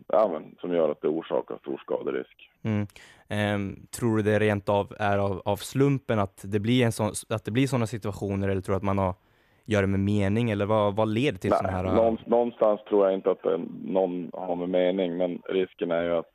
ja, 0.08 0.28
men, 0.32 0.56
som 0.60 0.74
gör 0.74 0.90
att 0.90 1.00
det 1.00 1.08
orsakar 1.08 1.58
stor 1.58 1.78
skaderisk. 1.84 2.50
Mm. 2.62 2.86
Ehm, 3.28 3.86
tror 3.90 4.16
du 4.16 4.22
det 4.22 4.38
rent 4.38 4.68
av 4.68 4.94
är 4.98 5.18
av, 5.18 5.42
av 5.44 5.56
slumpen 5.56 6.18
att 6.18 6.44
det 6.46 6.60
blir 6.60 6.84
en 6.84 6.92
sån, 6.92 7.12
att 7.28 7.44
det 7.44 7.50
blir 7.50 7.66
sådana 7.66 7.86
situationer 7.86 8.48
eller 8.48 8.60
tror 8.60 8.72
du 8.72 8.76
att 8.76 8.82
man 8.82 8.98
har, 8.98 9.14
gör 9.64 9.80
det 9.80 9.88
med 9.88 10.00
mening 10.00 10.50
eller 10.50 10.66
vad, 10.66 10.96
vad 10.96 11.08
leder 11.08 11.38
till 11.38 11.50
sådana 11.50 11.68
här? 11.76 11.84
Någon, 11.84 12.18
någonstans 12.26 12.80
tror 12.88 13.06
jag 13.06 13.14
inte 13.14 13.30
att 13.30 13.44
någon 13.84 14.30
har 14.32 14.56
med 14.56 14.68
mening, 14.68 15.16
men 15.16 15.42
risken 15.48 15.90
är 15.90 16.02
ju 16.02 16.16
att 16.16 16.32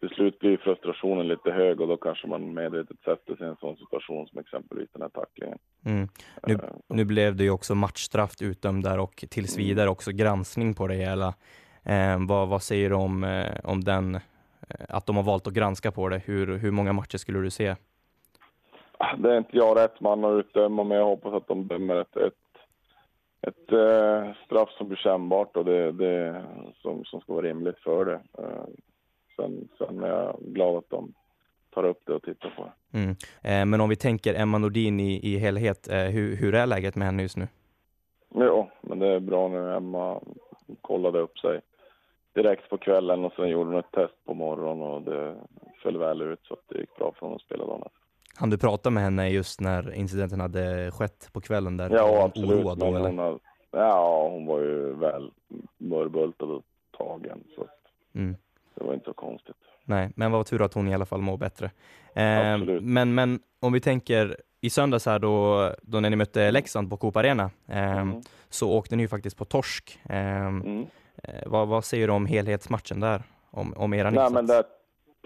till 0.00 0.08
slut 0.08 0.38
blir 0.38 0.56
frustrationen 0.56 1.28
lite 1.28 1.50
hög 1.50 1.80
och 1.80 1.88
då 1.88 1.96
kanske 1.96 2.26
man 2.28 2.54
medvetet 2.54 2.96
sätter 3.04 3.36
sig 3.36 3.46
i 3.46 3.50
en 3.50 3.56
sån 3.56 3.76
situation 3.76 4.26
som 4.26 4.38
exempelvis 4.38 4.88
den 4.92 5.02
här 5.02 5.08
tacklingen. 5.08 5.58
Mm. 5.84 6.08
Nu, 6.46 6.54
Eh, 6.54 6.60
nu 6.88 7.04
blev 7.04 7.36
det 7.36 7.44
ju 7.44 7.50
också 7.50 7.74
matchstraff 7.74 8.42
utdömd 8.42 8.84
där 8.84 8.98
och 8.98 9.24
tills 9.30 9.56
Mm. 9.56 9.68
vidare 9.68 9.88
också 9.90 10.12
granskning 10.12 10.74
på 10.74 10.86
det 10.86 10.94
hela. 10.94 11.34
Ehm, 11.86 12.26
vad, 12.26 12.48
vad 12.48 12.62
säger 12.62 12.90
du 12.90 12.96
om, 12.96 13.24
eh, 13.24 13.52
om 13.64 13.84
den, 13.84 14.14
eh, 14.14 14.20
att 14.88 15.06
de 15.06 15.16
har 15.16 15.22
valt 15.22 15.46
att 15.46 15.52
granska 15.52 15.92
på 15.92 16.08
det? 16.08 16.18
Hur, 16.24 16.58
hur 16.58 16.70
många 16.70 16.92
matcher 16.92 17.18
skulle 17.18 17.38
du 17.38 17.50
se? 17.50 17.74
Det 19.18 19.32
är 19.32 19.38
inte 19.38 19.56
jag 19.56 19.78
rätt 19.78 20.00
man 20.00 20.24
att 20.24 20.38
utdöma, 20.38 20.84
men 20.84 20.98
jag 20.98 21.04
hoppas 21.04 21.34
att 21.34 21.48
de 21.48 21.68
dömer 21.68 21.96
ett, 21.96 22.16
ett, 22.16 22.32
ett 23.40 23.72
eh, 23.72 24.34
straff 24.44 24.70
som 24.70 24.88
blir 24.88 24.98
kännbart 24.98 25.56
och 25.56 25.64
det, 25.64 25.92
det 25.92 26.44
som, 26.82 27.04
som 27.04 27.20
ska 27.20 27.32
vara 27.32 27.46
rimligt 27.46 27.78
för 27.78 28.04
det. 28.04 28.20
Eh, 28.38 28.64
sen, 29.36 29.68
sen 29.78 30.02
är 30.02 30.08
jag 30.08 30.36
glad 30.40 30.76
att 30.76 30.90
de 30.90 31.14
tar 31.74 31.84
upp 31.84 32.02
det 32.04 32.12
och 32.12 32.22
tittar 32.22 32.50
på 32.56 32.64
det. 32.64 32.98
Mm. 32.98 33.10
Eh, 33.42 33.66
men 33.66 33.80
om 33.80 33.88
vi 33.88 33.96
tänker 33.96 34.34
Emma 34.34 34.58
Nordin 34.58 35.00
i, 35.00 35.20
i 35.22 35.38
helhet, 35.38 35.88
eh, 35.88 35.98
hur, 35.98 36.36
hur 36.36 36.54
är 36.54 36.66
läget 36.66 36.96
med 36.96 37.06
henne 37.06 37.22
just 37.22 37.36
nu? 37.36 37.48
Jo, 38.34 38.70
men 38.80 38.98
det 38.98 39.06
är 39.06 39.20
bra 39.20 39.48
nu. 39.48 39.74
Emma 39.74 40.20
kollade 40.80 41.18
upp 41.18 41.38
sig 41.38 41.60
direkt 42.36 42.70
på 42.70 42.78
kvällen 42.78 43.24
och 43.24 43.32
sen 43.32 43.48
gjorde 43.48 43.70
hon 43.70 43.78
ett 43.78 43.92
test 43.92 44.24
på 44.26 44.34
morgonen 44.34 44.82
och 44.82 45.02
det 45.02 45.36
föll 45.82 45.98
väl 45.98 46.22
ut 46.22 46.40
så 46.42 46.54
att 46.54 46.60
det 46.68 46.78
gick 46.80 46.96
bra 46.96 47.12
för 47.18 47.26
henne 47.26 47.36
att 47.36 47.42
spela 47.42 47.66
dagen 47.66 47.82
efter. 47.86 48.00
Han 48.38 48.50
du 48.50 48.58
prata 48.58 48.90
med 48.90 49.02
henne 49.02 49.28
just 49.28 49.60
när 49.60 49.94
incidenten 49.94 50.40
hade 50.40 50.90
skett 50.90 51.28
på 51.32 51.40
kvällen 51.40 51.76
där? 51.76 51.90
Ja, 51.90 52.24
absolut. 52.24 52.50
Oroad 52.64 52.78
då, 52.78 52.86
eller? 52.86 53.00
hon, 53.10 53.38
ja, 53.70 54.28
hon 54.30 54.46
var 54.46 54.60
ju 54.60 54.92
väl 54.94 55.30
mörbultad 55.78 56.44
och 56.50 56.62
tagen 56.98 57.44
så 57.56 57.66
Mm. 58.14 58.36
det 58.74 58.84
var 58.84 58.94
inte 58.94 59.04
så 59.04 59.12
konstigt. 59.14 59.56
Nej, 59.84 60.10
men 60.16 60.32
vad 60.32 60.46
tur 60.46 60.62
att 60.62 60.74
hon 60.74 60.88
i 60.88 60.94
alla 60.94 61.06
fall 61.06 61.20
mår 61.20 61.36
bättre. 61.36 61.66
Eh, 62.14 62.58
men, 62.80 63.14
men 63.14 63.40
om 63.60 63.72
vi 63.72 63.80
tänker 63.80 64.36
i 64.60 64.70
söndags 64.70 65.06
här 65.06 65.18
då, 65.18 65.70
då 65.82 66.00
när 66.00 66.10
ni 66.10 66.16
mötte 66.16 66.50
Leksand 66.50 66.90
på 66.90 66.96
Coop 66.96 67.16
Arena, 67.16 67.50
eh, 67.68 67.98
Mm. 67.98 68.20
så 68.48 68.72
åkte 68.72 68.96
ni 68.96 69.02
ju 69.02 69.08
faktiskt 69.08 69.36
på 69.36 69.44
torsk. 69.44 69.98
Eh, 70.08 70.46
Mm. 70.46 70.86
Eh, 71.28 71.42
vad, 71.46 71.68
vad 71.68 71.84
säger 71.84 72.06
du 72.06 72.12
om 72.12 72.26
helhetsmatchen 72.26 73.00
där? 73.00 73.22
Om, 73.50 73.74
om 73.76 73.94
era 73.94 74.10
Nej, 74.10 74.20
insats? 74.20 74.34
men 74.34 74.46
där 74.46 74.64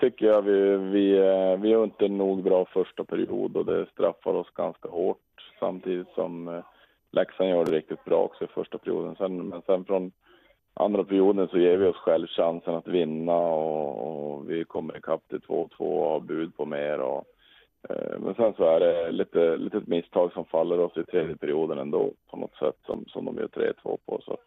tycker 0.00 0.26
jag 0.26 0.42
vi, 0.42 0.76
vi, 0.76 1.18
eh, 1.18 1.56
vi 1.60 1.72
är 1.72 1.84
inte 1.84 2.08
nog 2.08 2.42
bra 2.42 2.64
första 2.64 3.04
period 3.04 3.56
och 3.56 3.66
det 3.66 3.86
straffar 3.92 4.34
oss 4.34 4.50
ganska 4.54 4.88
hårt 4.88 5.18
samtidigt 5.60 6.08
som 6.14 6.48
eh, 6.48 6.64
Leksand 7.12 7.50
gör 7.50 7.64
det 7.64 7.72
riktigt 7.76 8.04
bra 8.04 8.22
också 8.22 8.44
i 8.44 8.46
första 8.46 8.78
perioden. 8.78 9.16
Sen, 9.16 9.48
men 9.48 9.62
sen 9.66 9.84
från 9.84 10.12
andra 10.74 11.04
perioden 11.04 11.48
så 11.48 11.58
ger 11.58 11.76
vi 11.76 11.86
oss 11.86 11.96
själv 11.96 12.26
chansen 12.26 12.74
att 12.74 12.88
vinna 12.88 13.36
och, 13.36 14.34
och 14.34 14.50
vi 14.50 14.64
kommer 14.64 14.96
ikapp 14.96 15.28
till 15.28 15.38
2-2 15.38 15.68
och 15.78 16.10
har 16.10 16.20
bud 16.20 16.56
på 16.56 16.64
mer. 16.64 16.98
Och, 16.98 17.24
eh, 17.88 18.18
men 18.18 18.34
sen 18.34 18.54
så 18.56 18.64
är 18.64 18.80
det 18.80 19.10
lite 19.10 19.56
litet 19.56 19.86
misstag 19.86 20.32
som 20.32 20.44
faller 20.44 20.80
oss 20.80 20.96
i 20.96 21.04
tredje 21.04 21.36
perioden 21.36 21.78
ändå 21.78 22.12
på 22.30 22.36
något 22.36 22.56
sätt 22.56 22.76
som, 22.86 23.04
som 23.08 23.24
de 23.24 23.36
gör 23.36 23.48
3-2 23.48 23.98
på. 24.06 24.20
Så 24.24 24.32
att, 24.32 24.46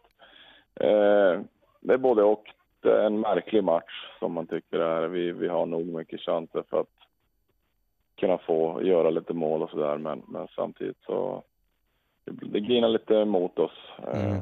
eh, 0.80 1.40
det 1.80 1.94
är 1.94 1.98
både 1.98 2.22
och. 2.22 2.44
Det 2.80 2.90
är 2.90 3.06
en 3.06 3.20
märklig 3.20 3.64
match 3.64 4.08
som 4.18 4.32
man 4.32 4.46
tycker 4.46 4.78
är. 4.78 5.08
Vi, 5.08 5.32
vi 5.32 5.48
har 5.48 5.66
nog 5.66 5.86
mycket 5.86 6.20
chanser 6.20 6.64
för 6.70 6.80
att 6.80 6.86
kunna 8.20 8.38
få 8.38 8.82
göra 8.82 9.10
lite 9.10 9.32
mål 9.32 9.62
och 9.62 9.70
sådär 9.70 9.98
men, 9.98 10.22
men 10.28 10.48
samtidigt 10.56 10.96
så 11.06 11.42
det, 12.24 12.46
det 12.46 12.60
grinar 12.60 12.88
lite 12.88 13.24
mot 13.24 13.58
oss. 13.58 13.72
Eh, 14.08 14.26
Mm. 14.26 14.38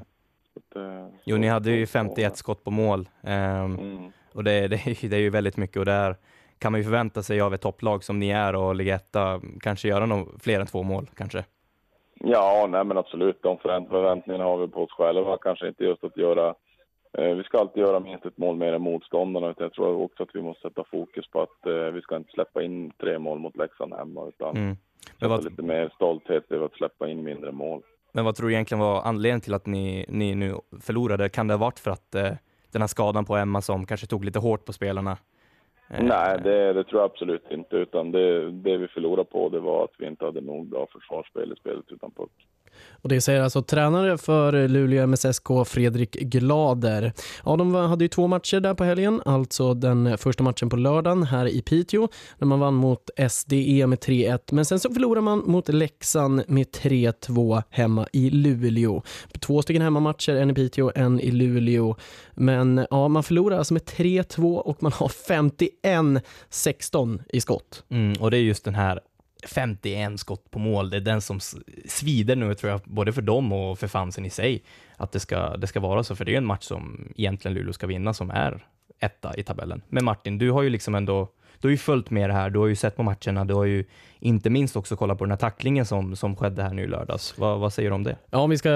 att, 0.57 0.77
eh, 0.77 1.07
Jo, 1.25 1.37
ni 1.37 1.47
hade 1.49 1.71
ju 1.71 1.87
så- 1.87 1.91
51 1.93 2.37
skott 2.37 2.65
på 2.65 2.71
mål. 2.71 3.09
ehm, 3.23 3.79
Mm. 3.79 4.13
Och 4.35 4.45
det, 4.45 4.69
det, 4.69 4.77
är 4.77 5.03
ju- 5.05 5.09
det 5.09 5.17
är 5.17 5.21
ju 5.21 5.31
väldigt 5.31 5.57
mycket 5.57 5.77
och 5.77 5.85
där 5.85 6.17
kan 6.59 6.73
man 6.73 6.81
ju 6.81 6.85
förvänta 6.85 7.23
sig 7.23 7.41
av 7.41 7.55
ett 7.55 7.61
topplag 7.61 8.05
som 8.05 8.19
ni 8.19 8.31
är 8.31 8.57
och 8.57 8.75
ligga 8.75 8.95
etta, 8.95 9.41
kanske 9.61 9.89
göra 9.89 10.07
nog 10.07 10.29
fler 10.43 10.61
än 10.61 10.67
två 10.67 10.83
mål 10.83 11.11
kanske. 11.17 11.45
Ja, 12.25 12.67
nej 12.71 12.85
men 12.85 12.99
absolut. 12.99 13.43
De 13.43 13.59
förvänt- 13.59 13.89
förväntningarna 13.89 14.45
har 14.45 14.59
vi 14.59 14.69
på 14.69 14.83
oss 14.83 14.93
själva. 14.93 15.39
Kanske 15.39 15.69
inte 15.69 15.85
just 15.85 16.05
att 16.05 16.17
göra... 16.17 16.55
Eh, 17.19 17.35
vi 17.35 17.43
ska 17.43 17.59
alltid 17.59 17.81
göra 17.83 18.01
minst 18.01 18.27
ett 18.27 18.39
mål 18.39 18.57
mer 18.57 18.73
än 18.73 18.83
motståndarna. 18.83 19.51
Utan 19.51 19.63
jag 19.65 19.73
tror 19.73 20.03
också 20.03 20.23
att 20.23 20.29
vi 20.35 20.43
måste 20.43 20.69
sätta 20.69 20.85
fokus 20.91 21.31
på 21.31 21.43
att 21.43 21.67
eh, 21.67 21.73
vi 21.73 22.01
ska 22.03 22.17
inte 22.17 22.33
släppa 22.33 22.63
in 22.63 22.91
tre 23.01 23.19
mål 23.19 23.39
mot 23.39 23.57
Leksand 23.57 23.95
hemma. 23.95 24.29
Utan 24.29 24.57
Mm. 24.57 24.77
Men, 25.19 25.31
vad, 25.31 25.45
lite 25.45 25.63
mer 25.63 25.93
stolthet 25.95 26.53
över 26.53 26.67
att 26.67 26.75
släppa 26.75 27.09
in 27.09 27.23
mindre 27.23 27.53
mål. 27.53 27.83
men 28.13 28.25
vad 28.25 28.35
tror 28.35 28.49
du 28.49 28.55
egentligen 28.55 28.81
var 28.81 29.03
anledningen 29.03 29.41
till 29.41 29.55
att 29.55 29.67
ni, 29.67 30.07
ni 30.09 30.35
nu 30.35 30.55
förlorade? 30.81 31.29
Kan 31.29 31.47
det 31.49 31.55
ha 31.55 31.59
varit 31.59 31.79
för 31.79 31.91
att 31.91 32.15
eh, 32.15 32.31
den 32.73 32.83
här 32.83 32.87
skadan 32.87 33.25
på 33.25 33.37
Emma 33.37 33.61
som 33.61 33.87
kanske 33.87 34.07
tog 34.07 34.25
lite 34.25 34.39
hårt 34.39 34.65
på 34.65 34.73
spelarna? 34.73 35.17
Eh. 35.89 36.05
Nej, 36.05 36.39
det, 36.45 36.73
det 36.73 36.85
tror 36.85 37.01
jag 37.01 37.11
absolut 37.11 37.51
inte. 37.51 37.77
Utan 37.77 38.13
det, 38.13 38.51
det 38.51 38.77
vi 38.77 38.89
förlorade 38.89 39.25
på 39.25 39.49
det 39.49 39.61
var 39.61 39.85
att 39.85 39.95
vi 39.99 40.07
inte 40.07 40.25
hade 40.25 40.41
nog 40.41 40.67
bra 40.67 40.87
försvarsspel 40.93 41.53
i 41.53 41.57
spelet 41.57 41.85
utan 41.89 42.11
puck. 42.11 42.47
Och 43.03 43.09
det 43.09 43.21
säger 43.21 43.41
alltså 43.41 43.63
tränare 43.63 44.19
för 44.19 44.69
Luleå 44.69 45.07
MSSK, 45.07 45.47
Fredrik 45.67 46.13
Glader. 46.13 47.13
Ja, 47.45 47.57
de 47.57 47.75
hade 47.75 48.05
ju 48.05 48.09
två 48.09 48.27
matcher 48.27 48.61
där 48.61 48.75
på 48.75 48.85
helgen, 48.85 49.23
alltså 49.25 49.75
den 49.75 50.19
första 50.19 50.43
matchen 50.43 50.69
på 50.69 50.77
lördagen 50.77 51.23
här 51.23 51.47
i 51.47 51.63
Piteå, 51.63 52.09
när 52.39 52.47
man 52.47 52.61
vann 52.61 52.75
mot 52.75 53.11
SDE 53.31 53.87
med 53.87 53.99
3-1, 53.99 54.39
men 54.51 54.65
sen 54.65 54.81
så 54.81 54.91
förlorade 54.91 55.21
man 55.21 55.39
mot 55.39 55.69
Leksand 55.69 56.43
med 56.49 56.67
3-2 56.67 57.63
hemma 57.71 58.07
i 58.13 58.31
Luleå. 58.31 59.03
Två 59.41 59.63
stycken 59.63 59.83
hemmamatcher, 59.83 60.35
en 60.35 60.51
i 60.51 60.55
Piteå, 60.55 60.93
en 60.95 61.21
i 61.21 61.31
Luleå. 61.31 61.97
Men 62.35 62.87
ja, 62.91 63.09
man 63.09 63.23
förlorar 63.23 63.59
alltså 63.59 63.75
med 63.75 63.83
3-2 63.83 64.57
och 64.57 64.83
man 64.83 64.93
har 64.93 65.09
51-16 65.09 67.23
i 67.29 67.41
skott. 67.41 67.85
Mm, 67.91 68.13
och 68.21 68.31
det 68.31 68.37
är 68.37 68.43
just 68.43 68.65
den 68.65 68.75
här 68.75 69.01
51 69.47 70.21
skott 70.21 70.51
på 70.51 70.59
mål, 70.59 70.91
det 70.91 70.97
är 70.97 71.01
den 71.01 71.21
som 71.21 71.41
svider 71.87 72.37
nu 72.37 72.55
tror 72.55 72.73
jag, 72.73 72.81
både 72.85 73.13
för 73.13 73.23
dem 73.23 73.53
och 73.53 73.79
för 73.79 73.89
fansen 73.89 74.25
i 74.25 74.31
sig, 74.31 74.63
att 74.97 75.13
det 75.13 75.21
ska, 75.21 75.57
det 75.57 75.67
ska 75.67 75.81
vara 75.81 76.05
så, 76.05 76.17
för 76.17 76.25
det 76.25 76.31
är 76.31 76.33
ju 76.33 76.39
en 76.39 76.47
match 76.47 76.65
som 76.65 77.13
egentligen 77.17 77.55
Luleå 77.55 77.73
ska 77.73 77.87
vinna, 77.87 78.15
som 78.15 78.31
är 78.31 78.65
etta 78.99 79.37
i 79.37 79.43
tabellen. 79.43 79.83
Men 79.89 80.05
Martin, 80.05 80.39
du 80.39 80.51
har 80.51 80.63
ju 80.63 80.71
liksom 80.71 80.95
ändå, 80.95 81.29
du 81.63 81.69
har 81.69 81.71
ju 81.71 81.79
följt 81.79 82.11
med 82.11 82.31
det 82.31 82.35
här, 82.35 82.51
du 82.51 82.59
har 82.59 82.67
ju 82.67 82.77
sett 82.77 82.97
på 82.97 83.03
matcherna, 83.03 83.45
du 83.45 83.55
har 83.55 83.65
ju 83.65 83.85
inte 84.21 84.51
minst 84.51 84.77
också 84.77 84.97
kollat 84.97 85.19
på 85.19 85.25
den 85.25 85.31
här 85.31 85.39
tacklingen 85.39 85.87
som, 85.87 86.17
som 86.17 86.37
skedde 86.37 86.63
här 86.63 86.75
nu 86.75 86.83
i 86.83 86.87
lördags. 86.87 87.35
Vad, 87.39 87.59
vad 87.61 87.73
säger 87.73 87.91
du 87.91 87.95
om 87.95 88.05
det? 88.05 88.17
Ja, 88.31 88.39
om 88.39 88.51
vi 88.51 88.59
ska 88.59 88.71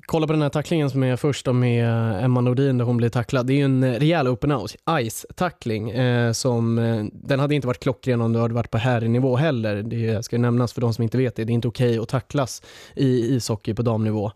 kolla 0.00 0.26
på 0.26 0.32
den 0.32 0.42
här 0.42 0.48
tacklingen 0.48 0.90
som 0.90 1.02
är 1.02 1.16
först 1.16 1.44
då 1.44 1.52
med 1.52 2.24
Emma 2.24 2.40
Nordin 2.40 2.78
där 2.78 2.84
hon 2.84 2.96
blir 2.96 3.08
tacklad. 3.08 3.46
Det 3.46 3.52
är 3.52 3.56
ju 3.56 3.64
en 3.64 3.94
rejäl 3.94 4.28
open 4.28 4.52
ice-tackling. 4.86 5.90
Eh, 5.90 6.32
som, 6.32 6.78
eh, 6.78 7.04
den 7.12 7.40
hade 7.40 7.54
inte 7.54 7.66
varit 7.66 7.82
klockren 7.82 8.20
om 8.20 8.32
du 8.32 8.40
hade 8.40 8.54
varit 8.54 8.70
på 8.70 8.78
herrnivå 8.78 9.36
heller. 9.36 9.82
Det 9.82 10.24
ska 10.24 10.36
ju 10.36 10.42
nämnas 10.42 10.72
för 10.72 10.80
de 10.80 10.94
som 10.94 11.02
inte 11.02 11.18
vet 11.18 11.36
det. 11.36 11.44
Det 11.44 11.52
är 11.52 11.54
inte 11.54 11.68
okej 11.68 11.98
att 11.98 12.08
tacklas 12.08 12.62
i 12.94 13.34
ishockey 13.34 13.74
på 13.74 13.82
damnivå. 13.82 14.32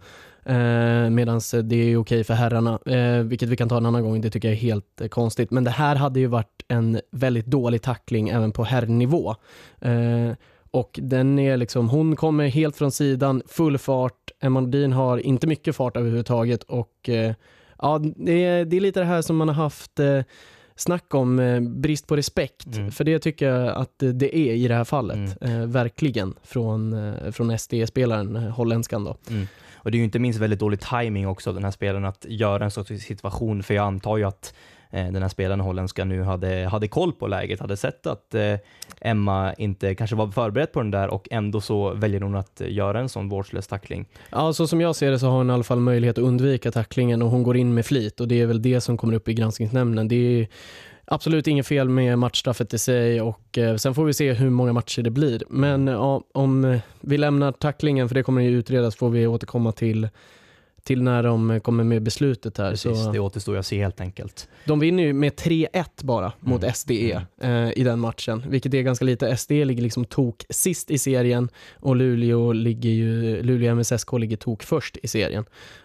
Eh, 0.46 1.10
Medan 1.10 1.40
det 1.64 1.76
är 1.76 1.96
okej 1.96 2.24
för 2.24 2.34
herrarna, 2.34 2.78
eh, 2.86 3.22
vilket 3.22 3.48
vi 3.48 3.56
kan 3.56 3.68
ta 3.68 3.76
en 3.76 3.86
annan 3.86 4.02
gång. 4.02 4.20
Det 4.20 4.30
tycker 4.30 4.48
jag 4.48 4.56
är 4.56 4.60
helt 4.60 5.00
eh, 5.00 5.08
konstigt. 5.08 5.50
Men 5.50 5.64
det 5.64 5.70
här 5.70 5.96
hade 5.96 6.20
ju 6.20 6.26
varit 6.26 6.55
en 6.68 7.00
väldigt 7.10 7.46
dålig 7.46 7.82
tackling 7.82 8.28
även 8.28 8.52
på 8.52 8.64
herrnivå. 8.64 9.34
Eh, 9.80 10.32
och 10.70 10.98
den 11.02 11.38
är 11.38 11.56
liksom, 11.56 11.88
hon 11.88 12.16
kommer 12.16 12.48
helt 12.48 12.76
från 12.76 12.92
sidan, 12.92 13.42
full 13.46 13.78
fart. 13.78 14.30
Emma 14.40 14.60
Nordin 14.60 14.92
har 14.92 15.18
inte 15.18 15.46
mycket 15.46 15.76
fart 15.76 15.96
överhuvudtaget 15.96 16.62
och 16.62 17.08
eh, 17.08 17.34
ja, 17.78 18.00
det 18.16 18.44
är, 18.44 18.64
det 18.64 18.76
är 18.76 18.80
lite 18.80 19.00
det 19.00 19.06
här 19.06 19.22
som 19.22 19.36
man 19.36 19.48
har 19.48 19.54
haft 19.54 20.00
eh, 20.00 20.20
snack 20.76 21.14
om, 21.14 21.38
eh, 21.38 21.60
brist 21.60 22.06
på 22.06 22.16
respekt. 22.16 22.66
Mm. 22.66 22.90
För 22.90 23.04
det 23.04 23.18
tycker 23.18 23.46
jag 23.46 23.76
att 23.76 23.98
det 23.98 24.36
är 24.36 24.54
i 24.54 24.68
det 24.68 24.74
här 24.74 24.84
fallet. 24.84 25.36
Eh, 25.40 25.66
verkligen 25.66 26.34
från, 26.42 26.92
eh, 26.92 27.30
från 27.30 27.58
SD-spelaren, 27.58 28.36
eh, 28.36 28.42
holländskan 28.42 29.04
då. 29.04 29.16
Och 29.74 29.90
det 29.90 29.96
är 29.96 29.98
ju 29.98 30.04
inte 30.04 30.18
minst 30.18 30.40
väldigt 30.40 30.60
dålig 30.60 30.80
timing 30.80 31.28
också 31.28 31.52
den 31.52 31.64
här 31.64 31.70
spelaren 31.70 32.04
att 32.04 32.26
göra 32.28 32.64
en 32.64 32.70
sorts 32.70 32.88
situation, 32.88 33.62
för 33.62 33.74
jag 33.74 33.86
antar 33.86 34.16
ju 34.16 34.24
att 34.24 34.54
Eh, 34.90 35.12
den 35.12 35.22
här 35.22 35.28
spelaren, 35.28 35.60
holländska, 35.60 36.04
nu 36.04 36.22
hade, 36.22 36.68
hade 36.70 36.88
koll 36.88 37.12
på 37.12 37.26
läget, 37.26 37.60
hade 37.60 37.76
sett 37.76 38.06
att 38.06 38.34
eh, 38.34 38.54
Emma 39.00 39.54
inte 39.54 39.94
kanske 39.94 40.16
var 40.16 40.28
förberedd 40.28 40.72
på 40.72 40.80
den 40.80 40.90
där 40.90 41.08
och 41.08 41.28
ändå 41.30 41.60
så 41.60 41.94
väljer 41.94 42.20
hon 42.20 42.34
att 42.34 42.62
göra 42.66 43.00
en 43.00 43.08
sån 43.08 43.28
vårdslös 43.28 43.66
tackling. 43.66 44.06
Ja, 44.30 44.52
så 44.52 44.66
som 44.66 44.80
jag 44.80 44.96
ser 44.96 45.10
det 45.10 45.18
så 45.18 45.26
har 45.26 45.36
hon 45.38 45.50
i 45.50 45.52
alla 45.52 45.64
fall 45.64 45.80
möjlighet 45.80 46.18
att 46.18 46.24
undvika 46.24 46.72
tacklingen 46.72 47.22
och 47.22 47.30
hon 47.30 47.42
går 47.42 47.56
in 47.56 47.74
med 47.74 47.86
flit 47.86 48.20
och 48.20 48.28
det 48.28 48.40
är 48.40 48.46
väl 48.46 48.62
det 48.62 48.80
som 48.80 48.96
kommer 48.96 49.14
upp 49.14 49.28
i 49.28 49.34
granskningsnämnden. 49.34 50.08
Det 50.08 50.16
är 50.16 50.48
absolut 51.04 51.46
inget 51.46 51.66
fel 51.66 51.88
med 51.88 52.18
matchstraffet 52.18 52.74
i 52.74 52.78
sig 52.78 53.20
och 53.20 53.58
eh, 53.58 53.76
sen 53.76 53.94
får 53.94 54.04
vi 54.04 54.14
se 54.14 54.32
hur 54.32 54.50
många 54.50 54.72
matcher 54.72 55.02
det 55.02 55.10
blir. 55.10 55.42
Men 55.48 55.86
ja, 55.86 56.22
om 56.34 56.78
vi 57.00 57.18
lämnar 57.18 57.52
tacklingen, 57.52 58.08
för 58.08 58.14
det 58.14 58.22
kommer 58.22 58.42
ju 58.42 58.50
utredas, 58.50 58.96
får 58.96 59.10
vi 59.10 59.26
återkomma 59.26 59.72
till 59.72 60.08
till 60.86 61.02
när 61.02 61.22
de 61.22 61.60
kommer 61.60 61.84
med 61.84 62.02
beslutet 62.02 62.58
här. 62.58 62.70
Precis, 62.70 63.04
så 63.04 63.12
det 63.12 63.18
återstår 63.18 63.56
att 63.56 63.66
se 63.66 63.82
helt 63.82 64.00
enkelt. 64.00 64.48
de 64.64 64.80
vinner 64.80 65.02
ju 65.02 65.12
med 65.12 65.32
3-1 65.32 65.84
bara 66.02 66.32
mot 66.40 66.62
Mm. 66.62 66.74
SDE 66.74 67.26
eh, 67.40 67.78
i 67.78 67.84
den 67.84 68.00
matchen, 68.00 68.44
vilket 68.48 68.74
är 68.74 68.82
ganska 68.82 69.04
lite. 69.04 69.36
SDE 69.36 69.64
ligger 69.64 69.82
liksom 69.82 70.04
tok 70.04 70.44
sist 70.50 70.90
i 70.90 70.98
serien 70.98 71.48
och 71.74 71.96
Luleå, 71.96 72.52
ligger 72.52 72.90
ju, 72.90 73.42
Luleå 73.42 73.74
MSSK 73.74 74.12
ligger 74.12 74.36
tok 74.36 74.62
först 74.62 74.96
i 75.02 75.08
serien. 75.08 75.44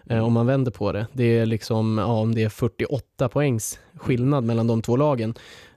Eh, 0.09 0.25
om 0.25 0.33
man 0.33 0.45
vänder 0.45 0.71
på 0.71 0.91
det. 0.91 1.07
Det 1.13 1.37
är 1.37 1.45
liksom, 1.45 1.97
ja, 1.97 2.05
om 2.05 2.35
det 2.35 2.43
är 2.43 2.49
48 2.49 3.29
poängs 3.29 3.79
skillnad 3.95 4.43
mellan 4.43 4.67
de 4.67 4.81
två 4.81 4.95
lagen. 4.97 5.33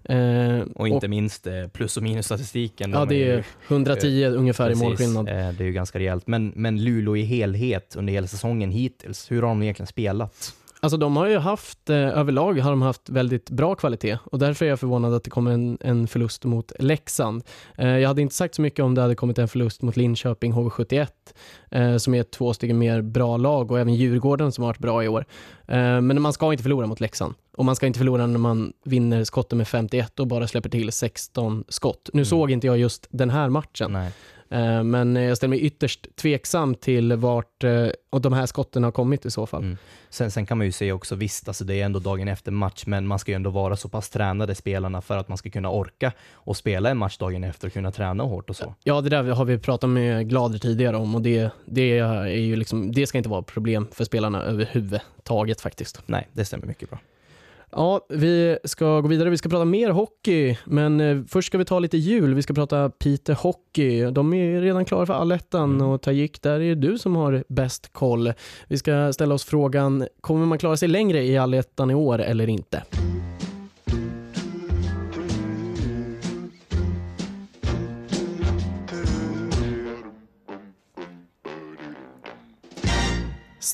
Eh, 0.08 0.60
Och 0.74 0.88
inte 0.88 1.08
minst 1.08 1.46
eh, 1.46 1.66
plus 1.72 1.96
och 1.96 2.02
minusstatistiken. 2.02 2.90
Ja, 2.90 2.98
de 2.98 3.08
det 3.08 3.14
ju- 3.14 3.32
är 3.32 3.44
110 3.68 4.24
ungefär 4.26 4.68
Precis, 4.68 4.82
i 4.82 4.86
målskillnad. 4.86 5.28
eh, 5.28 5.34
Det 5.34 5.64
är 5.64 5.66
ju 5.66 5.72
ganska 5.72 5.98
rejält. 5.98 6.26
Men, 6.26 6.52
men 6.56 6.84
Luleå 6.84 7.16
i 7.16 7.22
helhet 7.22 7.96
under 7.96 8.12
hela 8.12 8.26
säsongen 8.26 8.70
hittills, 8.70 9.30
hur 9.30 9.42
har 9.42 9.48
de 9.48 9.62
egentligen 9.62 9.86
spelat? 9.86 10.54
Alltså 10.84 10.96
de 10.96 11.16
har 11.16 11.26
ju 11.26 11.38
haft, 11.38 11.90
eh, 11.90 11.96
överlag 11.96 12.58
har 12.58 12.70
de 12.70 12.82
haft 12.82 13.08
väldigt 13.08 13.50
bra 13.50 13.74
kvalitet 13.74 14.18
och 14.24 14.38
därför 14.38 14.64
är 14.64 14.68
jag 14.68 14.80
förvånad 14.80 15.14
att 15.14 15.24
det 15.24 15.30
kommer 15.30 15.50
en, 15.50 15.78
en 15.80 16.06
förlust 16.06 16.44
mot 16.44 16.72
Leksand. 16.78 17.42
Eh, 17.78 17.88
jag 17.88 18.08
hade 18.08 18.22
inte 18.22 18.34
sagt 18.34 18.54
så 18.54 18.62
mycket 18.62 18.84
om 18.84 18.94
det 18.94 19.02
hade 19.02 19.14
kommit 19.14 19.38
en 19.38 19.48
förlust 19.48 19.82
mot 19.82 19.96
Linköping 19.96 20.52
HV71 20.52 21.08
eh, 21.70 21.96
som 21.96 22.14
är 22.14 22.22
två 22.22 22.54
stycken 22.54 22.78
mer 22.78 23.02
bra 23.02 23.36
lag 23.36 23.70
och 23.70 23.80
även 23.80 23.94
Djurgården 23.94 24.52
som 24.52 24.64
har 24.64 24.68
varit 24.68 24.78
bra 24.78 25.04
i 25.04 25.08
år. 25.08 25.24
Eh, 25.68 26.00
men 26.00 26.22
man 26.22 26.32
ska 26.32 26.52
inte 26.52 26.62
förlora 26.62 26.86
mot 26.86 27.00
Leksand 27.00 27.34
och 27.56 27.64
man 27.64 27.76
ska 27.76 27.86
inte 27.86 27.98
förlora 27.98 28.26
när 28.26 28.38
man 28.38 28.72
vinner 28.84 29.24
skotten 29.24 29.58
med 29.58 29.68
51 29.68 30.20
och 30.20 30.26
bara 30.26 30.46
släpper 30.46 30.68
till 30.68 30.92
16 30.92 31.64
skott. 31.68 32.10
Nu 32.12 32.24
såg 32.24 32.50
inte 32.50 32.66
jag 32.66 32.78
just 32.78 33.06
den 33.10 33.30
här 33.30 33.48
matchen. 33.48 33.92
Nej. 33.92 34.12
Eh, 34.50 34.82
Men 34.82 35.16
jag 35.16 35.36
ställer 35.36 35.48
mig 35.48 35.60
ytterst 35.60 36.16
tveksam 36.16 36.74
till 36.74 37.12
vart 37.12 37.64
eh, 37.64 37.86
och 38.10 38.20
de 38.20 38.32
här 38.32 38.46
skotten 38.46 38.84
har 38.84 38.90
kommit 38.90 39.26
i 39.26 39.30
så 39.30 39.46
fall. 39.46 39.62
Mm. 39.62 39.76
Sen, 40.10 40.30
sen 40.30 40.46
kan 40.46 40.58
man 40.58 40.66
ju 40.66 40.72
se 40.72 40.92
också, 40.92 41.14
visst, 41.14 41.48
alltså 41.48 41.64
det 41.64 41.80
är 41.80 41.84
ändå 41.84 41.98
dagen 41.98 42.28
efter 42.28 42.52
match, 42.52 42.84
men 42.86 43.06
man 43.06 43.18
ska 43.18 43.30
ju 43.30 43.36
ändå 43.36 43.50
vara 43.50 43.76
så 43.76 43.88
pass 43.88 44.10
tränade 44.10 44.54
spelarna 44.54 45.00
för 45.00 45.16
att 45.16 45.28
man 45.28 45.38
ska 45.38 45.50
kunna 45.50 45.70
orka 45.70 46.12
och 46.32 46.56
spela 46.56 46.90
en 46.90 46.98
match 46.98 47.18
dagen 47.18 47.44
efter 47.44 47.66
och 47.66 47.72
kunna 47.72 47.92
träna 47.92 48.24
hårt 48.24 48.50
och 48.50 48.56
så. 48.56 48.74
Ja, 48.82 49.00
det 49.00 49.08
där 49.08 49.22
har 49.22 49.44
vi 49.44 49.58
pratat 49.58 49.90
med 49.90 50.28
Glader 50.28 50.58
tidigare 50.58 50.96
om 50.96 51.14
och 51.14 51.22
det, 51.22 51.50
det, 51.64 51.98
är 51.98 52.26
ju 52.26 52.56
liksom, 52.56 52.92
det 52.92 53.06
ska 53.06 53.18
inte 53.18 53.30
vara 53.30 53.42
problem 53.42 53.88
för 53.92 54.04
spelarna 54.04 54.42
överhuvudtaget 54.42 55.60
faktiskt. 55.60 56.02
Nej, 56.06 56.28
det 56.32 56.44
stämmer 56.44 56.66
mycket 56.66 56.90
bra. 56.90 56.98
Ja, 57.76 58.06
vi 58.08 58.58
ska 58.64 59.00
gå 59.00 59.08
vidare. 59.08 59.30
Vi 59.30 59.38
ska 59.38 59.48
prata 59.48 59.64
mer 59.64 59.90
hockey, 59.90 60.56
men 60.64 61.00
eh, 61.00 61.22
först 61.28 61.46
ska 61.46 61.58
vi 61.58 61.64
ta 61.64 61.78
lite 61.78 61.96
jul. 61.96 62.34
Vi 62.34 62.42
ska 62.42 62.54
prata 62.54 62.90
Piteå 62.90 63.34
Hockey. 63.34 64.10
De 64.10 64.34
är 64.34 64.60
redan 64.60 64.84
klara 64.84 65.06
för 65.06 65.14
allettan 65.14 65.80
och 65.80 66.02
Tajik, 66.02 66.42
där 66.42 66.60
är 66.60 66.74
du 66.74 66.98
som 66.98 67.16
har 67.16 67.44
bäst 67.48 67.92
koll. 67.92 68.32
Vi 68.68 68.78
ska 68.78 69.12
ställa 69.12 69.34
oss 69.34 69.44
frågan, 69.44 70.06
kommer 70.20 70.46
man 70.46 70.58
klara 70.58 70.76
sig 70.76 70.88
längre 70.88 71.22
i 71.22 71.38
allettan 71.38 71.90
i 71.90 71.94
år 71.94 72.18
eller 72.18 72.48
inte? 72.48 72.82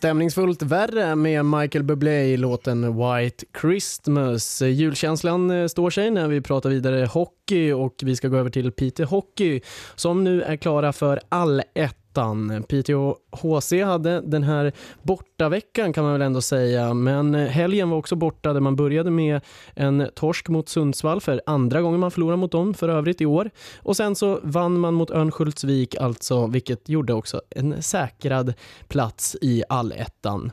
Stämningsfullt 0.01 0.63
värre 0.63 1.17
med 1.17 1.45
Michael 1.45 1.85
Bublé 1.85 2.25
i 2.25 2.37
låten 2.37 2.97
White 2.97 3.45
Christmas. 3.61 4.63
Julkänslan 4.63 5.51
eh, 5.51 5.67
står 5.67 5.91
sig 5.91 6.11
när 6.11 6.29
vi 6.29 6.41
pratar 6.41 6.71
vidare 6.71 7.07
hockey 7.07 7.73
och 7.73 7.95
vi 8.03 8.17
ska 8.17 8.29
gå 8.29 8.37
över 8.37 8.51
till 8.51 8.73
Piteå 8.73 9.07
Hockey 9.07 9.61
som 9.95 10.25
nu 10.25 10.43
är 10.43 10.57
klara 10.57 10.93
för 10.93 11.21
all 11.29 11.63
ett 11.75 12.00
ettan. 12.11 12.65
Piteå 12.69 13.17
HC 13.33 13.73
hade 13.85 14.21
den 14.21 14.43
här 14.43 14.73
bortaveckan 15.03 15.93
kan 15.93 16.05
man 16.05 16.13
väl 16.13 16.23
ändå 16.23 16.41
säga, 16.41 16.95
men 16.95 17.35
eh, 17.35 17.47
helgen 17.47 17.91
var 17.91 17.97
också 17.97 18.17
borta 18.17 18.53
där 18.53 18.61
man 18.61 18.77
började 18.77 19.11
med 19.11 19.41
en 19.75 20.09
torsk 20.15 20.49
mot 20.49 20.69
Sundsvall 20.69 21.21
för 21.21 21.41
andra 21.47 21.81
gången 21.83 22.01
man 22.01 22.11
förlorar 22.11 22.37
mot 22.37 22.53
dem 22.53 22.75
för 22.75 22.89
övrigt 22.89 23.21
i 23.21 23.27
år. 23.27 23.51
Och 23.79 23.97
sen 23.97 24.15
så 24.15 24.41
vann 24.43 24.79
man 24.79 24.95
mot 24.95 25.11
Örnsköldsvik 25.11 25.97
alltså, 25.97 26.47
vilket 26.47 26.89
gjorde 26.89 27.13
också 27.13 27.41
en 27.51 27.83
säkrad 27.83 28.55
plats 28.89 29.37
i 29.43 29.63
allettan. 29.69 30.51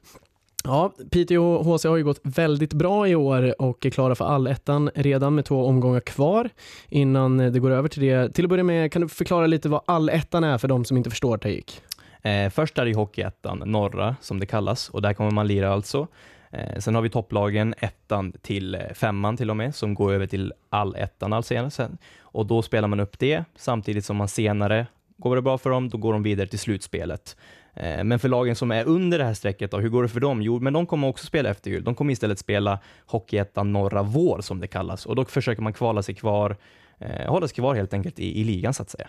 Ja, 0.68 0.94
Piteå 1.12 1.64
HC 1.64 1.86
har 1.86 1.98
ju 1.98 2.04
gått 2.04 2.20
väldigt 2.24 2.74
bra 2.74 3.08
i 3.08 3.16
år 3.16 3.62
och 3.62 3.86
är 3.86 3.90
klara 3.90 4.16
för 4.16 4.26
allettan 4.26 4.90
redan 4.96 5.36
med 5.36 5.46
två 5.46 5.66
omgångar 5.66 6.00
kvar 6.00 6.50
innan 6.90 7.38
det 7.38 7.60
går 7.60 7.72
över 7.72 7.90
till 7.90 8.02
det. 8.02 8.34
Till 8.34 8.46
att 8.46 8.50
börja 8.50 8.64
med, 8.64 8.92
kan 8.92 9.02
du 9.02 9.08
förklara 9.08 9.48
lite 9.48 9.70
vad 9.70 9.82
allettan 9.86 10.44
är 10.44 10.58
för 10.58 10.68
de 10.68 10.86
som 10.86 10.98
inte 10.98 11.10
förstår 11.10 11.38
Taik? 11.38 11.82
Eh, 12.22 12.50
först 12.50 12.78
är 12.78 12.86
det 12.86 12.96
Hockeyettan, 12.96 13.64
norra 13.66 14.16
som 14.22 14.40
det 14.40 14.46
kallas, 14.46 14.90
och 14.90 15.02
där 15.02 15.14
kommer 15.14 15.32
man 15.32 15.48
lira 15.48 15.74
alltså. 15.74 16.08
Eh, 16.52 16.80
sen 16.80 16.96
har 16.96 17.02
vi 17.02 17.10
topplagen, 17.10 17.74
ettan 17.78 18.32
till 18.42 18.76
eh, 18.76 18.82
femman 18.94 19.38
till 19.38 19.50
och 19.50 19.58
med, 19.58 19.76
som 19.76 19.94
går 19.94 20.14
över 20.14 20.28
till 20.28 20.54
allettan 20.70 21.34
alltså 21.34 21.70
sen. 21.70 21.98
Och 22.20 22.46
då 22.46 22.62
spelar 22.62 22.88
man 22.88 23.00
upp 23.00 23.20
det, 23.20 23.44
samtidigt 23.56 24.06
som 24.06 24.18
man 24.18 24.28
senare, 24.28 24.88
går 25.18 25.36
det 25.36 25.42
bra 25.42 25.58
för 25.58 25.70
dem, 25.70 25.90
då 25.90 25.98
går 25.98 26.14
de 26.14 26.24
vidare 26.24 26.48
till 26.48 26.60
slutspelet. 26.60 27.36
Eh, 27.80 28.04
men 28.04 28.20
för 28.20 28.30
lagen 28.30 28.56
som 28.56 28.72
är 28.72 28.86
under 28.86 29.18
det 29.18 29.24
här 29.24 29.34
strecket, 29.34 29.72
då, 29.72 29.78
hur 29.78 29.90
går 29.90 30.04
det 30.04 30.10
för 30.10 30.20
dem? 30.20 30.42
Jo, 30.42 30.60
men 30.60 30.74
de 30.74 30.86
kommer 30.86 31.08
också 31.08 31.26
spela 31.26 31.50
efter 31.50 31.72
jul. 31.72 31.84
De 31.84 31.96
kommer 31.96 32.13
istället 32.13 32.40
spela 32.40 32.80
Hockeyettan 33.06 33.74
norra 33.74 34.04
vår, 34.04 34.42
som 34.42 34.60
det 34.60 34.68
kallas. 34.68 35.06
Och 35.06 35.16
då 35.16 35.26
försöker 35.26 35.62
man 35.62 35.74
kvala 35.74 36.04
sig 36.04 36.16
kvar, 36.16 36.58
eh, 37.00 37.30
hålla 37.32 37.48
sig 37.48 37.56
kvar 37.56 37.76
helt 37.76 37.94
enkelt 37.94 38.20
i, 38.20 38.42
i 38.42 38.44
ligan, 38.44 38.74
så 38.74 38.84
att 38.84 38.90
säga. 38.90 39.08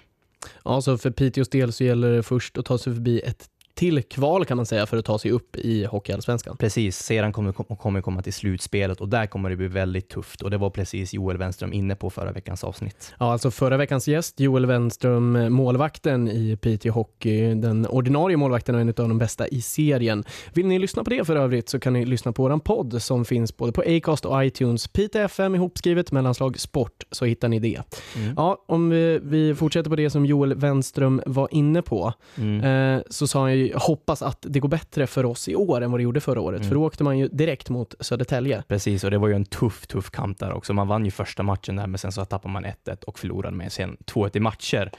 Ja, 0.65 0.81
så 0.81 0.99
för 0.99 1.11
Piteås 1.11 1.49
del 1.49 1.73
så 1.73 1.85
gäller 1.85 2.13
det 2.13 2.23
först 2.23 2.59
att 2.59 2.65
ta 2.65 2.79
sig 2.79 2.95
förbi 2.95 3.21
ett 3.21 3.49
till 3.79 4.03
kval 4.03 4.45
kan 4.45 4.57
man 4.57 4.67
säga 4.67 4.87
för 4.87 4.97
att 4.97 5.05
ta 5.05 5.19
sig 5.19 5.31
upp 5.31 5.57
i 5.57 5.85
Hockeyallsvenskan. 5.85 6.57
Precis, 6.57 6.99
sedan 6.99 7.33
kommer, 7.33 7.53
kommer 7.53 8.01
komma 8.01 8.23
till 8.23 8.33
slutspelet 8.33 9.01
och 9.01 9.09
där 9.09 9.27
kommer 9.27 9.51
det 9.51 9.57
bli 9.57 9.69
väldigt 9.69 10.09
tufft 10.09 10.43
och 10.43 10.51
det 10.51 10.57
var 10.57 10.71
precis 10.71 11.15
Joel 11.15 11.37
Wenström 11.37 11.73
inne 11.73 11.95
på 11.95 12.11
förra 12.11 12.33
veckans 12.33 12.65
avsnitt. 12.65 13.15
Ja, 13.19 13.33
alltså 13.33 13.51
förra 13.51 13.77
veckans 13.77 14.09
gäst, 14.09 14.41
Joel 14.41 14.67
Wenström, 14.67 15.53
målvakten 15.53 16.29
i 16.29 16.57
Piteå 16.57 16.93
Hockey, 16.93 17.55
den 17.55 17.87
ordinarie 17.87 18.37
målvakten 18.37 18.75
och 18.75 18.81
en 18.81 18.89
av 18.89 18.95
de 18.95 19.19
bästa 19.19 19.49
i 19.49 19.61
serien. 19.61 20.25
Vill 20.55 20.67
ni 20.67 20.79
lyssna 20.79 21.05
på 21.05 21.11
det 21.11 21.25
för 21.25 21.37
övrigt 21.37 21.69
så 21.69 21.81
kan 21.81 21.93
ni 21.93 22.05
lyssna 22.05 22.33
på 22.33 22.43
våran 22.43 22.61
podd 22.61 23.03
som 23.03 23.25
finns 23.25 23.57
både 23.57 23.73
på 23.73 23.83
Acast 23.87 24.25
och 24.25 24.45
iTunes. 24.45 24.89
Piteå 24.89 25.23
FM 25.23 25.55
ihopskrivet 25.55 26.13
mellanslag 26.13 26.61
sport 26.61 27.05
så 27.11 27.25
hittar 27.25 27.49
ni 27.49 27.59
det. 27.59 27.83
Mm. 28.17 28.35
Ja, 28.37 28.65
om 28.69 28.91
vi, 28.91 29.21
vi 29.23 29.55
fortsätter 29.55 29.91
på 29.91 29.97
det 29.97 30.11
som 30.11 30.27
Joel 30.27 30.55
Wenström 30.55 31.23
var 31.27 31.49
inne 31.51 31.83
på 31.83 32.13
Mm. 32.37 32.97
eh, 32.97 33.03
så 33.11 33.27
sa 33.27 33.41
han 33.41 33.59
ju 33.59 33.68
hoppas 33.75 34.23
att 34.23 34.39
det 34.41 34.61
går 34.61 34.69
bättre 34.69 35.07
för 35.07 35.25
oss 35.27 35.49
i 35.49 35.55
år 35.55 35.81
än 35.81 35.91
vad 35.91 36.01
det 36.01 36.05
gjorde 36.05 36.21
förra 36.21 36.41
året. 36.41 36.61
Mm. 36.61 36.69
För 36.69 36.75
då 36.75 36.85
åkte 36.85 37.05
man 37.05 37.19
ju 37.19 37.29
direkt 37.29 37.71
mot 37.71 37.95
Södertälje. 38.01 38.63
Precis, 38.69 39.05
och 39.05 39.11
det 39.11 39.19
var 39.19 39.29
ju 39.29 39.35
en 39.35 39.45
tuff, 39.45 39.87
tuff 39.87 40.11
kamp 40.11 40.39
där 40.39 40.53
också. 40.53 40.73
Man 40.73 40.89
vann 40.89 41.05
ju 41.05 41.11
första 41.11 41.43
matchen 41.43 41.77
där, 41.77 41.87
men 41.87 41.99
sen 41.99 42.13
så 42.13 42.25
tappade 42.25 42.53
man 42.53 42.65
1-1 42.65 43.05
och 43.05 43.19
förlorade 43.19 43.57
med 43.57 43.73
sen 43.73 43.97
2-1 44.07 44.37
i 44.37 44.41
matcher. 44.41 44.91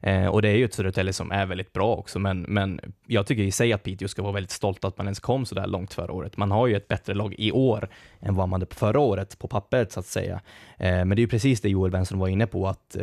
Eh, 0.00 0.26
och 0.26 0.42
det 0.42 0.48
är 0.48 0.56
ju 0.56 0.64
ett 0.64 0.74
Södertälje 0.74 1.12
som 1.12 1.32
är 1.32 1.46
väldigt 1.46 1.72
bra 1.72 1.96
också, 1.96 2.18
men, 2.18 2.40
men 2.40 2.80
jag 3.06 3.26
tycker 3.26 3.42
i 3.42 3.50
sig 3.50 3.72
att 3.72 3.82
Piteå 3.82 4.08
ska 4.08 4.22
vara 4.22 4.32
väldigt 4.32 4.50
stolt 4.50 4.84
att 4.84 4.98
man 4.98 5.06
ens 5.06 5.20
kom 5.20 5.46
så 5.46 5.54
där 5.54 5.66
långt 5.66 5.94
förra 5.94 6.12
året. 6.12 6.36
Man 6.36 6.50
har 6.50 6.66
ju 6.66 6.76
ett 6.76 6.88
bättre 6.88 7.14
lag 7.14 7.34
i 7.38 7.52
år 7.52 7.88
än 8.20 8.34
vad 8.34 8.48
man 8.48 8.60
hade 8.60 8.74
förra 8.74 9.00
året 9.00 9.38
på 9.38 9.48
pappret 9.48 9.92
så 9.92 10.00
att 10.00 10.06
säga. 10.06 10.40
Eh, 10.76 10.90
men 10.90 11.08
det 11.08 11.14
är 11.14 11.20
ju 11.20 11.28
precis 11.28 11.60
det 11.60 11.68
Joel 11.68 11.90
Benson 11.90 12.18
var 12.18 12.28
inne 12.28 12.46
på, 12.46 12.68
att 12.68 12.96
eh, 12.96 13.02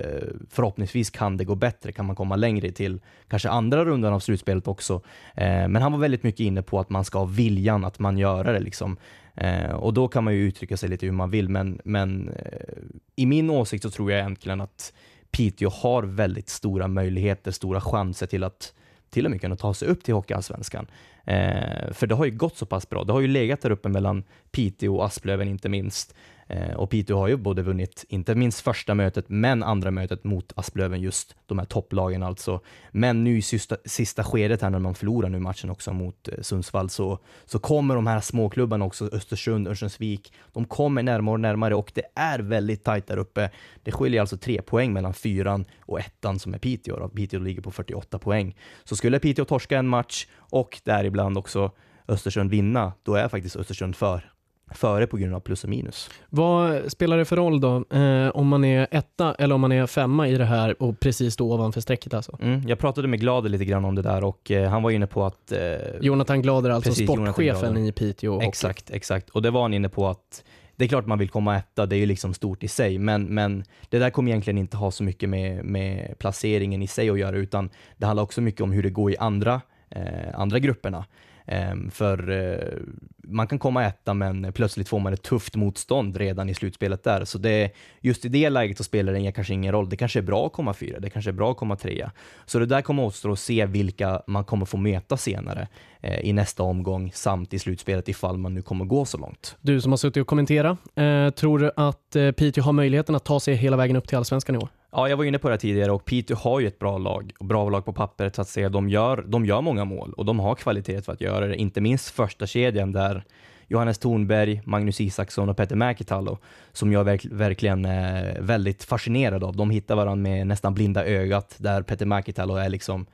förhoppningsvis 0.49 1.09
kan 1.09 1.37
det 1.37 1.45
gå 1.45 1.55
bättre, 1.55 1.91
kan 1.91 2.05
man 2.05 2.15
komma 2.15 2.35
längre 2.35 2.71
till 2.71 2.99
kanske 3.27 3.49
andra 3.49 3.85
rundan 3.85 4.13
av 4.13 4.19
slutspelet 4.19 4.67
också. 4.67 5.01
Eh, 5.35 5.67
men 5.67 5.75
han 5.75 5.91
var 5.91 5.99
väldigt 5.99 6.23
mycket 6.23 6.39
inne 6.39 6.61
på 6.61 6.79
att 6.79 6.89
man 6.89 7.05
ska 7.05 7.17
ha 7.17 7.25
viljan 7.25 7.85
att 7.85 7.99
man 7.99 8.17
gör 8.17 8.43
det 8.43 8.59
liksom. 8.59 8.97
Eh, 9.35 9.71
och 9.71 9.93
då 9.93 10.07
kan 10.07 10.23
man 10.23 10.33
ju 10.33 10.47
uttrycka 10.47 10.77
sig 10.77 10.89
lite 10.89 11.05
hur 11.05 11.13
man 11.13 11.29
vill, 11.29 11.49
men, 11.49 11.81
men 11.83 12.29
eh, 12.29 12.83
i 13.15 13.25
min 13.25 13.49
åsikt 13.49 13.83
så 13.83 13.89
tror 13.89 14.11
jag 14.11 14.19
egentligen 14.19 14.61
att 14.61 14.93
Piteå 15.35 15.69
har 15.69 16.03
väldigt 16.03 16.49
stora 16.49 16.87
möjligheter, 16.87 17.51
stora 17.51 17.81
chanser 17.81 18.27
till 18.27 18.43
att 18.43 18.73
till 19.09 19.25
och 19.25 19.31
med 19.31 19.41
kunna 19.41 19.55
ta 19.55 19.73
sig 19.73 19.87
upp 19.87 20.03
till 20.03 20.13
Hockeyallsvenskan. 20.13 20.87
Eh, 21.23 21.93
för 21.93 22.07
det 22.07 22.15
har 22.15 22.25
ju 22.25 22.31
gått 22.31 22.57
så 22.57 22.65
pass 22.65 22.89
bra. 22.89 23.03
Det 23.03 23.13
har 23.13 23.21
ju 23.21 23.27
legat 23.27 23.61
där 23.61 23.69
uppe 23.69 23.89
mellan 23.89 24.23
Piteå 24.51 24.95
och 24.95 25.05
Asplöven 25.05 25.47
inte 25.47 25.69
minst. 25.69 26.15
Eh, 26.47 26.73
och 26.75 26.89
Piteå 26.89 27.17
har 27.17 27.27
ju 27.27 27.37
både 27.37 27.61
vunnit, 27.61 28.05
inte 28.09 28.35
minst 28.35 28.59
första 28.59 28.95
mötet, 28.95 29.25
men 29.27 29.63
andra 29.63 29.91
mötet 29.91 30.23
mot 30.23 30.53
Asplöven, 30.55 31.01
just 31.01 31.35
de 31.45 31.59
här 31.59 31.65
topplagen 31.65 32.23
alltså. 32.23 32.59
Men 32.91 33.23
nu 33.23 33.37
i 33.37 33.41
sista, 33.41 33.77
sista 33.85 34.23
skedet 34.23 34.61
här 34.61 34.69
när 34.69 34.79
man 34.79 34.95
förlorar 34.95 35.29
nu 35.29 35.39
matchen 35.39 35.69
också 35.69 35.93
mot 35.93 36.27
eh, 36.27 36.41
Sundsvall 36.41 36.89
så, 36.89 37.19
så 37.45 37.59
kommer 37.59 37.95
de 37.95 38.07
här 38.07 38.21
småklubbarna 38.21 38.85
också, 38.85 39.09
Östersund, 39.13 39.67
Örnsköldsvik, 39.67 40.33
de 40.53 40.65
kommer 40.65 41.03
närmare 41.03 41.33
och 41.33 41.39
närmare 41.39 41.75
och 41.75 41.91
det 41.95 42.05
är 42.15 42.39
väldigt 42.39 42.83
tajt 42.83 43.07
där 43.07 43.17
uppe. 43.17 43.49
Det 43.83 43.91
skiljer 43.91 44.21
alltså 44.21 44.37
tre 44.37 44.61
poäng 44.61 44.93
mellan 44.93 45.13
fyran 45.13 45.65
och 45.79 45.99
ettan 45.99 46.39
som 46.39 46.53
är 46.53 46.57
Piteå. 46.57 46.99
Då. 46.99 47.09
Piteå 47.09 47.39
ligger 47.39 47.61
på 47.61 47.71
48 47.71 48.19
poäng. 48.19 48.55
Så 48.83 48.95
skulle 48.95 49.19
Piteå 49.19 49.45
torska 49.45 49.77
en 49.77 49.87
match 49.87 50.27
och 50.37 50.81
däribland 50.83 51.37
också 51.37 51.71
Östersund 52.07 52.51
vinna, 52.51 52.93
då 53.03 53.15
är 53.15 53.27
faktiskt 53.27 53.55
Östersund 53.55 53.95
för 53.95 54.34
före 54.71 55.07
på 55.07 55.17
grund 55.17 55.35
av 55.35 55.39
plus 55.39 55.63
och 55.63 55.69
minus. 55.69 56.09
Vad 56.29 56.91
spelar 56.91 57.17
det 57.17 57.25
för 57.25 57.35
roll 57.35 57.61
då 57.61 57.85
eh, 57.97 58.29
om 58.29 58.47
man 58.47 58.63
är 58.65 58.87
etta 58.91 59.35
eller 59.35 59.55
om 59.55 59.61
man 59.61 59.71
är 59.71 59.87
femma 59.87 60.27
i 60.27 60.35
det 60.37 60.45
här 60.45 60.83
och 60.83 60.99
precis 60.99 61.35
då 61.35 61.53
ovanför 61.53 61.81
strecket 61.81 62.13
alltså? 62.13 62.37
Mm, 62.41 62.67
jag 62.67 62.79
pratade 62.79 63.07
med 63.07 63.19
Glader 63.19 63.49
lite 63.49 63.65
grann 63.65 63.85
om 63.85 63.95
det 63.95 64.01
där 64.01 64.23
och 64.23 64.51
eh, 64.51 64.69
han 64.69 64.83
var 64.83 64.91
inne 64.91 65.07
på 65.07 65.25
att... 65.25 65.51
Eh, 65.51 65.59
Jonathan 66.01 66.41
Glader, 66.41 66.69
alltså 66.69 66.89
Precis, 66.89 67.09
sportchefen 67.09 67.77
i 67.77 67.91
Piteå. 67.91 68.41
Exakt, 68.41 68.89
exakt. 68.89 69.29
Och 69.29 69.41
det 69.41 69.51
var 69.51 69.61
han 69.61 69.73
inne 69.73 69.89
på 69.89 70.07
att 70.07 70.43
det 70.75 70.85
är 70.85 70.89
klart 70.89 71.05
man 71.05 71.19
vill 71.19 71.29
komma 71.29 71.57
etta, 71.57 71.85
det 71.85 71.95
är 71.95 71.97
ju 71.97 72.05
liksom 72.05 72.33
stort 72.33 72.63
i 72.63 72.67
sig, 72.67 72.97
men, 72.97 73.23
men 73.23 73.63
det 73.89 73.99
där 73.99 74.09
kommer 74.09 74.31
egentligen 74.31 74.57
inte 74.57 74.77
ha 74.77 74.91
så 74.91 75.03
mycket 75.03 75.29
med, 75.29 75.65
med 75.65 76.19
placeringen 76.19 76.81
i 76.81 76.87
sig 76.87 77.09
att 77.09 77.19
göra, 77.19 77.35
utan 77.35 77.69
det 77.97 78.05
handlar 78.05 78.23
också 78.23 78.41
mycket 78.41 78.61
om 78.61 78.71
hur 78.71 78.83
det 78.83 78.89
går 78.89 79.11
i 79.11 79.17
andra, 79.17 79.61
eh, 79.89 80.39
andra 80.39 80.59
grupperna. 80.59 81.05
Ehm, 81.47 81.91
för 81.91 82.29
eh, 82.29 82.77
man 83.23 83.47
kan 83.47 83.59
komma 83.59 83.85
etta, 83.85 84.13
men 84.13 84.53
plötsligt 84.53 84.89
får 84.89 84.99
man 84.99 85.13
ett 85.13 85.23
tufft 85.23 85.55
motstånd 85.55 86.17
redan 86.17 86.49
i 86.49 86.53
slutspelet 86.53 87.03
där. 87.03 87.25
Så 87.25 87.37
det, 87.37 87.71
just 88.01 88.25
i 88.25 88.29
det 88.29 88.49
läget 88.49 88.77
så 88.77 88.83
spelar 88.83 89.13
det 89.13 89.31
kanske 89.31 89.53
ingen 89.53 89.71
roll. 89.71 89.89
Det 89.89 89.97
kanske 89.97 90.19
är 90.19 90.23
bra 90.23 90.45
att 90.45 90.53
komma 90.53 90.73
fyra, 90.73 90.99
det 90.99 91.09
kanske 91.09 91.31
är 91.31 91.33
bra 91.33 91.51
att 91.51 91.57
komma 91.57 91.75
trea. 91.75 92.11
Så 92.45 92.59
det 92.59 92.65
där 92.65 92.81
kommer 92.81 93.03
återstå 93.03 93.31
att 93.31 93.39
se 93.39 93.65
vilka 93.65 94.21
man 94.27 94.43
kommer 94.43 94.65
få 94.65 94.77
möta 94.77 95.17
senare 95.17 95.67
eh, 96.01 96.19
i 96.19 96.33
nästa 96.33 96.63
omgång 96.63 97.11
samt 97.13 97.53
i 97.53 97.59
slutspelet 97.59 98.09
ifall 98.09 98.37
man 98.37 98.53
nu 98.53 98.61
kommer 98.61 98.85
gå 98.85 99.05
så 99.05 99.17
långt. 99.17 99.55
Du 99.61 99.81
som 99.81 99.91
har 99.91 99.97
suttit 99.97 100.21
och 100.21 100.27
kommenterat, 100.27 100.77
eh, 100.95 101.29
tror 101.29 101.59
du 101.59 101.71
att 101.75 102.15
Piteå 102.37 102.63
har 102.63 102.73
möjligheten 102.73 103.15
att 103.15 103.25
ta 103.25 103.39
sig 103.39 103.55
hela 103.55 103.77
vägen 103.77 103.95
upp 103.95 104.07
till 104.07 104.17
allsvenskan 104.17 104.55
i 104.55 104.57
år? 104.57 104.69
Ja, 104.97 105.09
jag 105.09 105.17
var 105.17 105.23
inne 105.23 105.37
på 105.37 105.49
det 105.49 105.57
tidigare 105.57 105.91
och 105.91 106.05
Piteå 106.05 106.37
har 106.37 106.59
ju 106.59 106.67
ett 106.67 106.79
bra 106.79 106.97
lag, 106.97 107.31
och 107.39 107.45
bra 107.45 107.69
lag 107.69 107.85
på 107.85 107.93
pappret 107.93 108.35
så 108.35 108.41
att 108.41 108.47
säga. 108.47 108.69
De 108.69 108.89
gör, 108.89 109.25
de 109.27 109.45
gör 109.45 109.61
många 109.61 109.85
mål 109.85 110.13
och 110.13 110.25
de 110.25 110.39
har 110.39 110.55
kvalitet 110.55 111.01
för 111.01 111.13
att 111.13 111.21
göra 111.21 111.47
det, 111.47 111.55
inte 111.55 111.81
minst 111.81 112.09
första 112.09 112.47
kedjan 112.47 112.91
där 112.91 113.23
Johannes 113.67 113.97
Thornberg, 113.97 114.61
Magnus 114.65 115.01
Isaksson 115.01 115.49
och 115.49 115.57
Petter 115.57 115.75
Mäkitalo 115.75 116.37
som 116.71 116.91
jag 116.91 117.03
verk, 117.03 117.25
verkligen 117.31 117.85
är 117.85 118.41
väldigt 118.41 118.83
fascinerad 118.83 119.43
av. 119.43 119.55
De 119.55 119.69
hittar 119.69 119.95
varandra 119.95 120.29
med 120.29 120.47
nästan 120.47 120.73
blinda 120.73 121.05
ögat 121.05 121.55
där 121.57 121.81
Petter 121.81 122.05
Mäkitalo 122.05 122.55
är 122.55 122.69
liksom 122.69 123.05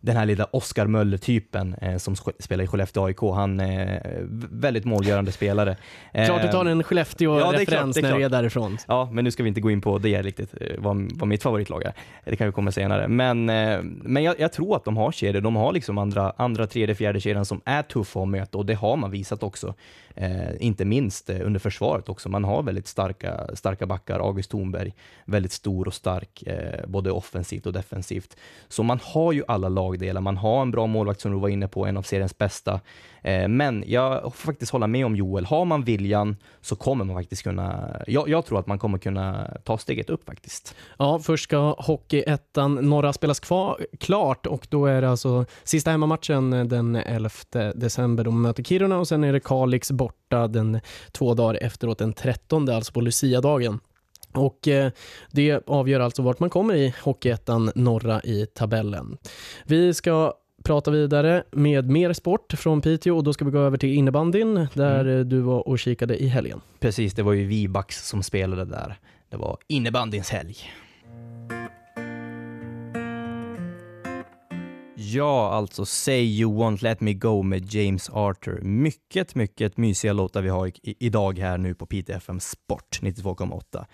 den 0.00 0.16
här 0.16 0.26
lilla 0.26 0.44
Oskar 0.44 0.86
Möller-typen 0.86 1.74
eh, 1.74 1.96
som 1.96 2.16
spelar 2.38 2.64
i 2.64 2.66
Skellefteå 2.66 3.04
AIK. 3.04 3.20
Han 3.20 3.60
är 3.60 4.22
väldigt 4.50 4.84
målgörande 4.84 5.32
spelare. 5.32 5.76
Klart 6.12 6.42
du 6.42 6.48
tar 6.48 6.64
en 6.66 6.78
Ja, 6.78 6.84
Skellefteå-referens 6.84 7.96
är 7.96 8.02
när 8.02 8.18
du 8.18 8.24
är 8.24 8.28
därifrån. 8.28 8.78
Ja, 8.86 9.08
men 9.12 9.24
nu 9.24 9.30
ska 9.30 9.42
vi 9.42 9.48
inte 9.48 9.60
gå 9.60 9.70
in 9.70 9.80
på 9.80 9.98
det 9.98 10.22
riktigt, 10.22 10.54
eh, 10.60 10.66
vad, 10.78 11.10
vad 11.14 11.28
mitt 11.28 11.42
favoritlag 11.42 11.82
är. 11.84 11.92
Det 12.24 12.36
kan 12.36 12.46
vi 12.46 12.52
komma 12.52 12.72
senare. 12.72 13.08
Men, 13.08 13.50
eh, 13.50 13.80
men 13.82 14.22
jag, 14.22 14.40
jag 14.40 14.52
tror 14.52 14.76
att 14.76 14.84
de 14.84 14.96
har 14.96 15.12
kedjor. 15.12 15.40
De 15.40 15.56
har 15.56 15.72
liksom 15.72 15.98
andra, 15.98 16.32
andra 16.36 16.66
tredje, 16.66 16.94
fjärde 16.94 17.20
kedjan 17.20 17.44
som 17.44 17.60
är 17.64 17.82
tuffa 17.82 18.22
att 18.22 18.28
möta 18.28 18.58
och 18.58 18.66
det 18.66 18.74
har 18.74 18.96
man 18.96 19.10
visat 19.10 19.42
också. 19.42 19.74
Eh, 20.20 20.50
inte 20.60 20.84
minst 20.84 21.30
eh, 21.30 21.46
under 21.46 21.60
försvaret 21.60 22.08
också. 22.08 22.28
Man 22.28 22.44
har 22.44 22.62
väldigt 22.62 22.86
starka, 22.86 23.50
starka 23.54 23.86
backar. 23.86 24.20
August 24.20 24.50
Thornberg, 24.50 24.94
väldigt 25.24 25.52
stor 25.52 25.86
och 25.86 25.94
stark, 25.94 26.42
eh, 26.42 26.86
både 26.86 27.10
offensivt 27.10 27.66
och 27.66 27.72
defensivt. 27.72 28.36
Så 28.68 28.82
man 28.82 29.00
har 29.02 29.32
ju 29.32 29.42
alla 29.48 29.68
lagdelar. 29.68 30.20
Man 30.20 30.36
har 30.36 30.62
en 30.62 30.70
bra 30.70 30.86
målvakt 30.86 31.20
som 31.20 31.32
du 31.32 31.38
var 31.38 31.48
inne 31.48 31.68
på, 31.68 31.86
en 31.86 31.96
av 31.96 32.02
seriens 32.02 32.38
bästa. 32.38 32.80
Eh, 33.22 33.48
men 33.48 33.84
jag 33.86 34.22
får 34.22 34.30
faktiskt 34.46 34.72
hålla 34.72 34.86
med 34.86 35.06
om 35.06 35.16
Joel. 35.16 35.44
Har 35.44 35.64
man 35.64 35.84
viljan 35.84 36.36
så 36.60 36.76
kommer 36.76 37.04
man 37.04 37.16
faktiskt 37.16 37.42
kunna, 37.42 37.96
jag, 38.06 38.28
jag 38.28 38.46
tror 38.46 38.58
att 38.58 38.66
man 38.66 38.78
kommer 38.78 38.98
kunna 38.98 39.50
ta 39.64 39.78
steget 39.78 40.10
upp 40.10 40.26
faktiskt. 40.26 40.74
Ja, 40.98 41.18
först 41.18 41.44
ska 41.44 41.74
Hockeyettan 41.78 42.74
norra 42.74 43.12
spelas 43.12 43.40
kvar, 43.40 43.86
klart 44.00 44.46
och 44.46 44.66
då 44.70 44.86
är 44.86 45.02
det 45.02 45.10
alltså 45.10 45.44
sista 45.64 45.90
hemmamatchen 45.90 46.68
den 46.68 46.96
11 46.96 47.30
december. 47.74 48.24
De 48.24 48.42
möter 48.42 48.62
Kiruna 48.62 48.98
och 48.98 49.08
sen 49.08 49.24
är 49.24 49.32
det 49.32 49.40
Kalix 49.40 49.90
borta 49.90 50.48
den 50.48 50.80
två 51.12 51.34
dagar 51.34 51.58
efteråt, 51.62 51.98
den 51.98 52.12
13, 52.12 52.68
alltså 52.68 52.92
på 52.92 53.00
Lucia-dagen. 53.00 53.80
Och 54.34 54.68
eh, 54.68 54.90
det 55.30 55.62
avgör 55.66 56.00
alltså 56.00 56.22
vart 56.22 56.40
man 56.40 56.50
kommer 56.50 56.74
i 56.74 56.94
Hockeyettan 57.02 57.72
norra 57.74 58.22
i 58.22 58.46
tabellen. 58.46 59.18
Vi 59.64 59.94
ska 59.94 60.32
prata 60.68 60.90
vidare 60.90 61.42
med 61.50 61.90
mer 61.90 62.12
sport 62.12 62.52
från 62.52 62.80
Piteå 62.80 63.16
och 63.16 63.24
då 63.24 63.32
ska 63.32 63.44
vi 63.44 63.50
gå 63.50 63.58
över 63.58 63.78
till 63.78 63.92
innebandyn 63.92 64.68
där 64.74 65.18
eh, 65.18 65.24
du 65.24 65.40
var 65.40 65.68
och 65.68 65.78
kikade 65.78 66.22
i 66.22 66.26
helgen. 66.26 66.60
Precis, 66.80 67.14
det 67.14 67.22
var 67.22 67.32
ju 67.32 67.46
Vibax 67.46 68.08
som 68.08 68.22
spelade 68.22 68.64
där. 68.64 68.98
Det 69.30 69.36
var 69.36 69.58
innebandyns 69.66 70.30
helg. 70.30 70.56
Ja, 75.10 75.52
alltså 75.52 75.84
Say 75.84 76.40
You 76.40 76.58
Won't 76.58 76.82
Let 76.82 77.00
Me 77.00 77.12
Go 77.12 77.42
med 77.42 77.74
James 77.74 78.10
Arthur. 78.10 78.60
Mycket, 78.60 79.34
mycket 79.34 79.76
mysiga 79.76 80.12
låtar 80.12 80.42
vi 80.42 80.48
har 80.48 80.66
i, 80.66 80.94
idag 80.98 81.38
här 81.38 81.58
nu 81.58 81.74
på 81.74 81.86
Piteå 81.86 82.16
FM 82.16 82.40
Sport 82.40 82.98
92,8. 83.02 83.84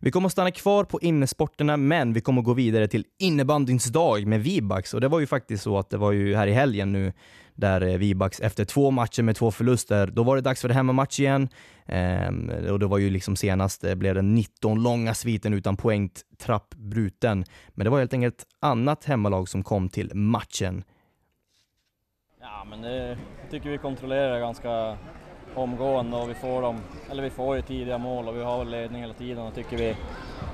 Vi 0.00 0.10
kommer 0.10 0.26
att 0.26 0.32
stanna 0.32 0.50
kvar 0.50 0.84
på 0.84 1.00
innesporterna, 1.00 1.76
men 1.76 2.12
vi 2.12 2.20
kommer 2.20 2.40
att 2.40 2.44
gå 2.44 2.54
vidare 2.54 2.88
till 2.88 3.04
innebandyns 3.18 3.84
dag 3.84 4.26
med 4.26 4.42
Vibax. 4.42 4.94
Och 4.94 5.00
det 5.00 5.08
var 5.08 5.20
ju 5.20 5.26
faktiskt 5.26 5.62
så 5.62 5.78
att 5.78 5.90
det 5.90 5.96
var 5.96 6.12
ju 6.12 6.34
här 6.34 6.46
i 6.46 6.52
helgen 6.52 6.92
nu 6.92 7.12
där 7.54 7.80
eh, 7.80 7.96
Vibax 7.96 8.40
efter 8.40 8.64
två 8.64 8.90
matcher 8.90 9.22
med 9.22 9.36
två 9.36 9.50
förluster, 9.50 10.06
då 10.06 10.22
var 10.22 10.36
det 10.36 10.42
dags 10.42 10.60
för 10.60 10.68
det 10.68 10.74
hemmamatch 10.74 11.20
igen. 11.20 11.48
Ehm, 11.86 12.50
och 12.70 12.78
det 12.78 12.86
var 12.86 12.98
ju 12.98 13.10
liksom 13.10 13.36
senast 13.36 13.80
det 13.80 13.96
blev 13.96 14.14
den 14.14 14.34
19 14.34 14.82
långa 14.82 15.14
sviten 15.14 15.54
utan 15.54 15.76
poängtrapp 15.76 16.74
bruten. 16.74 17.44
Men 17.68 17.84
det 17.84 17.90
var 17.90 17.98
helt 17.98 18.14
enkelt 18.14 18.40
ett 18.40 18.46
annat 18.60 19.04
hemmalag 19.04 19.48
som 19.48 19.64
kom 19.64 19.88
till 19.88 20.14
matchen. 20.14 20.84
Ja, 22.40 22.66
men 22.70 22.82
det 22.82 23.18
tycker 23.50 23.70
vi 23.70 23.78
kontrollerar 23.78 24.40
ganska 24.40 24.96
omgående 25.54 26.16
och 26.16 26.30
vi 26.30 26.34
får 26.34 26.62
dem, 26.62 26.76
eller 27.10 27.22
vi 27.22 27.30
får 27.30 27.56
ju 27.56 27.62
tidiga 27.62 27.98
mål 27.98 28.28
och 28.28 28.36
vi 28.36 28.42
har 28.42 28.64
ledning 28.64 29.00
hela 29.00 29.14
tiden 29.14 29.46
och 29.46 29.54
tycker 29.54 29.76
vi, 29.76 29.96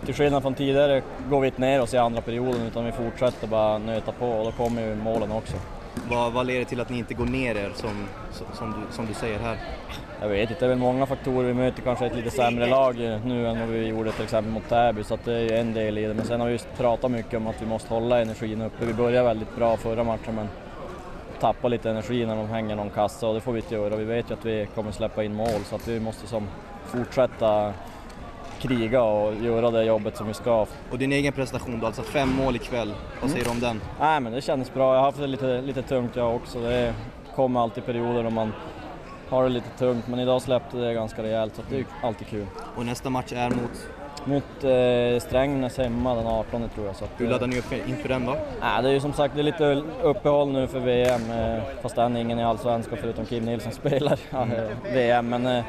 till 0.04 0.14
skillnad 0.14 0.42
från 0.42 0.54
tidigare, 0.54 1.02
går 1.30 1.40
vi 1.40 1.46
inte 1.46 1.60
ner 1.60 1.82
oss 1.82 1.94
i 1.94 1.96
andra 1.98 2.20
perioden 2.20 2.66
utan 2.66 2.84
vi 2.84 2.92
fortsätter 2.92 3.48
bara 3.48 3.78
nöta 3.78 4.12
på 4.12 4.26
och 4.26 4.44
då 4.44 4.52
kommer 4.52 4.82
ju 4.82 4.94
målen 4.94 5.32
också. 5.32 5.56
Vad, 6.10 6.32
vad 6.32 6.46
leder 6.46 6.64
till 6.64 6.80
att 6.80 6.90
ni 6.90 6.98
inte 6.98 7.14
går 7.14 7.26
ner 7.26 7.54
er 7.54 7.72
som, 7.74 7.90
som, 8.52 8.70
du, 8.70 8.94
som 8.96 9.06
du 9.06 9.14
säger 9.14 9.38
här? 9.38 9.58
Jag 10.20 10.28
vet 10.28 10.50
inte, 10.50 10.60
det 10.60 10.66
är 10.66 10.68
väl 10.68 10.78
många 10.78 11.06
faktorer. 11.06 11.48
Vi 11.48 11.54
möter 11.54 11.82
kanske 11.82 12.06
ett 12.06 12.16
lite 12.16 12.30
sämre 12.30 12.66
lag 12.66 12.96
nu 13.24 13.48
än 13.48 13.60
vad 13.60 13.68
vi 13.68 13.86
gjorde 13.86 14.12
till 14.12 14.24
exempel 14.24 14.52
mot 14.52 14.68
Täby, 14.68 15.04
så 15.04 15.14
att 15.14 15.24
det 15.24 15.34
är 15.34 15.40
ju 15.40 15.56
en 15.56 15.74
del 15.74 15.98
i 15.98 16.06
det. 16.06 16.14
Men 16.14 16.24
sen 16.26 16.40
har 16.40 16.46
vi 16.46 16.52
just 16.52 16.68
pratat 16.76 17.10
mycket 17.10 17.34
om 17.34 17.46
att 17.46 17.62
vi 17.62 17.66
måste 17.66 17.94
hålla 17.94 18.20
energin 18.20 18.62
uppe. 18.62 18.84
Vi 18.84 18.94
började 18.94 19.28
väldigt 19.28 19.56
bra 19.56 19.76
förra 19.76 20.04
matchen 20.04 20.34
men 20.34 20.48
tappar 21.40 21.68
lite 21.68 21.90
energi 21.90 22.26
när 22.26 22.36
de 22.36 22.48
hänger 22.48 22.76
någon 22.76 22.90
kassa 22.90 23.28
och 23.28 23.34
det 23.34 23.40
får 23.40 23.52
vi 23.52 23.60
inte 23.60 23.74
göra. 23.74 23.96
Vi 23.96 24.04
vet 24.04 24.30
ju 24.30 24.34
att 24.34 24.44
vi 24.44 24.68
kommer 24.74 24.92
släppa 24.92 25.24
in 25.24 25.34
mål 25.34 25.64
så 25.64 25.76
att 25.76 25.88
vi 25.88 26.00
måste 26.00 26.26
som 26.26 26.48
fortsätta 26.86 27.72
kriga 28.58 29.02
och 29.02 29.34
göra 29.34 29.70
det 29.70 29.84
jobbet 29.84 30.16
som 30.16 30.26
vi 30.26 30.34
ska. 30.34 30.66
Och 30.90 30.98
din 30.98 31.12
egen 31.12 31.32
prestation 31.32 31.80
då, 31.80 31.86
alltså 31.86 32.02
fem 32.02 32.28
mål 32.28 32.56
ikväll. 32.56 32.92
Vad 33.20 33.30
säger 33.30 33.44
du 33.44 33.50
om 33.50 33.60
den? 33.60 33.80
Nej 34.00 34.20
men 34.20 34.32
det 34.32 34.40
kändes 34.40 34.74
bra. 34.74 34.94
Jag 34.94 35.00
har 35.00 35.06
haft 35.06 35.18
det 35.18 35.26
lite, 35.26 35.60
lite 35.60 35.82
tungt 35.82 36.16
jag 36.16 36.36
också. 36.36 36.60
Det 36.60 36.94
kommer 37.34 37.60
alltid 37.60 37.86
perioder 37.86 38.24
då 38.24 38.30
man 38.30 38.52
har 39.28 39.42
det 39.42 39.48
lite 39.48 39.70
tungt 39.78 40.08
men 40.08 40.18
idag 40.20 40.42
släppte 40.42 40.76
det 40.76 40.94
ganska 40.94 41.22
rejält 41.22 41.56
så 41.56 41.62
det 41.70 41.78
är 41.78 41.84
alltid 42.02 42.26
kul. 42.26 42.46
Och 42.76 42.86
nästa 42.86 43.10
match 43.10 43.32
är 43.32 43.50
mot? 43.50 43.88
Mot 44.24 44.64
eh, 44.64 45.28
Strängnäs 45.28 45.78
hemma 45.78 46.14
den 46.14 46.26
18 46.26 46.68
tror 46.74 46.86
jag. 46.86 46.96
Så 46.96 47.04
att, 47.04 47.10
Hur 47.16 47.28
laddar 47.28 47.46
ni 47.46 47.58
upp 47.58 47.72
inför 47.88 48.08
den 48.08 48.26
då? 48.26 48.36
Nej, 48.60 48.82
det 48.82 48.88
är 48.88 48.92
ju 48.92 49.00
som 49.00 49.12
sagt 49.12 49.34
det 49.34 49.40
är 49.40 49.44
lite 49.44 49.82
uppehåll 50.02 50.52
nu 50.52 50.66
för 50.66 50.80
VM, 50.80 51.30
eh, 51.30 51.62
fast 51.82 51.98
än 51.98 52.16
ingen 52.16 52.38
i 52.38 52.44
Allsvenskan 52.44 52.98
förutom 53.00 53.24
Kim 53.24 53.44
Nilsson 53.44 53.72
spelar 53.72 54.12
eh, 54.32 54.92
VM. 54.92 55.28
Men 55.28 55.46
eh, 55.46 55.64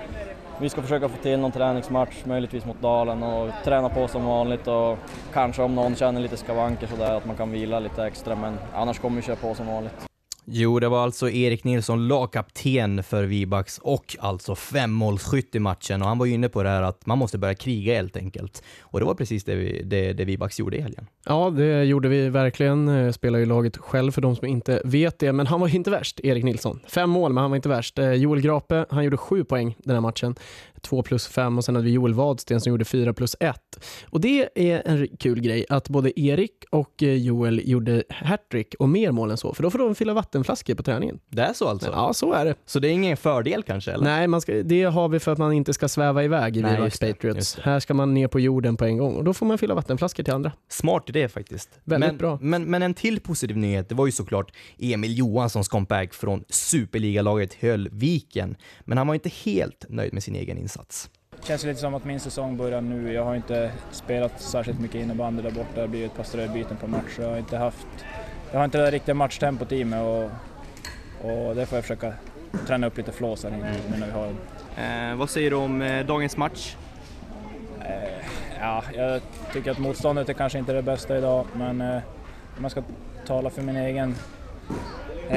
vi 0.61 0.69
ska 0.69 0.81
försöka 0.81 1.09
få 1.09 1.17
till 1.17 1.39
någon 1.39 1.51
träningsmatch, 1.51 2.25
möjligtvis 2.25 2.65
mot 2.65 2.81
Dalen 2.81 3.23
och 3.23 3.49
träna 3.63 3.89
på 3.89 4.07
som 4.07 4.25
vanligt 4.25 4.67
och 4.67 4.97
kanske 5.33 5.61
om 5.61 5.75
någon 5.75 5.95
känner 5.95 6.21
lite 6.21 6.37
skavanker 6.37 6.87
sådär 6.87 7.15
att 7.15 7.25
man 7.25 7.35
kan 7.35 7.51
vila 7.51 7.79
lite 7.79 8.05
extra 8.05 8.35
men 8.35 8.57
annars 8.73 8.99
kommer 8.99 9.15
vi 9.15 9.21
köra 9.21 9.35
på 9.35 9.55
som 9.55 9.67
vanligt. 9.67 10.08
Jo, 10.51 10.79
det 10.79 10.89
var 10.89 11.03
alltså 11.03 11.29
Erik 11.29 11.63
Nilsson, 11.63 12.07
lagkapten 12.07 13.03
för 13.03 13.23
Vibax 13.23 13.77
och 13.77 14.15
alltså 14.19 14.55
femmålsskytt 14.55 15.55
i 15.55 15.59
matchen. 15.59 16.01
Och 16.01 16.07
han 16.07 16.17
var 16.17 16.25
ju 16.25 16.33
inne 16.33 16.49
på 16.49 16.63
det 16.63 16.69
här 16.69 16.81
att 16.81 17.05
man 17.05 17.17
måste 17.17 17.37
börja 17.37 17.55
kriga 17.55 17.95
helt 17.95 18.17
enkelt. 18.17 18.63
Och 18.81 18.99
det 18.99 19.05
var 19.05 19.13
precis 19.13 19.43
det, 19.43 19.55
vi, 19.55 19.83
det, 19.83 20.13
det 20.13 20.25
Vibax 20.25 20.59
gjorde 20.59 20.77
i 20.77 20.81
helgen. 20.81 21.07
Ja, 21.25 21.49
det 21.49 21.83
gjorde 21.83 22.09
vi 22.09 22.29
verkligen. 22.29 22.87
Eh, 22.87 23.11
spelar 23.11 23.39
ju 23.39 23.45
laget 23.45 23.77
själv 23.77 24.11
för 24.11 24.21
de 24.21 24.35
som 24.35 24.47
inte 24.47 24.81
vet 24.85 25.19
det, 25.19 25.33
men 25.33 25.47
han 25.47 25.59
var 25.59 25.75
inte 25.75 25.91
värst, 25.91 26.19
Erik 26.23 26.43
Nilsson. 26.43 26.79
Fem 26.87 27.09
mål, 27.09 27.33
men 27.33 27.41
han 27.41 27.51
var 27.51 27.55
inte 27.55 27.69
värst. 27.69 27.99
Eh, 27.99 28.13
Joel 28.13 28.41
Grape, 28.41 28.85
han 28.89 29.03
gjorde 29.03 29.17
sju 29.17 29.43
poäng 29.43 29.75
den 29.83 29.95
här 29.95 30.01
matchen. 30.01 30.35
Två 30.81 31.03
plus 31.03 31.27
fem 31.27 31.57
och 31.57 31.65
sen 31.65 31.75
hade 31.75 31.85
vi 31.85 31.91
Joel 31.91 32.13
Wadsten 32.13 32.61
som 32.61 32.71
gjorde 32.71 32.85
fyra 32.85 33.13
plus 33.13 33.35
ett. 33.39 33.85
Och 34.09 34.21
det 34.21 34.49
är 34.55 34.81
en 34.85 35.07
kul 35.19 35.41
grej 35.41 35.65
att 35.69 35.89
både 35.89 36.19
Erik 36.19 36.65
och 36.69 37.03
eh, 37.03 37.13
Joel 37.13 37.61
gjorde 37.63 38.03
hattrick 38.09 38.75
och 38.79 38.89
mer 38.89 39.11
mål 39.11 39.31
än 39.31 39.37
så, 39.37 39.53
för 39.53 39.63
då 39.63 39.71
får 39.71 39.79
de 39.79 39.95
fylla 39.95 40.13
vattenflaskor 40.13 40.75
på 40.75 40.83
träningen. 40.83 41.19
Det 41.29 41.41
är 41.41 41.53
så 41.53 41.67
alltså? 41.67 41.91
Ja, 41.91 42.13
så 42.13 42.33
är 42.33 42.45
det. 42.45 42.55
Så 42.65 42.79
det 42.79 42.87
är 42.87 42.91
ingen 42.91 43.17
fördel 43.17 43.63
kanske? 43.63 43.91
Eller? 43.91 44.03
Nej, 44.03 44.27
man 44.27 44.41
ska, 44.41 44.53
det 44.53 44.83
har 44.83 45.09
vi 45.09 45.19
för 45.19 45.31
att 45.31 45.37
man 45.37 45.53
inte 45.53 45.73
ska 45.73 45.87
sväva 45.87 46.23
iväg 46.23 46.57
i 46.57 46.61
Vivax 46.61 46.99
Patriots. 46.99 47.55
det. 47.55 47.61
Här 47.61 47.79
ska 47.79 47.93
man 47.93 48.13
ner 48.13 48.27
på 48.27 48.39
jorden 48.39 48.77
på 48.77 48.85
en 48.85 48.97
gång 48.97 49.15
och 49.15 49.23
då 49.23 49.33
får 49.33 49.45
man 49.45 49.57
fylla 49.57 49.73
vattenflaskor 49.73 50.23
till 50.23 50.33
andra. 50.33 50.51
Smart 50.69 51.09
idé 51.09 51.29
faktiskt. 51.29 51.69
Väldigt 51.83 52.09
men, 52.09 52.17
bra. 52.17 52.39
Men, 52.41 52.63
men 52.63 52.81
en 52.81 52.93
till 52.93 53.19
positiv 53.19 53.57
nyhet, 53.57 53.89
det 53.89 53.95
var 53.95 54.05
ju 54.05 54.11
såklart 54.11 54.51
Emil 54.77 55.17
Johanssons 55.17 55.67
comeback 55.67 56.13
från 56.13 56.43
superligalaget 56.49 57.53
Höllviken. 57.53 58.55
Men 58.85 58.97
han 58.97 59.07
var 59.07 59.13
inte 59.13 59.29
helt 59.29 59.85
nöjd 59.89 60.13
med 60.13 60.23
sin 60.23 60.35
egen 60.35 60.57
insats. 60.57 60.68
Känns 61.43 61.63
lite 61.63 61.79
som 61.79 61.93
att 61.93 62.05
min 62.05 62.19
säsong 62.19 62.57
börjar 62.57 62.81
nu. 62.81 63.13
Jag 63.13 63.25
har 63.25 63.35
inte 63.35 63.71
spelat 63.91 64.41
särskilt 64.41 64.79
mycket 64.79 65.01
innebandy 65.01 65.41
där 65.41 65.51
borta. 65.51 65.81
Det 65.81 65.87
blir 65.87 66.05
ett 66.05 66.15
par 66.15 66.23
ströbyten 66.23 66.77
på 66.77 66.87
match. 66.87 67.15
Jag 67.19 67.29
har 67.29 67.37
inte 67.37 67.57
haft... 67.57 67.87
Jag 68.51 68.59
har 68.59 68.65
inte 68.65 68.77
det 68.77 68.91
riktiga 68.91 69.15
matchtempot 69.15 69.71
i 69.71 69.85
mig 69.85 69.99
och, 69.99 70.29
och 71.21 71.55
det 71.55 71.65
får 71.65 71.77
jag 71.77 71.83
försöka 71.83 72.13
träna 72.67 72.87
upp 72.87 72.97
lite 72.97 73.11
flås 73.11 73.43
här 73.43 73.51
nu 73.51 73.57
när 73.97 74.05
vi 74.05 74.11
har. 74.11 74.27
Eh, 74.77 75.15
vad 75.15 75.29
säger 75.29 75.49
du 75.49 75.55
om 75.55 75.81
eh, 75.81 76.05
dagens 76.05 76.37
match? 76.37 76.75
Eh, 77.81 78.25
ja, 78.59 78.83
jag 78.93 79.21
tycker 79.53 79.71
att 79.71 79.79
motståndet 79.79 80.29
är 80.29 80.33
kanske 80.33 80.59
inte 80.59 80.73
det 80.73 80.81
bästa 80.81 81.17
idag, 81.17 81.45
men 81.53 81.81
eh, 81.81 82.01
om 82.55 82.61
man 82.61 82.71
ska 82.71 82.83
tala 83.25 83.49
för 83.49 83.61
min 83.61 83.75
egen, 83.75 84.15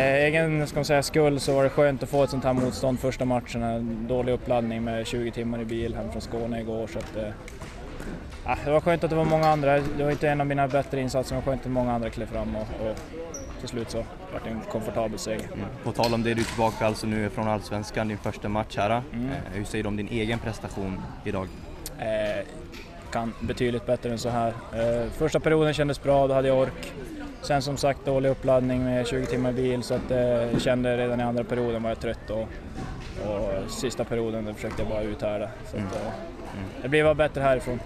egen 0.00 0.66
ska 0.66 0.76
man 0.76 0.84
säga, 0.84 1.02
skull 1.02 1.40
så 1.40 1.54
var 1.54 1.64
det 1.64 1.70
skönt 1.70 2.02
att 2.02 2.08
få 2.08 2.24
ett 2.24 2.30
sånt 2.30 2.44
här 2.44 2.52
motstånd 2.52 3.00
första 3.00 3.24
matchen. 3.24 3.62
En 3.62 4.06
dålig 4.08 4.32
uppladdning 4.32 4.84
med 4.84 5.06
20 5.06 5.30
timmar 5.30 5.60
i 5.60 5.64
bil 5.64 5.94
hem 5.94 6.12
från 6.12 6.22
Skåne 6.22 6.60
igår. 6.60 6.86
Så 6.86 6.98
att, 6.98 7.16
eh, 7.16 7.32
ja, 8.44 8.56
det 8.64 8.70
var 8.70 8.80
skönt 8.80 9.04
att 9.04 9.10
det 9.10 9.16
var 9.16 9.24
många 9.24 9.48
andra. 9.48 9.78
Det 9.78 10.04
var 10.04 10.10
inte 10.10 10.28
en 10.28 10.40
av 10.40 10.46
mina 10.46 10.68
bättre 10.68 11.00
insatser, 11.00 11.34
men 11.34 11.44
skönt 11.44 11.66
att 11.66 11.72
många 11.72 11.92
andra 11.92 12.10
klev 12.10 12.26
fram 12.26 12.56
och, 12.56 12.88
och 12.88 12.96
till 13.60 13.68
slut 13.68 13.90
så 13.90 13.98
var 14.32 14.40
det 14.44 14.50
en 14.50 14.60
komfortabel 14.60 15.18
seger. 15.18 15.46
På 15.84 15.92
tal 15.92 16.14
om 16.14 16.22
det, 16.22 16.34
du 16.34 16.40
är 16.40 16.44
tillbaka 16.44 16.86
alltså 16.86 17.06
nu 17.06 17.30
från 17.30 17.48
Allsvenskan, 17.48 18.08
din 18.08 18.18
första 18.18 18.48
match 18.48 18.76
här. 18.76 19.02
Mm. 19.12 19.26
Eh, 19.26 19.32
hur 19.52 19.64
säger 19.64 19.84
du 19.84 19.88
om 19.88 19.96
din 19.96 20.08
egen 20.08 20.38
prestation 20.38 21.02
idag? 21.24 21.48
Eh, 21.98 22.46
kan 23.12 23.32
betydligt 23.40 23.86
bättre 23.86 24.10
än 24.10 24.18
så 24.18 24.28
här. 24.28 24.48
Eh, 24.48 25.10
första 25.10 25.40
perioden 25.40 25.74
kändes 25.74 26.02
bra, 26.02 26.26
då 26.26 26.34
hade 26.34 26.48
jag 26.48 26.58
ork. 26.58 26.92
Sen 27.42 27.62
som 27.62 27.76
sagt 27.76 28.04
dålig 28.04 28.28
uppladdning 28.28 28.84
med 28.84 29.06
20 29.06 29.26
timmar 29.26 29.52
bil 29.52 29.82
så 29.82 29.94
att 29.94 30.10
eh, 30.10 30.18
jag 30.18 30.62
kände 30.62 30.96
redan 30.96 31.20
i 31.20 31.22
andra 31.22 31.44
perioden 31.44 31.82
var 31.82 31.90
jag 31.90 32.00
trött 32.00 32.30
och, 32.30 32.48
och 33.30 33.70
sista 33.70 34.04
perioden 34.04 34.44
där 34.44 34.52
försökte 34.52 34.82
jag 34.82 34.90
bara 34.90 35.02
uthärda. 35.02 35.50
Så 35.70 35.76
Mm. 35.76 35.88
att, 35.88 35.96
eh, 35.96 36.02
det 36.82 36.88
blir 36.88 37.04
bara 37.04 37.14
bättre 37.14 37.40
härifrån. 37.40 37.78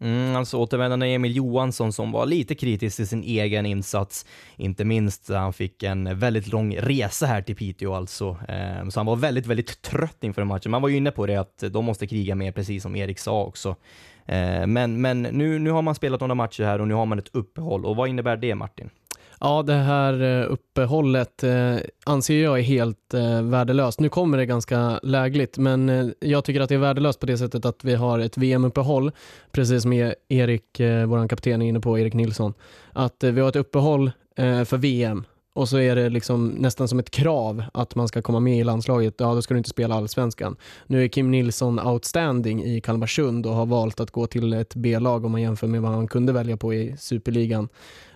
Mm, 0.00 0.36
alltså 0.36 0.56
återvändande 0.58 1.06
Emil 1.14 1.36
Johansson 1.36 1.92
som 1.92 2.12
var 2.12 2.26
lite 2.26 2.54
kritisk 2.54 2.96
till 2.96 3.08
sin 3.08 3.22
egen 3.22 3.66
insats, 3.66 4.26
inte 4.56 4.84
minst 4.84 5.28
när 5.28 5.38
han 5.38 5.52
fick 5.52 5.82
en 5.82 6.18
väldigt 6.18 6.46
lång 6.48 6.76
resa 6.76 7.26
här 7.26 7.42
till 7.42 7.56
Piteå 7.56 7.94
alltså. 7.94 8.36
Eh, 8.48 8.88
så 8.88 9.00
han 9.00 9.06
var 9.06 9.16
väldigt, 9.16 9.46
väldigt 9.46 9.82
trött 9.82 10.24
inför 10.24 10.44
matchen. 10.44 10.70
Man 10.70 10.82
var 10.82 10.88
ju 10.88 10.96
inne 10.96 11.10
på 11.10 11.26
det 11.26 11.36
att 11.36 11.64
de 11.70 11.84
måste 11.84 12.06
kriga 12.06 12.34
mer, 12.34 12.52
precis 12.52 12.82
som 12.82 12.96
Erik 12.96 13.18
sa 13.18 13.42
också. 13.44 13.76
Eh, 14.26 14.66
men 14.66 15.00
men 15.00 15.22
nu, 15.22 15.58
nu 15.58 15.70
har 15.70 15.82
man 15.82 15.94
spelat 15.94 16.20
några 16.20 16.34
matcher 16.34 16.64
här 16.64 16.80
och 16.80 16.88
nu 16.88 16.94
har 16.94 17.06
man 17.06 17.18
ett 17.18 17.30
uppehåll. 17.32 17.84
Och 17.86 17.96
vad 17.96 18.08
innebär 18.08 18.36
det 18.36 18.54
Martin? 18.54 18.90
Ja, 19.40 19.62
det 19.62 19.74
här 19.74 20.22
eh, 20.22 20.52
uppehållet 20.52 21.42
eh, 21.42 21.76
anser 22.04 22.42
jag 22.42 22.58
är 22.58 22.62
helt 22.62 23.14
eh, 23.14 23.42
värdelöst. 23.42 24.00
Nu 24.00 24.08
kommer 24.08 24.38
det 24.38 24.46
ganska 24.46 25.00
lägligt, 25.02 25.58
men 25.58 26.12
jag 26.20 26.44
tycker 26.44 26.60
att 26.60 26.68
det 26.68 26.74
är 26.74 26.78
värdelöst 26.78 27.20
på 27.20 27.26
det 27.26 27.38
sättet 27.38 27.64
att 27.64 27.84
vi 27.84 27.94
har 27.94 28.18
ett 28.18 28.36
VM-uppehåll, 28.36 29.10
precis 29.52 29.82
som 29.82 29.92
e-, 29.92 30.14
Erik, 30.28 30.80
vår 31.06 31.28
kapten 31.28 31.62
är 31.62 31.66
inne 31.66 31.80
på, 31.80 31.98
Erik 31.98 32.14
Nilsson. 32.14 32.54
Att 32.92 33.24
vi 33.24 33.40
har 33.40 33.48
ett 33.48 33.56
uppehåll 33.56 34.10
för 34.36 34.76
VM 34.76 35.24
och 35.54 35.68
så 35.68 35.78
är 35.78 35.96
det 35.96 36.08
liksom 36.08 36.48
nästan 36.48 36.88
som 36.88 36.98
ett 36.98 37.10
krav 37.10 37.64
att 37.74 37.94
man 37.94 38.08
ska 38.08 38.22
komma 38.22 38.40
med 38.40 38.58
i 38.58 38.64
landslaget. 38.64 39.14
Ja, 39.18 39.34
då 39.34 39.42
ska 39.42 39.54
du 39.54 39.58
inte 39.58 39.70
spela 39.70 39.94
allsvenskan. 39.94 40.56
Nu 40.86 41.04
är 41.04 41.08
Kim 41.08 41.30
Nilsson 41.30 41.80
outstanding 41.80 42.64
i 42.64 42.80
Kalmarsund 42.80 43.46
och 43.46 43.54
har 43.54 43.66
valt 43.66 44.00
att 44.00 44.10
gå 44.10 44.26
till 44.26 44.52
ett 44.52 44.74
B-lag 44.74 45.24
om 45.24 45.32
man 45.32 45.42
jämför 45.42 45.66
med 45.66 45.82
vad 45.82 45.90
han 45.90 46.08
kunde 46.08 46.32
välja 46.32 46.56
på 46.56 46.74
i 46.74 46.96
superligan. 46.98 47.68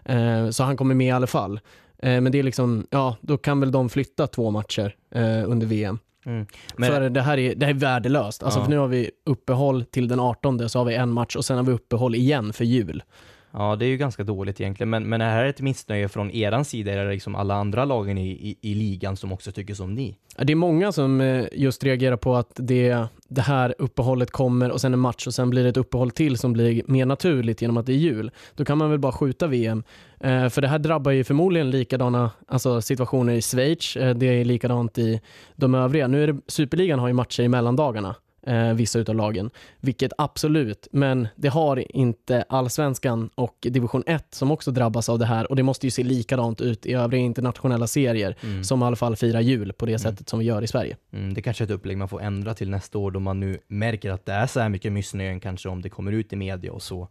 Eh, 0.08 0.50
så 0.50 0.62
han 0.64 0.76
kommer 0.76 0.94
med 0.94 1.06
i 1.06 1.10
alla 1.10 1.26
fall. 1.26 1.60
Eh, 2.02 2.20
men 2.20 2.32
det 2.32 2.38
är 2.38 2.42
liksom, 2.42 2.86
ja, 2.90 3.16
då 3.20 3.36
kan 3.38 3.60
väl 3.60 3.72
de 3.72 3.88
flytta 3.88 4.26
två 4.26 4.50
matcher 4.50 4.94
eh, 5.14 5.50
under 5.50 5.66
VM. 5.66 5.98
Mm. 6.26 6.46
Men- 6.76 6.88
För 6.90 7.10
det 7.10 7.22
här 7.22 7.38
är, 7.38 7.54
det 7.54 7.66
här 7.66 7.74
är 7.74 7.78
värdelöst. 7.78 8.42
Alltså 8.42 8.60
Ja. 8.60 8.64
för 8.64 8.70
nu 8.70 8.78
har 8.78 8.88
vi 8.88 9.10
uppehåll 9.26 9.84
till 9.84 10.08
den 10.08 10.20
18, 10.20 10.68
så 10.68 10.78
har 10.78 10.84
vi 10.84 10.94
en 10.94 11.10
match 11.12 11.36
och 11.36 11.44
sen 11.44 11.56
har 11.56 11.64
vi 11.64 11.72
uppehåll 11.72 12.14
igen 12.14 12.52
för 12.52 12.64
jul. 12.64 13.02
Ja, 13.50 13.76
det 13.76 13.84
är 13.84 13.88
ju 13.88 13.96
ganska 13.96 14.24
dåligt 14.24 14.60
egentligen, 14.60 14.90
men, 14.90 15.08
men 15.08 15.20
är 15.20 15.26
det 15.26 15.32
här 15.32 15.44
ett 15.44 15.60
missnöje 15.60 16.08
från 16.08 16.30
eran 16.30 16.64
sida 16.64 16.92
eller 16.92 17.10
liksom 17.10 17.34
alla 17.34 17.54
andra 17.54 17.84
lagen 17.84 18.18
i, 18.18 18.28
i, 18.30 18.56
i 18.70 18.74
ligan 18.74 19.16
som 19.16 19.32
också 19.32 19.52
tycker 19.52 19.74
som 19.74 19.94
ni? 19.94 20.16
Det 20.38 20.52
är 20.52 20.56
många 20.56 20.92
som 20.92 21.44
just 21.52 21.84
reagerar 21.84 22.16
på 22.16 22.36
att 22.36 22.50
det, 22.54 23.06
det 23.28 23.40
här 23.40 23.74
uppehållet 23.78 24.30
kommer 24.30 24.70
och 24.70 24.80
sen 24.80 24.92
en 24.92 24.98
match 24.98 25.26
och 25.26 25.34
sen 25.34 25.50
blir 25.50 25.62
det 25.62 25.68
ett 25.68 25.76
uppehåll 25.76 26.10
till 26.10 26.38
som 26.38 26.52
blir 26.52 26.82
mer 26.86 27.06
naturligt 27.06 27.62
genom 27.62 27.76
att 27.76 27.86
det 27.86 27.92
är 27.92 27.96
jul. 27.96 28.30
Då 28.54 28.64
kan 28.64 28.78
man 28.78 28.90
väl 28.90 28.98
bara 28.98 29.12
skjuta 29.12 29.46
VM. 29.46 29.82
Eh, 30.20 30.48
för 30.48 30.62
det 30.62 30.68
här 30.68 30.78
drabbar 30.78 31.10
ju 31.10 31.24
förmodligen 31.24 31.70
likadana 31.70 32.30
alltså 32.46 32.80
situationer 32.80 33.32
i 33.32 33.42
Schweiz. 33.42 33.96
Eh, 33.96 34.14
det 34.14 34.26
är 34.26 34.44
likadant 34.44 34.98
i 34.98 35.20
de 35.56 35.74
övriga. 35.74 36.08
Nu 36.08 36.22
är 36.22 36.26
det, 36.26 36.40
Superligan 36.46 36.98
har 36.98 37.08
ju 37.08 37.14
matcher 37.14 37.42
i 37.42 37.48
mellandagarna. 37.48 38.14
Eh, 38.46 38.72
vissa 38.72 38.98
utav 38.98 39.14
lagen, 39.14 39.50
vilket 39.80 40.12
absolut, 40.18 40.88
men 40.92 41.28
det 41.36 41.48
har 41.48 41.96
inte 41.96 42.44
allsvenskan 42.48 43.30
och 43.34 43.56
division 43.60 44.02
1 44.06 44.26
som 44.34 44.50
också 44.50 44.70
drabbas 44.70 45.08
av 45.08 45.18
det 45.18 45.26
här 45.26 45.50
och 45.50 45.56
det 45.56 45.62
måste 45.62 45.86
ju 45.86 45.90
se 45.90 46.02
likadant 46.02 46.60
ut 46.60 46.86
i 46.86 46.92
övriga 46.92 47.22
internationella 47.24 47.86
serier 47.86 48.36
Mm. 48.42 48.64
som 48.64 48.82
i 48.82 48.84
alla 48.86 48.96
fall 48.96 49.16
firar 49.16 49.40
jul 49.40 49.72
på 49.72 49.86
det 49.86 49.98
sättet 49.98 50.28
som 50.28 50.38
vi 50.38 50.44
gör 50.44 50.62
i 50.62 50.66
Sverige. 50.66 50.96
Mm, 51.12 51.34
det 51.34 51.42
kanske 51.42 51.64
är 51.64 51.66
ett 51.66 51.70
upplägg 51.70 51.98
man 51.98 52.08
får 52.08 52.22
ändra 52.22 52.54
till 52.54 52.70
nästa 52.70 52.98
år 52.98 53.10
då 53.10 53.20
man 53.20 53.40
nu 53.40 53.58
märker 53.68 54.10
att 54.10 54.26
det 54.26 54.32
är 54.32 54.46
så 54.46 54.60
här 54.60 54.68
mycket 54.68 54.92
missnöjen 54.92 55.40
kanske 55.40 55.68
om 55.68 55.82
det 55.82 55.88
kommer 55.88 56.12
ut 56.12 56.32
i 56.32 56.36
media 56.36 56.72
och 56.72 56.82
så. 56.82 57.08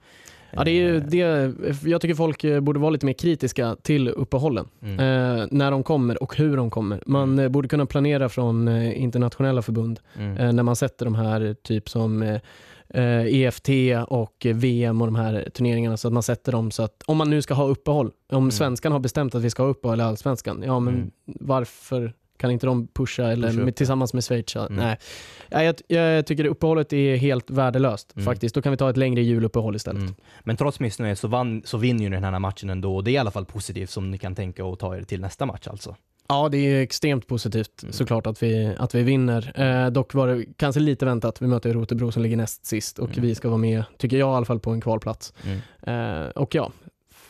Ja, 0.51 0.63
det 0.63 0.71
är 0.71 0.73
ju 0.81 0.99
det, 0.99 1.53
jag 1.83 2.01
tycker 2.01 2.15
folk 2.15 2.43
eh, 2.43 2.59
borde 2.59 2.79
vara 2.79 2.89
lite 2.89 3.05
mer 3.05 3.13
kritiska 3.13 3.75
till 3.81 4.07
uppehållen. 4.09 4.67
Mm. 4.81 4.99
Eh, 4.99 5.47
när 5.51 5.71
de 5.71 5.83
kommer 5.83 6.23
och 6.23 6.35
hur 6.37 6.57
de 6.57 6.69
kommer. 6.69 7.03
Man 7.05 7.39
eh, 7.39 7.49
borde 7.49 7.67
kunna 7.67 7.85
planera 7.85 8.29
från 8.29 8.67
eh, 8.67 9.01
internationella 9.01 9.61
förbund 9.61 9.99
Mm. 10.19 10.37
eh, 10.37 10.53
när 10.53 10.63
man 10.63 10.75
sätter 10.75 11.05
de 11.05 11.15
här 11.15 11.55
typ 11.63 11.89
som 11.89 12.21
eh, 12.21 12.39
eh, 12.89 13.25
EFT 13.41 13.69
och 14.07 14.45
eh, 14.45 14.55
VM 14.55 15.01
och 15.01 15.07
de 15.07 15.15
här 15.15 15.49
turneringarna 15.53 15.97
så 15.97 16.07
att 16.07 16.13
man 16.13 16.23
sätter 16.23 16.51
dem 16.51 16.71
så 16.71 16.83
att 16.83 17.03
om 17.05 17.17
man 17.17 17.29
nu 17.29 17.41
ska 17.41 17.53
ha 17.53 17.65
uppehåll, 17.67 18.11
om 18.31 18.51
svenskan 18.51 18.91
har 18.91 18.99
bestämt 18.99 19.35
att 19.35 19.41
vi 19.41 19.49
ska 19.49 19.63
ha 19.63 19.69
uppehåll 19.69 19.99
i 19.99 20.03
allsvenskan, 20.03 20.63
ja 20.65 20.79
men 20.79 20.93
Mm. 20.93 21.11
varför 21.25 22.13
kan 22.37 22.51
inte 22.51 22.65
de 22.65 22.87
pusha 22.87 23.23
eller 23.31 23.47
Pusha 23.49 23.63
med, 23.65 23.75
tillsammans 23.75 24.13
med 24.13 24.23
Schweiz? 24.23 24.55
Mm. 24.55 24.73
Nej, 24.75 24.97
Ja, 25.49 25.63
jag, 25.63 25.75
jag 25.87 26.25
tycker 26.25 26.45
uppehållet 26.45 26.93
är 26.93 27.15
helt 27.15 27.49
värdelöst 27.49 28.13
Mm. 28.15 28.25
faktiskt. 28.25 28.55
Då 28.55 28.61
kan 28.61 28.71
vi 28.71 28.77
ta 28.77 28.89
ett 28.89 28.97
längre 28.97 29.21
juluppehåll 29.21 29.75
istället. 29.75 30.01
Mm. 30.01 30.15
Men 30.43 30.57
trots 30.57 30.79
missnöjet 30.79 31.19
så, 31.19 31.27
vann, 31.27 31.61
så 31.65 31.77
vinner 31.77 32.03
ju 32.03 32.09
den 32.09 32.23
här 32.23 32.39
matchen 32.39 32.69
ändå 32.69 32.95
och 32.95 33.03
det 33.03 33.11
är 33.11 33.13
i 33.13 33.17
alla 33.17 33.31
fall 33.31 33.45
positivt 33.45 33.89
som 33.89 34.11
ni 34.11 34.17
kan 34.17 34.35
tänka 34.35 34.65
och 34.65 34.79
ta 34.79 34.97
er 34.97 35.01
till 35.03 35.21
nästa 35.21 35.45
match 35.45 35.67
alltså. 35.67 35.95
Ja, 36.29 36.49
det 36.49 36.57
är 36.57 36.81
extremt 36.81 37.27
positivt 37.27 37.83
Mm. 37.83 37.93
såklart 37.93 38.27
att 38.27 38.43
vi, 38.43 38.75
att 38.77 38.95
vi 38.95 39.03
vinner. 39.03 39.51
Eh, 39.61 39.89
dock 39.91 40.13
var 40.13 40.27
det 40.27 40.45
kanske 40.57 40.79
lite 40.81 41.05
väntat. 41.05 41.41
Vi 41.41 41.47
möter 41.47 41.73
Rotebro 41.73 42.11
som 42.11 42.23
ligger 42.23 42.37
näst 42.37 42.65
sist 42.65 42.99
och 42.99 43.09
Mm. 43.09 43.21
vi 43.21 43.35
ska 43.35 43.47
vara 43.49 43.57
med, 43.57 43.83
tycker 43.97 44.17
jag 44.17 44.33
i 44.33 44.35
alla 44.35 44.45
fall, 44.45 44.59
på 44.59 44.71
en 44.71 44.81
kvalplats. 44.81 45.33
Mm. 45.45 46.21
Eh, 46.25 46.27
och 46.29 46.55
ja, 46.55 46.71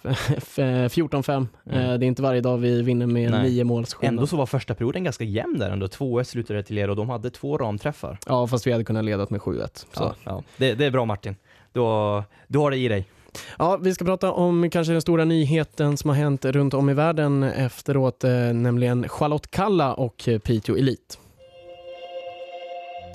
14-5. 0.08 1.48
Mm. 1.66 1.80
Eh, 1.80 2.00
det 2.00 2.06
är 2.06 2.08
inte 2.08 2.22
varje 2.22 2.42
dag 2.42 2.58
vi 2.58 2.82
vinner 2.82 3.06
med 3.06 3.32
Nej. 3.32 3.44
nio 3.44 3.64
måls 3.64 3.94
skillnad. 3.94 4.14
Ändå 4.14 4.28
så 4.28 4.38
var 4.38 4.46
första 4.46 4.76
perioden 4.76 5.04
ganska 5.04 5.24
jämn 5.24 5.60
där 5.60 5.70
ändå. 5.70 5.86
2-1 5.86 6.24
slutade 6.24 6.60
det 6.60 6.64
till 6.64 6.78
er 6.78 6.90
och 6.90 6.96
de 6.96 7.10
hade 7.10 7.30
två 7.30 7.58
ramträffar. 7.58 8.18
Ja, 8.26 8.48
fast 8.48 8.68
vi 8.68 8.72
hade 8.72 8.84
kunnat 8.84 9.06
leda 9.06 9.28
med 9.30 9.42
7-1. 9.42 9.68
Så. 9.74 9.86
Ja, 9.94 10.16
ja. 10.24 10.44
Det, 10.58 10.74
det 10.74 10.86
är 10.86 10.92
bra 10.92 11.06
Martin. 11.06 11.36
Du 11.74 11.80
har, 11.80 12.24
du 12.48 12.60
har 12.60 12.72
det 12.72 12.78
i 12.78 12.88
dig. 12.88 13.06
Ja, 13.58 13.78
vi 13.78 13.94
ska 13.94 14.06
prata 14.06 14.32
om 14.32 14.70
kanske 14.70 14.94
den 14.94 15.02
stora 15.02 15.26
nyheten 15.26 15.98
som 15.98 16.10
har 16.10 16.18
hänt 16.18 16.46
runt 16.46 16.74
om 16.74 16.90
i 16.90 16.94
världen 16.94 17.44
efteråt, 17.44 18.24
eh, 18.24 18.32
nämligen 18.32 19.10
Charlotte 19.10 19.52
Kalla 19.52 19.94
och 19.94 20.28
eh, 20.28 20.40
Piteå 20.40 20.76
Elite. 20.78 21.16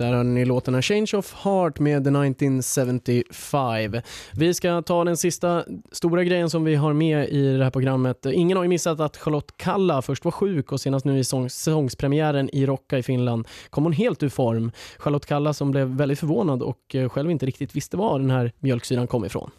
Där 0.02 0.12
har 0.12 0.24
ni 0.24 0.44
låten 0.44 0.74
A 0.74 0.82
Change 0.82 1.10
of 1.14 1.34
Heart 1.34 1.78
med 1.78 2.04
The 2.04 2.10
1975. 2.10 4.00
Vi 4.32 4.54
ska 4.54 4.82
ta 4.82 5.04
den 5.04 5.16
sista 5.16 5.64
stora 5.92 6.24
grejen 6.24 6.50
som 6.50 6.64
vi 6.64 6.74
har 6.74 6.92
med 6.92 7.28
i 7.28 7.56
det 7.56 7.64
här 7.64 7.70
programmet. 7.70 8.26
Ingen 8.26 8.56
har 8.56 8.64
ju 8.64 8.68
missat 8.68 9.00
att 9.00 9.16
Charlotte 9.16 9.56
Kalla 9.56 10.02
först 10.02 10.24
var 10.24 10.32
sjuk 10.32 10.72
och 10.72 10.80
senast 10.80 11.04
nu 11.04 11.18
i 11.18 11.24
sång- 11.24 11.48
säsongspremiären 11.48 12.50
i 12.52 12.66
Rocka 12.66 12.98
i 12.98 13.02
Finland 13.02 13.48
kom 13.70 13.84
hon 13.84 13.92
helt 13.92 14.22
ur 14.22 14.28
form. 14.28 14.72
Charlotte 14.98 15.26
Kalla 15.26 15.52
som 15.52 15.70
blev 15.70 15.86
väldigt 15.88 16.18
förvånad 16.18 16.62
och 16.62 16.94
eh, 16.94 17.08
själv 17.08 17.30
inte 17.30 17.46
riktigt 17.46 17.76
visste 17.76 17.96
var 17.96 18.18
den 18.18 18.30
här 18.30 18.52
mjölksyran 18.58 19.06
kom 19.06 19.24
ifrån. 19.24 19.50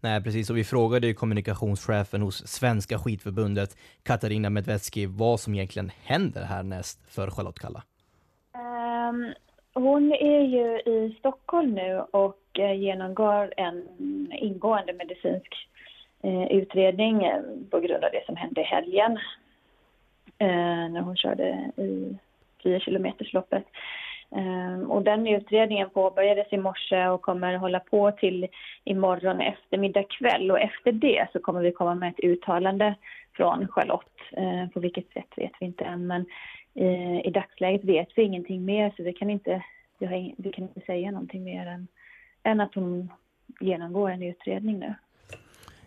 Nej, 0.00 0.22
precis. 0.22 0.50
Och 0.50 0.56
vi 0.56 0.64
frågade 0.64 1.06
ju 1.06 1.14
kommunikationschefen 1.14 2.22
hos 2.22 2.46
Svenska 2.46 2.98
skidförbundet, 2.98 3.76
Katarina 4.02 4.50
Medvetski, 4.50 5.06
vad 5.06 5.40
som 5.40 5.54
egentligen 5.54 5.90
händer 6.02 6.42
härnäst 6.44 6.98
för 7.08 7.30
Charlotte 7.30 7.58
Kalla. 7.58 7.82
Ehm, 8.54 9.32
hon 9.80 10.12
är 10.12 10.40
ju 10.40 10.80
i 10.80 11.16
Stockholm 11.18 11.74
nu 11.74 12.02
och 12.10 12.58
eh, 12.58 12.72
genomgår 12.72 13.54
en 13.56 13.86
ingående 14.32 14.92
medicinsk 14.92 15.68
eh, 16.22 16.46
utredning 16.52 17.24
eh, 17.24 17.42
på 17.70 17.80
grund 17.80 18.04
av 18.04 18.10
det 18.12 18.26
som 18.26 18.36
hände 18.36 18.60
i 18.60 18.64
helgen 18.64 19.18
när 20.92 21.00
hon 21.00 21.16
körde 21.16 21.70
i 21.76 22.16
10 22.62 22.80
kilometersloppet. 22.80 23.64
Ehm, 24.36 24.90
och 24.90 25.02
den 25.02 25.26
utredningen 25.26 25.90
påbörjades 25.90 26.52
i 26.52 26.56
morse 26.56 27.06
och 27.06 27.22
kommer 27.22 27.54
hålla 27.54 27.80
på 27.80 28.12
till 28.12 28.46
imorgon 28.84 29.40
eftermiddag 29.40 30.02
kväll 30.02 30.50
och 30.50 30.60
efter 30.60 30.92
det 30.92 31.26
så 31.32 31.38
kommer 31.38 31.60
vi 31.60 31.72
komma 31.72 31.94
med 31.94 32.08
ett 32.10 32.24
uttalande 32.24 32.94
från 33.32 33.68
Charlotte. 33.68 34.20
Ehm, 34.32 34.70
på 34.70 34.80
vilket 34.80 35.12
sätt 35.12 35.32
vet 35.36 35.52
vi 35.60 35.66
inte 35.66 35.84
än 35.84 36.06
men 36.06 36.26
Eh, 36.74 37.26
i 37.26 37.30
dagsläget 37.30 37.84
vet 37.84 38.08
vi 38.16 38.22
ingenting 38.22 38.64
mer 38.64 38.92
så 38.96 39.02
vi 39.02 39.12
kan 39.12 39.30
inte, 39.30 39.64
vi 39.98 40.06
har 40.06 40.34
vi 40.36 40.52
kan 40.52 40.64
inte 40.64 40.80
säga 40.80 41.10
någonting 41.10 41.44
mer 41.44 41.66
än, 41.66 41.88
än 42.42 42.60
att 42.60 42.74
hon 42.74 43.12
genomgår 43.60 44.10
en 44.10 44.22
utredning 44.22 44.78
nu. 44.78 44.94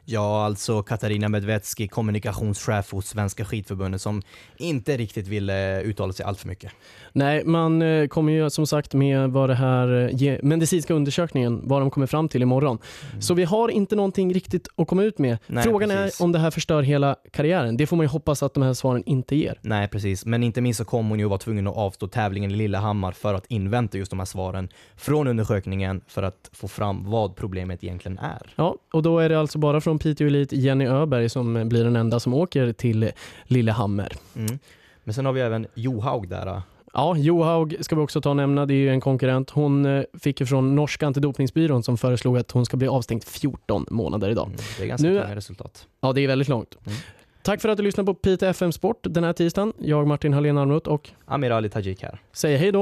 Ja, 0.05 0.45
alltså 0.45 0.83
Katarina 0.83 1.29
Medvetski, 1.29 1.87
kommunikationschef 1.87 2.91
hos 2.91 3.07
Svenska 3.07 3.45
skidförbundet 3.45 4.01
som 4.01 4.21
inte 4.57 4.97
riktigt 4.97 5.27
ville 5.27 5.81
uttala 5.81 6.13
sig 6.13 6.25
allt 6.25 6.39
för 6.39 6.47
mycket. 6.47 6.71
Nej, 7.13 7.45
man 7.45 7.81
eh, 7.81 8.07
kommer 8.07 8.33
ju 8.33 8.49
som 8.49 8.67
sagt 8.67 8.93
med 8.93 9.29
vad 9.29 9.49
det 9.49 9.55
här 9.55 10.09
eh, 10.23 10.37
medicinska 10.41 10.93
undersökningen, 10.93 11.61
vad 11.63 11.81
de 11.81 11.91
kommer 11.91 12.07
fram 12.07 12.29
till 12.29 12.41
imorgon. 12.41 12.77
Så 13.19 13.33
vi 13.33 13.43
har 13.43 13.69
inte 13.69 13.95
någonting 13.95 14.33
riktigt 14.33 14.67
att 14.75 14.87
komma 14.87 15.03
ut 15.03 15.17
med. 15.17 15.29
Mm. 15.29 15.39
Nej, 15.47 15.63
Frågan 15.63 15.89
precis. 15.89 16.19
är 16.19 16.23
om 16.23 16.31
det 16.31 16.39
här 16.39 16.51
förstör 16.51 16.81
hela 16.81 17.15
karriären. 17.31 17.77
Det 17.77 17.87
får 17.87 17.97
man 17.97 18.03
ju 18.03 18.09
hoppas 18.09 18.43
att 18.43 18.53
de 18.53 18.63
här 18.63 18.73
svaren 18.73 19.03
inte 19.05 19.35
ger. 19.35 19.59
Nej, 19.61 19.87
precis. 19.87 20.25
Men 20.25 20.43
inte 20.43 20.61
minst 20.61 20.77
så 20.77 20.85
kommer 20.85 21.09
hon 21.09 21.19
ju 21.19 21.25
vara 21.25 21.39
tvungen 21.39 21.67
att 21.67 21.75
avstå 21.75 22.07
tävlingen 22.07 22.51
i 22.51 22.55
Lillehammar 22.55 23.11
för 23.11 23.33
att 23.33 23.45
invänta 23.47 23.97
just 23.97 24.09
de 24.09 24.19
här 24.19 24.25
svaren 24.25 24.69
från 24.95 25.27
undersökningen 25.27 26.01
för 26.07 26.23
att 26.23 26.49
få 26.53 26.67
fram 26.67 27.11
vad 27.11 27.35
problemet 27.35 27.83
egentligen 27.83 28.17
är. 28.17 28.53
Ja, 28.55 28.75
och 28.93 29.03
då 29.03 29.19
är 29.19 29.29
det 29.29 29.39
alltså 29.39 29.59
bara 29.59 29.81
från 29.81 29.92
Piteå 29.99 30.27
Elite 30.27 30.55
Jenny 30.55 30.85
Öberg 30.87 31.29
som 31.29 31.69
blir 31.69 31.83
den 31.83 31.95
enda 31.95 32.19
som 32.19 32.33
åker 32.33 32.73
till 32.73 33.11
Lillehammer. 33.43 34.11
Mm. 34.35 34.59
Men 35.03 35.13
sen 35.13 35.25
har 35.25 35.33
vi 35.33 35.41
även 35.41 35.67
Johaug 35.73 36.29
där. 36.29 36.61
Ja, 36.93 37.17
Johaug 37.17 37.75
ska 37.79 37.95
vi 37.95 38.01
också 38.01 38.21
ta 38.21 38.29
och 38.29 38.35
nämna, 38.35 38.65
det 38.65 38.73
är 38.73 38.75
ju 38.75 38.89
en 38.89 39.01
konkurrent. 39.01 39.49
Hon 39.49 39.85
eh, 39.85 40.03
fick 40.19 40.39
ju 40.39 40.45
från 40.45 40.75
norska 40.75 41.07
antidopningsbyrån 41.07 41.83
som 41.83 41.97
föreslog 41.97 42.37
att 42.37 42.51
hon 42.51 42.65
ska 42.65 42.77
bli 42.77 42.87
avstängd 42.87 43.23
14 43.23 43.85
månader 43.89 44.29
idag. 44.29 44.45
Mm, 44.47 44.57
det 44.77 44.83
är 44.83 44.87
ganska 44.87 45.07
Nu- 45.07 45.19
långa 45.19 45.35
resultat. 45.35 45.87
Ja, 46.01 46.13
det 46.13 46.21
är 46.21 46.27
väldigt 46.27 46.47
långt. 46.47 46.77
Mm. 46.85 46.97
Tack 47.43 47.61
för 47.61 47.69
att 47.69 47.77
du 47.77 47.83
lyssnade 47.83 48.05
på 48.05 48.13
Piteå 48.13 48.49
FM 48.49 48.71
Sport 48.71 48.97
den 49.01 49.23
här 49.23 49.33
tisdagen. 49.33 49.73
Jag, 49.79 50.07
Martin 50.07 50.33
Hallén 50.33 50.57
Almroth 50.57 50.89
och 50.89 51.09
Amir 51.25 51.51
Ali 51.51 51.69
Tajik 51.69 52.03
här. 52.03 52.19
säger 52.33 52.57
hej 52.57 52.71
då 52.71 52.81